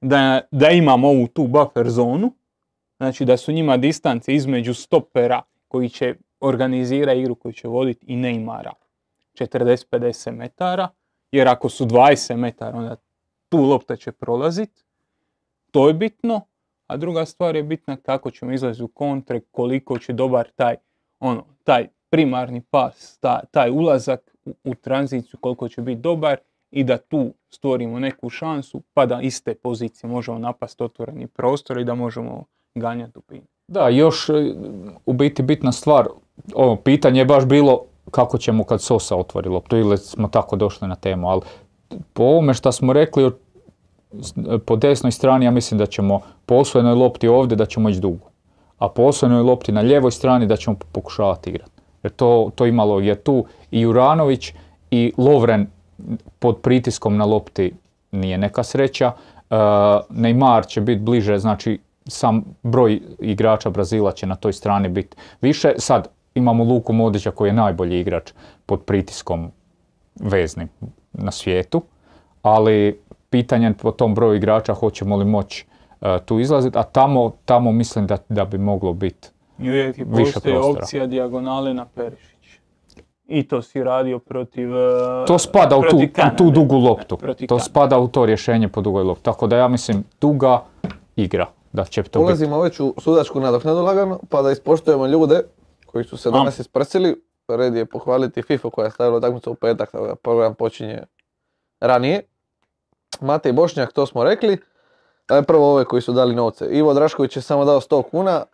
da, 0.00 0.40
da 0.50 0.70
imamo 0.70 1.08
ovu 1.08 1.26
tu 1.26 1.46
buffer 1.46 1.88
zonu, 1.90 2.32
znači 2.96 3.24
da 3.24 3.36
su 3.36 3.52
njima 3.52 3.76
distance 3.76 4.34
između 4.34 4.74
stopera 4.74 5.42
koji 5.68 5.88
će 5.88 6.14
organizira 6.40 7.12
igru, 7.12 7.34
koji 7.34 7.54
će 7.54 7.68
voditi 7.68 8.06
i 8.06 8.16
Neymara 8.16 8.72
40-50 9.34 10.30
metara, 10.30 10.88
jer 11.32 11.48
ako 11.48 11.68
su 11.68 11.86
20 11.86 12.36
metara, 12.36 12.78
onda 12.78 12.96
tu 13.48 13.58
lopta 13.58 13.96
će 13.96 14.12
prolazit. 14.12 14.84
To 15.70 15.88
je 15.88 15.94
bitno. 15.94 16.40
A 16.86 16.96
druga 16.96 17.24
stvar 17.24 17.56
je 17.56 17.62
bitna 17.62 17.96
kako 17.96 18.30
ćemo 18.30 18.52
izlaziti 18.52 18.82
u 18.82 18.88
kontre, 18.88 19.40
koliko 19.50 19.98
će 19.98 20.12
dobar 20.12 20.48
taj, 20.56 20.76
ono, 21.20 21.44
taj 21.64 21.88
primarni 22.12 22.60
pas, 22.60 23.18
ta- 23.20 23.40
taj 23.50 23.70
ulazak 23.70 24.36
u, 24.64 24.74
tranziciju, 24.74 25.40
koliko 25.40 25.68
će 25.68 25.80
biti 25.80 26.00
dobar 26.00 26.36
i 26.70 26.84
da 26.84 26.98
tu 26.98 27.34
stvorimo 27.50 27.98
neku 27.98 28.30
šansu, 28.30 28.82
pa 28.94 29.06
da 29.06 29.20
iz 29.22 29.44
te 29.44 29.54
pozicije 29.54 30.10
možemo 30.10 30.38
napasti 30.38 30.82
otvoreni 30.82 31.26
prostor 31.26 31.78
i 31.78 31.84
da 31.84 31.94
možemo 31.94 32.44
ganjati 32.74 33.12
dubinu. 33.12 33.46
Da, 33.68 33.88
još 33.88 34.28
e, 34.28 34.32
u 35.06 35.12
biti 35.12 35.42
bitna 35.42 35.72
stvar, 35.72 36.06
ovo 36.54 36.76
pitanje 36.76 37.20
je 37.20 37.24
baš 37.24 37.46
bilo 37.46 37.84
kako 38.10 38.38
ćemo 38.38 38.64
kad 38.64 38.82
Sosa 38.82 39.16
otvori 39.16 39.48
loptu 39.48 39.76
ili 39.76 39.98
smo 39.98 40.28
tako 40.28 40.56
došli 40.56 40.88
na 40.88 40.94
temu, 40.94 41.28
ali 41.28 41.40
po 42.12 42.22
ovome 42.22 42.54
što 42.54 42.72
smo 42.72 42.92
rekli 42.92 43.30
po 44.66 44.76
desnoj 44.76 45.12
strani 45.12 45.44
ja 45.44 45.50
mislim 45.50 45.78
da 45.78 45.86
ćemo 45.86 46.20
po 46.46 46.54
osvojenoj 46.54 46.94
lopti 46.94 47.28
ovdje 47.28 47.56
da 47.56 47.66
ćemo 47.66 47.88
ići 47.88 48.00
dugo, 48.00 48.30
a 48.78 48.88
po 48.88 49.02
osvojenoj 49.02 49.42
lopti 49.42 49.72
na 49.72 49.80
lijevoj 49.80 50.10
strani 50.10 50.46
da 50.46 50.56
ćemo 50.56 50.76
pokušavati 50.92 51.50
igrati. 51.50 51.71
To, 52.16 52.50
to 52.54 52.66
imalo 52.66 53.00
je 53.00 53.14
tu 53.14 53.44
i 53.70 53.80
Juranović 53.80 54.52
i 54.90 55.12
Lovren 55.16 55.66
pod 56.38 56.60
pritiskom 56.60 57.16
na 57.16 57.24
lopti 57.24 57.72
nije 58.12 58.38
neka 58.38 58.62
sreća. 58.62 59.12
E, 59.50 59.54
Neymar 60.10 60.66
će 60.66 60.80
biti 60.80 61.00
bliže, 61.00 61.38
znači 61.38 61.78
sam 62.06 62.44
broj 62.62 63.00
igrača 63.18 63.70
Brazila 63.70 64.12
će 64.12 64.26
na 64.26 64.34
toj 64.34 64.52
strani 64.52 64.88
biti 64.88 65.16
više. 65.40 65.72
Sad 65.78 66.08
imamo 66.34 66.64
Luku 66.64 66.92
Modića 66.92 67.30
koji 67.30 67.48
je 67.48 67.52
najbolji 67.52 68.00
igrač 68.00 68.32
pod 68.66 68.82
pritiskom 68.82 69.50
veznim 70.20 70.68
na 71.12 71.30
svijetu, 71.30 71.82
ali 72.42 73.00
pitanje 73.30 73.72
po 73.82 73.90
tom 73.90 74.14
broju 74.14 74.34
igrača 74.34 74.74
hoćemo 74.74 75.16
li 75.16 75.24
moći 75.24 75.66
e, 76.00 76.18
tu 76.24 76.40
izlaziti, 76.40 76.78
a 76.78 76.82
tamo, 76.82 77.32
tamo 77.44 77.72
mislim 77.72 78.06
da, 78.06 78.16
da 78.28 78.44
bi 78.44 78.58
moglo 78.58 78.92
biti. 78.92 79.28
I 79.62 79.68
uvijek 79.68 79.96
ti 79.96 80.04
Više 80.06 80.32
postoji 80.32 80.54
prostora. 80.54 80.78
opcija 80.78 81.06
dijagonale 81.06 81.74
na 81.74 81.86
Perišić. 81.86 82.32
I 83.26 83.48
to 83.48 83.62
si 83.62 83.84
radio 83.84 84.18
protiv... 84.18 84.76
e, 84.76 85.24
To 85.26 85.38
spada 85.38 85.76
u 85.76 85.82
tu, 85.82 85.96
u 85.96 86.36
tu 86.36 86.50
dugu 86.50 86.76
loptu. 86.76 87.16
To 87.16 87.26
Kanade. 87.46 87.60
spada 87.60 87.98
u 87.98 88.08
to 88.08 88.26
rješenje 88.26 88.68
po 88.68 88.80
dugoj 88.80 89.02
lopti. 89.04 89.24
Tako 89.24 89.46
da 89.46 89.56
ja 89.56 89.68
mislim 89.68 90.04
duga 90.20 90.62
igra. 91.16 91.46
Da 91.72 91.84
će 91.84 92.02
to 92.02 92.08
biti. 92.10 92.18
Ulazimo 92.18 92.62
već 92.62 92.80
u 92.80 92.94
sudačku 92.98 93.40
nadoknadu 93.40 93.80
lagano, 93.80 94.20
pa 94.28 94.42
da 94.42 94.50
ispoštujemo 94.50 95.06
ljude 95.06 95.40
koji 95.86 96.04
su 96.04 96.16
se 96.16 96.28
Am. 96.28 96.32
danas 96.32 96.58
isprsili. 96.58 97.22
Red 97.48 97.74
je 97.74 97.86
pohvaliti 97.86 98.42
FIFA 98.42 98.70
koja 98.70 98.84
je 98.84 98.90
stavila 98.90 99.16
utakmicu 99.16 99.50
u 99.50 99.54
petak, 99.54 99.90
tako 99.90 100.06
da 100.06 100.14
program 100.14 100.54
počinje 100.54 101.02
ranije. 101.80 102.22
Mate 103.20 103.48
i 103.48 103.52
Bošnjak, 103.52 103.92
to 103.92 104.06
smo 104.06 104.24
rekli. 104.24 104.58
E, 105.30 105.42
Prvo 105.42 105.72
ove 105.72 105.84
koji 105.84 106.02
su 106.02 106.12
dali 106.12 106.34
novce. 106.34 106.66
Ivo 106.66 106.94
Drašković 106.94 107.36
je 107.36 107.42
samo 107.42 107.64
dao 107.64 107.80
100 107.80 108.02
kuna, 108.02 108.44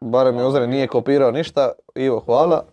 barem 0.00 0.36
je 0.36 0.44
Ozren 0.44 0.70
nije 0.70 0.86
kopirao 0.86 1.30
ništa. 1.30 1.72
Ivo, 1.94 2.20
hvala. 2.26 2.64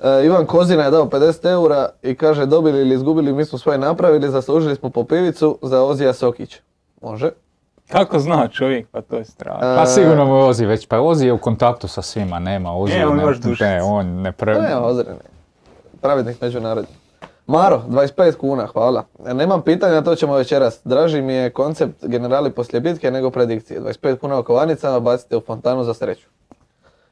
E, 0.00 0.24
Ivan 0.24 0.46
Kozina 0.46 0.82
je 0.84 0.90
dao 0.90 1.04
50 1.04 1.50
eura 1.50 1.88
i 2.02 2.14
kaže 2.14 2.46
dobili 2.46 2.80
ili 2.80 2.94
izgubili, 2.94 3.32
mi 3.32 3.44
smo 3.44 3.58
svoje 3.58 3.78
napravili, 3.78 4.30
zaslužili 4.30 4.76
smo 4.76 4.90
po 4.90 5.04
pivicu 5.04 5.58
za 5.62 5.82
Ozija 5.82 6.12
Sokić. 6.12 6.60
Može. 7.02 7.30
Kako 7.88 8.18
zna 8.18 8.48
čovjek, 8.48 8.88
pa 8.88 9.00
to 9.00 9.16
je 9.16 9.24
strašno. 9.24 9.72
E, 9.72 9.76
Pa 9.76 9.86
sigurno 9.86 10.24
mu 10.24 10.36
je 10.36 10.44
Ozi 10.44 10.66
već, 10.66 10.86
pa 10.86 11.00
Ozi 11.00 11.26
je 11.26 11.32
u 11.32 11.38
kontaktu 11.38 11.88
sa 11.88 12.02
svima, 12.02 12.38
nema 12.38 12.76
Ozi. 12.76 12.92
E, 12.92 13.06
on 13.06 13.16
ne, 13.16 13.22
još 13.22 13.60
ne, 13.60 13.82
on 13.82 14.06
ne 14.06 14.32
pre... 14.32 14.60
Ne, 14.60 14.76
Ozren 14.76 15.14
je. 15.14 15.30
Pravednik 16.00 16.40
međunarodni. 16.40 17.03
Maro, 17.46 17.82
25 17.88 18.36
kuna, 18.36 18.66
hvala. 18.66 19.04
E, 19.26 19.34
Nemam 19.34 19.62
pitanja, 19.62 20.02
to 20.02 20.14
ćemo 20.14 20.34
večeras. 20.34 20.80
Draži 20.84 21.22
mi 21.22 21.32
je 21.32 21.50
koncept 21.50 22.06
generali 22.06 22.50
poslije 22.50 22.80
bitke 22.80 23.10
nego 23.10 23.30
predikcije. 23.30 23.80
25 23.80 24.18
kuna 24.18 24.38
u 24.38 24.42
kovanicama, 24.42 25.00
bacite 25.00 25.36
u 25.36 25.40
fontanu 25.40 25.84
za 25.84 25.94
sreću. 25.94 26.28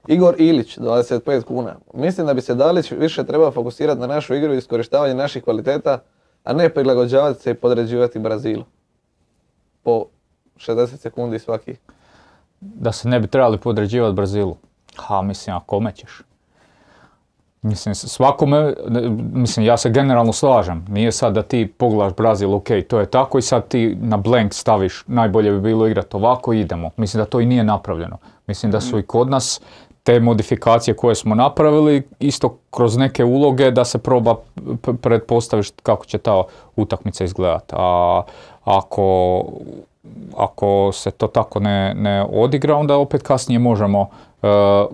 Igor 0.09 0.35
Ilić, 0.39 0.79
25 0.79 1.43
kuna. 1.43 1.77
Mislim 1.95 2.27
da 2.27 2.35
bi 2.35 2.41
se 2.41 2.55
Dalić 2.55 2.91
više 2.91 3.25
trebao 3.25 3.51
fokusirati 3.51 4.01
na 4.01 4.07
našu 4.07 4.35
igru 4.35 4.55
i 4.55 4.59
iskorištavanje 4.59 5.15
naših 5.15 5.45
kvaliteta, 5.45 5.99
a 6.45 6.53
ne 6.53 6.69
prilagođavati 6.69 7.43
se 7.43 7.51
i 7.51 7.55
podređivati 7.55 8.19
Brazilu. 8.19 8.65
Po 9.83 10.05
60 10.57 10.87
sekundi 10.97 11.39
svaki. 11.39 11.77
Da 12.61 12.93
se 12.93 13.09
ne 13.09 13.21
bi 13.21 13.27
trebali 13.27 13.59
podređivati 13.59 14.15
Brazilu. 14.15 14.57
Ha, 14.97 15.23
mislim, 15.23 15.57
a 15.57 15.61
kome 15.67 15.93
ćeš? 15.93 16.23
Mislim, 17.63 17.95
svakome, 17.95 18.75
mislim, 19.33 19.67
ja 19.67 19.77
se 19.77 19.91
generalno 19.91 20.33
slažem. 20.33 20.87
Nije 20.89 21.13
sad 21.13 21.35
da 21.35 21.43
ti 21.43 21.73
pogledaš 21.79 22.17
Brazil, 22.17 22.55
ok, 22.55 22.69
to 22.89 23.01
je 23.01 23.07
tako 23.07 23.39
i 23.39 23.43
sad 23.43 23.69
ti 23.69 23.97
na 24.01 24.17
blank 24.17 24.55
staviš 24.55 25.05
najbolje 25.07 25.51
bi 25.51 25.61
bilo 25.61 25.87
igrati 25.87 26.17
ovako 26.17 26.53
idemo. 26.53 26.91
Mislim 26.97 27.21
da 27.21 27.31
to 27.31 27.41
i 27.41 27.47
nije 27.47 27.65
napravljeno. 27.65 28.19
Mislim 28.47 28.73
da 28.73 28.81
su 28.81 28.99
i 28.99 29.03
kod 29.03 29.31
nas 29.31 29.61
te 30.03 30.21
modifikacije 30.21 30.95
koje 30.95 31.15
smo 31.15 31.35
napravili 31.35 32.03
isto 32.19 32.59
kroz 32.71 32.97
neke 32.97 33.25
uloge 33.25 33.71
da 33.71 33.85
se 33.85 33.99
proba 33.99 34.37
pretpostaviš 35.01 35.71
kako 35.83 36.05
će 36.05 36.19
ta 36.19 36.43
utakmica 36.77 37.25
izgledati. 37.25 37.75
A 37.79 38.23
ako, 38.65 39.45
ako 40.37 40.91
se 40.93 41.11
to 41.11 41.27
tako 41.27 41.61
ne, 41.61 41.95
ne 41.95 42.25
odigra, 42.33 42.77
onda 42.77 42.97
opet 42.97 43.23
kasnije 43.23 43.59
možemo 43.59 44.11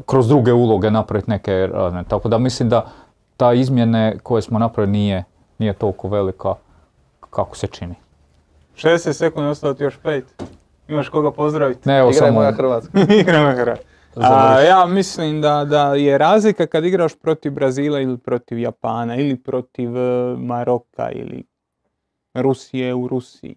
kroz 0.06 0.28
druge 0.28 0.52
uloge 0.52 0.90
napraviti 0.90 1.30
neke 1.30 1.68
razne. 1.72 2.04
Tako 2.08 2.28
da 2.28 2.38
mislim 2.38 2.68
da 2.68 2.86
ta 3.36 3.52
izmjene 3.52 4.18
koje 4.22 4.42
smo 4.42 4.58
napravili 4.58 4.92
nije, 4.92 5.24
nije 5.58 5.72
toliko 5.72 6.08
velika 6.08 6.54
kako 7.30 7.56
se 7.56 7.66
čini. 7.66 7.94
60 8.76 9.12
sekundi, 9.12 9.48
ostalo 9.48 9.74
ti 9.74 9.82
još 9.82 9.98
5. 10.04 10.22
Imaš 10.88 11.08
koga 11.08 11.30
pozdraviti? 11.30 11.88
Ne, 11.88 11.98
evo 11.98 12.12
samo, 12.12 12.32
moja 12.32 12.52
Hrvatska. 12.52 12.98
Hra. 13.62 13.76
A, 14.16 14.60
ja 14.60 14.86
mislim 14.86 15.40
da, 15.40 15.64
da 15.64 15.94
je 15.94 16.18
razlika 16.18 16.66
kad 16.66 16.84
igraš 16.84 17.14
protiv 17.14 17.52
Brazila 17.52 18.00
ili 18.00 18.18
protiv 18.18 18.58
Japana 18.58 19.16
ili 19.16 19.36
protiv 19.36 19.96
e, 19.96 20.36
Maroka 20.36 21.10
ili 21.10 21.44
Rusije 22.34 22.94
u 22.94 23.08
Rusiji. 23.08 23.56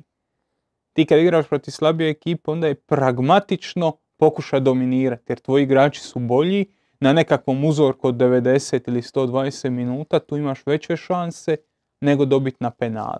Ti 0.93 1.05
kad 1.05 1.19
igraš 1.19 1.47
protiv 1.47 1.71
slabije 1.71 2.09
ekipe 2.09 2.51
onda 2.51 2.67
je 2.67 2.75
pragmatično 2.75 3.93
pokuša 4.21 4.59
dominirati 4.59 5.23
jer 5.27 5.39
tvoji 5.39 5.63
igrači 5.63 6.01
su 6.01 6.19
bolji 6.19 6.65
na 6.99 7.13
nekakvom 7.13 7.63
uzorku 7.65 8.07
od 8.07 8.15
90 8.15 8.87
ili 8.87 9.01
120 9.01 9.69
minuta 9.69 10.19
tu 10.19 10.37
imaš 10.37 10.65
veće 10.65 10.97
šanse 10.97 11.57
nego 12.01 12.25
dobiti 12.25 12.57
na 12.59 12.69
penal. 12.71 13.17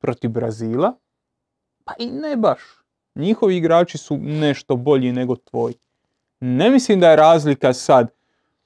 Protiv 0.00 0.30
Brazila 0.30 0.92
pa 1.84 1.92
i 1.98 2.06
ne 2.06 2.36
baš. 2.36 2.60
Njihovi 3.14 3.56
igrači 3.56 3.98
su 3.98 4.16
nešto 4.18 4.76
bolji 4.76 5.12
nego 5.12 5.36
tvoji. 5.36 5.74
Ne 6.40 6.70
mislim 6.70 7.00
da 7.00 7.10
je 7.10 7.16
razlika 7.16 7.72
sad. 7.72 8.08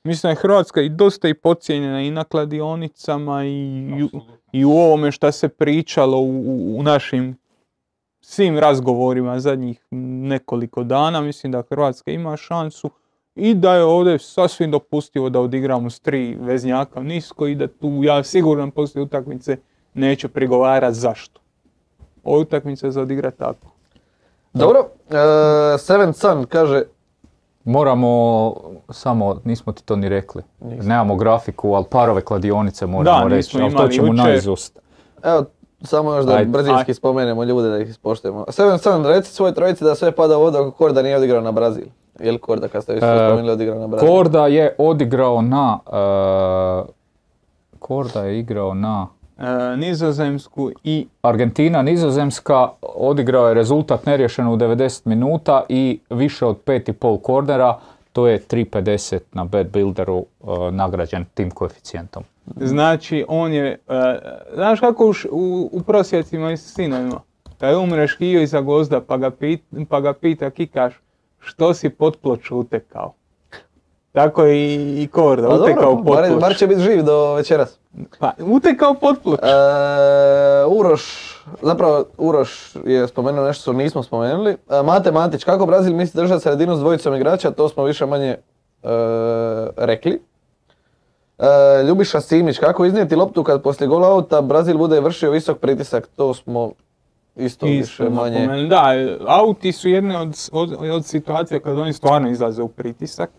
Mislim 0.04 0.22
da 0.22 0.30
je 0.30 0.42
Hrvatska 0.42 0.80
i 0.80 0.88
dosta 0.88 1.28
i 1.28 1.34
pocijenjena 1.34 2.00
i 2.02 2.10
na 2.10 2.24
kladionicama 2.24 3.44
i, 3.44 3.48
i, 3.90 4.02
u- 4.04 4.20
i 4.52 4.64
u 4.64 4.70
ovome 4.72 5.12
što 5.12 5.32
se 5.32 5.48
pričalo 5.48 6.18
u, 6.18 6.30
u- 6.46 6.78
u 6.78 6.82
našim 6.82 7.36
svim 8.22 8.58
razgovorima 8.58 9.40
zadnjih 9.40 9.84
nekoliko 9.90 10.84
dana. 10.84 11.20
Mislim 11.20 11.52
da 11.52 11.62
Hrvatska 11.68 12.10
ima 12.10 12.36
šansu 12.36 12.90
i 13.34 13.54
da 13.54 13.74
je 13.74 13.84
ovdje 13.84 14.18
sasvim 14.18 14.70
dopustivo 14.70 15.30
da 15.30 15.40
odigramo 15.40 15.90
s 15.90 16.00
tri 16.00 16.36
veznjaka 16.40 17.02
nisko 17.02 17.46
i 17.46 17.54
da 17.54 17.66
tu 17.66 18.00
ja 18.02 18.22
sigurno 18.22 18.70
poslije 18.70 19.02
utakmice 19.02 19.56
neću 19.94 20.28
prigovarati 20.28 20.94
zašto. 20.94 21.40
Ova 22.24 22.38
utakmica 22.38 22.86
je 22.86 22.90
za 22.90 23.02
odigrat 23.02 23.36
tako. 23.36 23.66
Dobro, 24.52 24.88
e, 25.10 25.78
Seven 25.78 26.12
Sun 26.12 26.44
kaže, 26.46 26.82
moramo, 27.64 28.54
samo, 28.90 29.40
nismo 29.44 29.72
ti 29.72 29.84
to 29.84 29.96
ni 29.96 30.08
rekli. 30.08 30.42
Nismo. 30.60 30.88
Nemamo 30.88 31.16
grafiku, 31.16 31.74
ali 31.74 31.84
parove 31.90 32.20
kladionice 32.20 32.86
moramo 32.86 33.28
Da, 33.28 33.34
reći, 33.36 33.58
ali 33.60 33.76
to 33.76 33.88
ćemo 33.88 34.12
naizust. 34.12 34.78
evo, 35.22 35.44
samo 35.82 36.14
još 36.14 36.24
da 36.24 36.34
Ajde. 36.34 36.50
brzinski 36.50 36.80
Ajde. 36.80 36.94
spomenemo 36.94 37.44
ljude 37.44 37.68
da 37.68 37.78
ih 37.78 37.88
ispoštujemo. 37.88 38.44
Seven 38.48 38.78
Sun, 38.78 39.06
reci 39.06 39.32
svoj 39.32 39.54
trojici 39.54 39.84
da 39.84 39.94
sve 39.94 40.12
pada 40.12 40.38
u 40.38 40.40
vodu 40.40 40.58
ako 40.58 40.70
Korda 40.70 41.02
nije 41.02 41.16
odigrao 41.16 41.40
na 41.40 41.52
Brazil. 41.52 41.84
Je 42.20 42.32
li 42.32 42.38
Korda, 42.38 42.68
kad 42.68 42.82
ste 42.82 42.92
već 42.92 43.02
E, 43.02 43.06
spomenuli, 43.28 43.52
odigrao 43.52 43.78
na 43.78 43.86
Brazil? 43.86 44.08
Korda 44.08 44.46
je 44.46 44.74
odigrao 44.78 45.42
na... 45.42 45.78
e, 45.86 46.92
Korda 47.78 48.20
je 48.20 48.38
igrao 48.38 48.74
na... 48.74 49.06
E, 49.38 49.76
Nizozemsku 49.76 50.70
i 50.84 51.06
Argentina, 51.22 51.82
Nizozemska, 51.82 52.68
odigrao 52.82 53.48
je 53.48 53.54
rezultat 53.54 54.06
neriješeno 54.06 54.52
u 54.52 54.56
90 54.56 55.00
minuta 55.04 55.62
i 55.68 56.00
više 56.10 56.46
od 56.46 56.56
5,5 56.66 57.22
kornera, 57.22 57.78
to 58.12 58.26
je 58.26 58.40
3,50 58.50 59.18
na 59.32 59.44
bad 59.44 59.66
builderu 59.70 60.18
e, 60.18 60.46
nagrađen 60.70 61.24
tim 61.34 61.50
koeficijentom. 61.50 62.22
Znači, 62.46 63.24
on 63.28 63.52
je, 63.52 63.78
e, 63.88 64.18
znaš 64.54 64.80
kako 64.80 65.06
u, 65.06 65.12
u, 65.30 65.68
u 65.72 65.82
prosjecima 65.82 66.52
i 66.52 66.56
sinovima, 66.56 67.20
kad 67.58 67.74
umreš 67.76 68.18
hio 68.18 68.42
iza 68.42 68.60
gozda 68.60 69.00
pa 69.00 69.16
ga, 69.16 69.30
pit, 69.30 69.62
pa 69.88 70.00
ga 70.00 70.12
pita 70.12 70.50
kikaš 70.50 71.00
što 71.38 71.74
si 71.74 71.90
pod 71.90 72.16
ploču 72.16 72.56
utekao. 72.56 73.14
Tako 74.12 74.46
i, 74.46 75.02
i 75.02 75.08
Korda, 75.12 75.48
Pa 75.48 75.54
utekao 75.54 75.94
dobro, 75.94 76.04
pod 76.04 76.16
bar, 76.16 76.40
bar 76.40 76.56
će 76.56 76.66
biti 76.66 76.80
živ 76.80 77.02
do 77.02 77.34
večeras. 77.34 77.78
Pa, 78.18 78.32
utekao 78.38 78.94
pod 78.94 79.16
ploču. 79.22 79.42
E, 79.42 80.64
Uroš, 80.66 81.34
zapravo 81.62 82.04
Uroš 82.18 82.76
je 82.84 83.08
spomenuo 83.08 83.46
nešto 83.46 83.62
što 83.62 83.72
nismo 83.72 84.02
spomenuli. 84.02 84.56
E, 84.70 84.82
Mate 84.82 85.10
Matić, 85.10 85.44
kako 85.44 85.66
Brazil 85.66 85.94
misli 85.94 86.22
držati 86.22 86.42
sredinu 86.42 86.76
s 86.76 86.80
dvojicom 86.80 87.14
igrača, 87.14 87.50
to 87.50 87.68
smo 87.68 87.84
više 87.84 88.06
manje 88.06 88.28
e, 88.28 88.38
rekli. 89.76 90.31
E, 91.42 91.82
Ljubiša 91.86 92.20
Simić, 92.20 92.58
kako 92.58 92.84
iznijeti 92.84 93.16
loptu 93.16 93.42
kad 93.44 93.62
poslije 93.62 93.88
gola 93.88 94.08
auta 94.08 94.42
Brazil 94.42 94.78
bude 94.78 95.00
vršio 95.00 95.30
visok 95.30 95.58
pritisak, 95.58 96.08
to 96.16 96.34
smo 96.34 96.72
isto, 97.36 97.66
Isto 97.66 98.04
više 98.04 98.10
manje. 98.14 98.66
Da, 98.68 98.92
auti 99.26 99.72
su 99.72 99.88
jedne 99.88 100.18
od, 100.18 100.48
od, 100.52 100.72
od 100.92 101.04
situacija 101.04 101.60
kad 101.60 101.78
oni 101.78 101.92
stvarno 101.92 102.30
izlaze 102.30 102.62
u 102.62 102.68
pritisak 102.68 103.30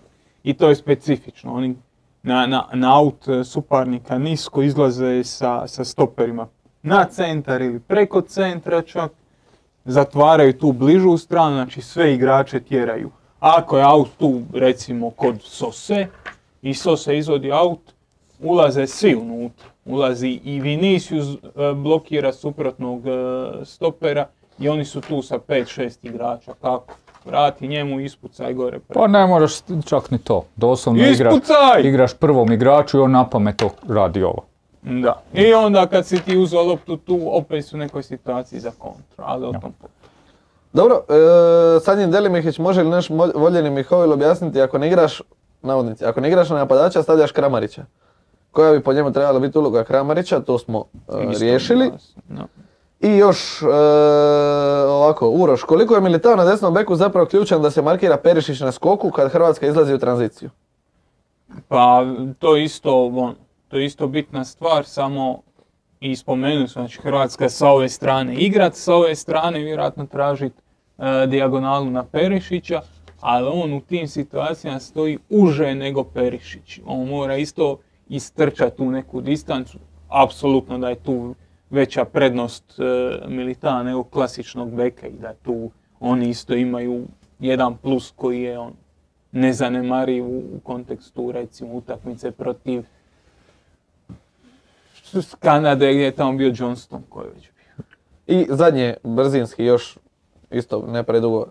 i 0.43 0.53
to 0.53 0.69
je 0.69 0.75
specifično. 0.75 1.53
Oni 1.53 1.75
na, 2.23 2.45
na, 2.45 2.67
na 2.73 2.97
aut 2.97 3.25
suparnika 3.45 4.17
nisko 4.17 4.61
izlaze 4.61 5.23
sa, 5.23 5.67
sa 5.67 5.83
stoperima 5.83 6.47
na 6.81 7.05
centar 7.05 7.61
ili 7.61 7.79
preko 7.79 8.21
centra 8.21 8.81
čak. 8.81 9.11
Zatvaraju 9.85 10.53
tu 10.53 10.71
bližu 10.71 11.17
stranu, 11.17 11.55
znači 11.55 11.81
sve 11.81 12.13
igrače 12.13 12.59
tjeraju. 12.59 13.11
Ako 13.39 13.77
je 13.77 13.83
aut 13.83 14.09
tu 14.17 14.41
recimo 14.53 15.09
kod 15.09 15.41
Sose, 15.41 16.07
i 16.63 16.73
so 16.73 16.97
se 16.97 17.17
izvodi 17.17 17.51
aut, 17.51 17.92
ulaze 18.43 18.87
svi 18.87 19.15
unutra. 19.15 19.67
Ulazi 19.85 20.39
i 20.43 20.61
Vinicius 20.61 21.25
e, 21.27 21.37
blokira 21.75 22.33
suprotnog 22.33 23.07
e, 23.07 23.11
stopera 23.65 24.27
i 24.59 24.69
oni 24.69 24.85
su 24.85 25.01
tu 25.01 25.21
sa 25.21 25.37
5-6 25.37 25.97
igrača. 26.03 26.51
Kako? 26.61 26.93
Vrati 27.25 27.67
njemu, 27.67 27.99
ispucaj 27.99 28.53
gore. 28.53 28.79
pre- 28.79 28.93
Pa 28.93 29.07
ne 29.07 29.27
moraš 29.27 29.53
čak 29.85 30.11
ni 30.11 30.17
to. 30.17 30.45
Doslovno 30.55 31.03
igraš, 31.03 31.33
Ispucaj! 31.33 31.81
igraš 31.83 32.13
prvom 32.13 32.51
igraču 32.51 32.97
i 32.97 33.01
on 33.01 33.11
na 33.11 33.29
pamet 33.29 33.55
to 33.55 33.69
radi 33.89 34.23
ovo. 34.23 34.43
Da. 34.81 35.21
I 35.33 35.53
onda 35.53 35.87
kad 35.87 36.05
si 36.05 36.19
ti 36.19 36.37
uzeo 36.37 36.63
loptu 36.63 36.97
tu, 36.97 37.19
opet 37.27 37.65
su 37.65 37.75
u 37.75 37.79
nekoj 37.79 38.03
situaciji 38.03 38.59
za 38.59 38.71
kontru, 38.71 39.03
ali 39.17 39.45
o 39.45 39.51
tom 39.51 39.61
potom. 39.61 39.89
Dobro, 40.73 41.01
e, 41.09 41.13
Sanjin 41.79 42.11
Delimihić 42.11 42.57
može 42.59 42.83
li 42.83 42.89
naš 42.89 43.09
voljeni 43.35 43.69
Mihovil 43.69 44.11
objasniti 44.13 44.61
ako 44.61 44.77
ne 44.77 44.87
igraš, 44.87 45.21
navodnici, 45.61 46.05
ako 46.05 46.21
ne 46.21 46.27
igraš 46.27 46.49
na 46.49 46.55
napadača 46.57 47.03
stavljaš 47.03 47.31
Kramarića. 47.31 47.85
Koja 48.53 48.71
bi 48.71 48.83
po 48.83 48.93
njemu 48.93 49.11
trebala 49.11 49.39
biti 49.39 49.57
uloga 49.57 49.83
Kramarića, 49.83 50.39
to 50.39 50.57
smo 50.57 50.83
Isto 51.31 51.43
riješili. 51.45 51.91
I 52.99 53.17
još 53.17 53.61
e, 53.61 53.65
ovako, 54.87 55.29
Uroš, 55.29 55.63
koliko 55.63 55.95
je 55.95 56.01
Militao 56.01 56.35
na 56.35 56.45
desnom 56.45 56.73
beku 56.73 56.95
zapravo 56.95 57.27
ključan 57.27 57.61
da 57.61 57.71
se 57.71 57.81
markira 57.81 58.17
Perišić 58.17 58.59
na 58.59 58.71
skoku 58.71 59.11
kad 59.11 59.31
Hrvatska 59.31 59.67
izlazi 59.67 59.93
u 59.93 59.97
tranziciju? 59.99 60.49
Pa 61.67 62.05
to 62.39 62.55
je 62.55 62.63
isto, 62.63 63.05
on, 63.05 63.35
to 63.67 63.77
je 63.77 63.85
isto 63.85 64.07
bitna 64.07 64.45
stvar, 64.45 64.85
samo 64.85 65.41
i 65.99 66.15
spomenuli 66.15 66.67
smo, 66.67 66.81
znači 66.81 67.01
Hrvatska 67.01 67.49
sa 67.49 67.69
ove 67.69 67.89
strane 67.89 68.35
igrat, 68.35 68.75
sa 68.75 68.95
ove 68.95 69.15
strane 69.15 69.59
vjerojatno 69.59 70.05
tražit 70.05 70.53
e, 70.97 71.27
dijagonalu 71.27 71.89
na 71.89 72.03
Perišića, 72.03 72.81
ali 73.21 73.47
on 73.53 73.73
u 73.73 73.81
tim 73.81 74.07
situacijama 74.07 74.79
stoji 74.79 75.17
uže 75.29 75.75
nego 75.75 76.03
Perišić. 76.03 76.79
On 76.85 77.07
mora 77.07 77.37
isto 77.37 77.77
istrčati 78.09 78.81
u 78.81 78.91
neku 78.91 79.21
distancu, 79.21 79.77
apsolutno 80.09 80.77
da 80.77 80.89
je 80.89 80.95
tu 80.95 81.35
veća 81.69 82.05
prednost 82.05 82.79
e, 82.79 82.83
Militana 83.27 83.83
nego 83.83 84.03
klasičnog 84.03 84.71
beka 84.75 85.07
i 85.07 85.13
da 85.21 85.33
tu 85.33 85.71
oni 85.99 86.29
isto 86.29 86.53
imaju 86.53 87.05
jedan 87.39 87.77
plus 87.77 88.13
koji 88.15 88.41
je 88.41 88.59
on 88.59 88.73
nezanemariv 89.31 90.25
u, 90.25 90.43
kontekstu 90.63 91.31
recimo 91.31 91.73
utakmice 91.73 92.31
protiv 92.31 92.83
Kanade 95.39 95.93
gdje 95.93 96.03
je 96.03 96.11
tamo 96.11 96.33
bio 96.33 96.53
Johnston 96.55 97.03
koji 97.09 97.27
već 97.35 97.49
bio. 97.55 97.85
I 98.27 98.47
zadnje, 98.49 98.95
brzinski, 99.03 99.63
još 99.63 99.97
isto 100.51 100.85
ne 100.87 101.03
predugo. 101.03 101.45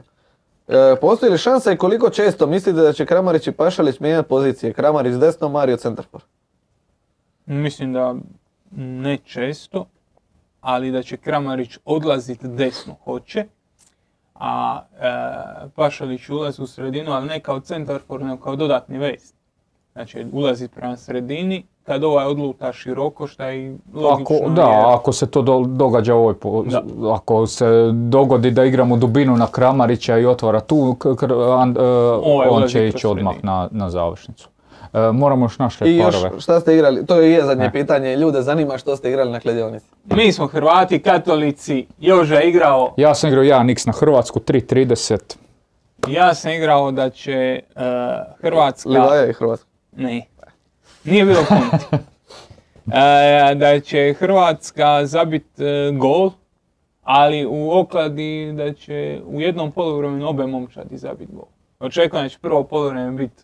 E, 0.69 0.97
postoji 1.01 1.33
li 1.33 1.39
šansa 1.39 1.73
i 1.73 1.77
koliko 1.77 2.11
često 2.11 2.47
mislite 2.47 2.81
da 2.81 2.93
će 2.93 3.07
Kramarić 3.07 3.47
i 3.47 3.53
Pašalić 3.53 4.01
mijenjati 4.01 4.29
pozicije? 4.29 4.73
Kramarić 4.73 5.15
desno, 5.15 5.49
Mario 5.49 5.77
centarfor. 5.77 6.21
Mislim 7.53 7.93
da 7.93 8.15
ne 8.77 9.17
često, 9.17 9.87
ali 10.61 10.91
da 10.91 11.03
će 11.03 11.17
Kramarić 11.17 11.79
odlaziti 11.85 12.49
desno 12.49 12.95
hoće, 13.05 13.45
a 14.35 14.81
e, 14.93 15.11
Pašalić 15.75 16.29
ulazi 16.29 16.63
u 16.63 16.67
sredinu, 16.67 17.13
ali 17.13 17.27
ne 17.27 17.41
kao 17.41 17.61
centarfor, 17.61 18.23
nego 18.23 18.37
kao 18.37 18.57
dodatni 18.57 18.99
vez. 18.99 19.33
Znači 19.93 20.27
ulazi 20.33 20.69
prema 20.69 20.97
sredini, 20.97 21.65
kad 21.83 22.05
ovaj 22.05 22.27
odluta 22.27 22.73
široko, 22.73 23.27
šta 23.27 23.47
je 23.47 23.67
i 23.67 23.77
logično. 23.95 24.37
Ako, 24.37 24.51
da, 24.51 24.63
jer- 24.63 24.85
ako 24.89 25.13
se 25.13 25.27
to 25.27 25.43
do- 25.43 25.65
događa 25.67 26.15
ovoj, 26.15 26.35
po- 26.35 26.63
Da. 26.63 26.83
ako 27.11 27.47
se 27.47 27.67
dogodi 27.93 28.51
da 28.51 28.65
igramo 28.65 28.97
dubinu 28.97 29.37
na 29.37 29.47
Kramarića 29.47 30.19
i 30.19 30.27
otvara 30.27 30.61
tu, 30.61 30.77
kr- 30.95 31.61
an- 31.61 31.77
e, 31.77 31.83
Ovaj 32.25 32.49
on 32.49 32.69
će 32.69 32.89
ići 32.89 33.07
odmah 33.07 33.35
na, 33.43 33.69
na 33.71 33.91
završnicu. 33.91 34.49
E, 34.93 35.13
moramo 35.13 35.45
još 35.45 35.59
naše 35.59 35.85
I 35.85 35.97
još, 35.97 36.15
šta 36.41 36.61
ste 36.61 36.75
igrali? 36.75 37.07
To 37.07 37.17
je 37.17 37.45
zadnje 37.45 37.65
Ne. 37.65 37.73
pitanje. 37.73 38.17
Ljude 38.17 38.43
zanima 38.43 38.79
što 38.79 38.97
ste 38.97 39.09
igrali 39.09 39.31
na 39.31 39.41
kladionici. 39.41 39.87
Mi 40.05 40.33
smo 40.33 40.47
Hrvati, 40.47 41.03
katolici, 41.03 41.87
Joža 42.01 42.35
je 42.35 42.49
igrao, 42.49 42.95
Ja 42.97 43.15
sam 43.15 43.29
igrao 43.29 43.45
1x 43.45 43.87
na 43.87 43.93
Hrvatsku, 43.93 44.41
3.30. 44.41 45.37
ja 46.09 46.35
sam 46.35 46.51
igrao 46.53 46.91
da 46.91 47.11
će 47.11 47.33
e, 47.33 47.63
Hrvatska... 48.41 48.89
Livaja 48.89 49.27
i 49.27 49.33
Hrvatska. 49.33 49.69
Ne. 49.97 50.27
Nije 51.05 51.25
bilo 51.25 51.41
konti. 51.49 51.87
E, 52.93 53.55
da 53.55 53.81
će 53.81 54.15
Hrvatska 54.19 55.07
zabit 55.07 55.61
e, 55.61 55.91
gol, 55.93 56.31
ali 57.03 57.47
u 57.47 57.71
okladi 57.73 58.53
da 58.57 58.73
će 58.73 59.21
u 59.27 59.41
jednom 59.41 59.73
poluvremenu 59.73 60.29
obe 60.29 60.47
momčadi 60.47 60.97
zabit 60.97 61.29
gol. 61.33 61.45
Očekujem 61.81 62.25
da 62.25 62.29
će 62.29 62.39
prvo 62.39 62.65
poluvreme 62.65 63.11
biti 63.11 63.43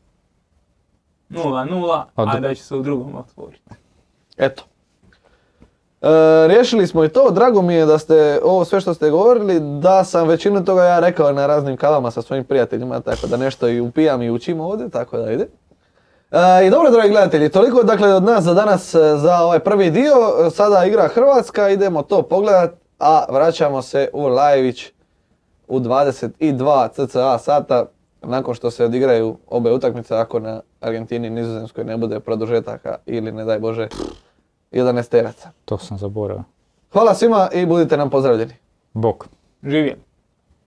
0-0, 1.30 2.04
A 2.14 2.38
da 2.38 2.54
će 2.54 2.62
se 2.62 2.76
u 2.76 2.82
drugom 2.82 3.16
otvoriti. 3.16 3.70
Eto. 4.36 4.64
E, 6.02 6.08
riješili 6.48 6.86
smo 6.86 7.04
i 7.04 7.08
to, 7.08 7.30
drago 7.30 7.62
mi 7.62 7.74
je 7.74 7.86
da 7.86 7.98
ste 7.98 8.40
ovo 8.44 8.64
sve 8.64 8.80
što 8.80 8.94
ste 8.94 9.10
govorili, 9.10 9.60
da 9.80 10.04
sam 10.04 10.28
većinu 10.28 10.64
toga 10.64 10.84
ja 10.84 11.00
rekao 11.00 11.32
na 11.32 11.46
raznim 11.46 11.76
kavama 11.76 12.10
sa 12.10 12.22
svojim 12.22 12.44
prijateljima, 12.44 13.00
tako 13.00 13.26
da 13.26 13.36
nešto 13.36 13.68
i 13.68 13.80
upijam 13.80 14.22
i 14.22 14.30
učim 14.30 14.60
ovdje, 14.60 14.88
tako 14.88 15.18
da 15.18 15.32
ide. 15.32 15.48
E, 16.30 16.66
I 16.66 16.70
dobro, 16.70 16.90
dragi 16.90 17.08
gledatelji, 17.08 17.48
toliko 17.48 17.82
dakle 17.82 18.14
od 18.14 18.22
nas 18.22 18.44
za 18.44 18.54
danas 18.54 18.94
e, 18.94 19.16
za 19.16 19.38
ovaj 19.38 19.58
prvi 19.58 19.90
dio. 19.90 20.14
E, 20.46 20.50
Sada 20.50 20.84
igra 20.84 21.08
Hrvatska, 21.08 21.68
idemo 21.68 22.02
to 22.02 22.22
pogledat, 22.22 22.70
a 22.98 23.24
vraćamo 23.28 23.82
se 23.82 24.10
u 24.12 24.26
Lajević 24.26 24.92
u 25.68 25.80
22 25.80 26.88
cca 27.06 27.38
sata 27.38 27.86
nakon 28.22 28.54
što 28.54 28.70
se 28.70 28.84
odigraju 28.84 29.36
obe 29.46 29.72
utakmice 29.72 30.16
ako 30.16 30.38
na 30.38 30.60
Argentini 30.80 31.26
i 31.26 31.30
Nizozemskoj 31.30 31.84
ne 31.84 31.96
bude 31.96 32.20
produžetaka 32.20 32.96
ili 33.06 33.32
ne 33.32 33.44
daj 33.44 33.58
Bože 33.58 33.88
11 34.72 35.08
teraca. 35.08 35.50
To 35.64 35.78
sam 35.78 35.98
zaboravio. 35.98 36.44
Hvala 36.92 37.14
svima 37.14 37.48
i 37.54 37.66
budite 37.66 37.96
nam 37.96 38.10
pozdravljeni. 38.10 38.54
Bok. 38.92 39.26
Živjeli. 39.62 40.07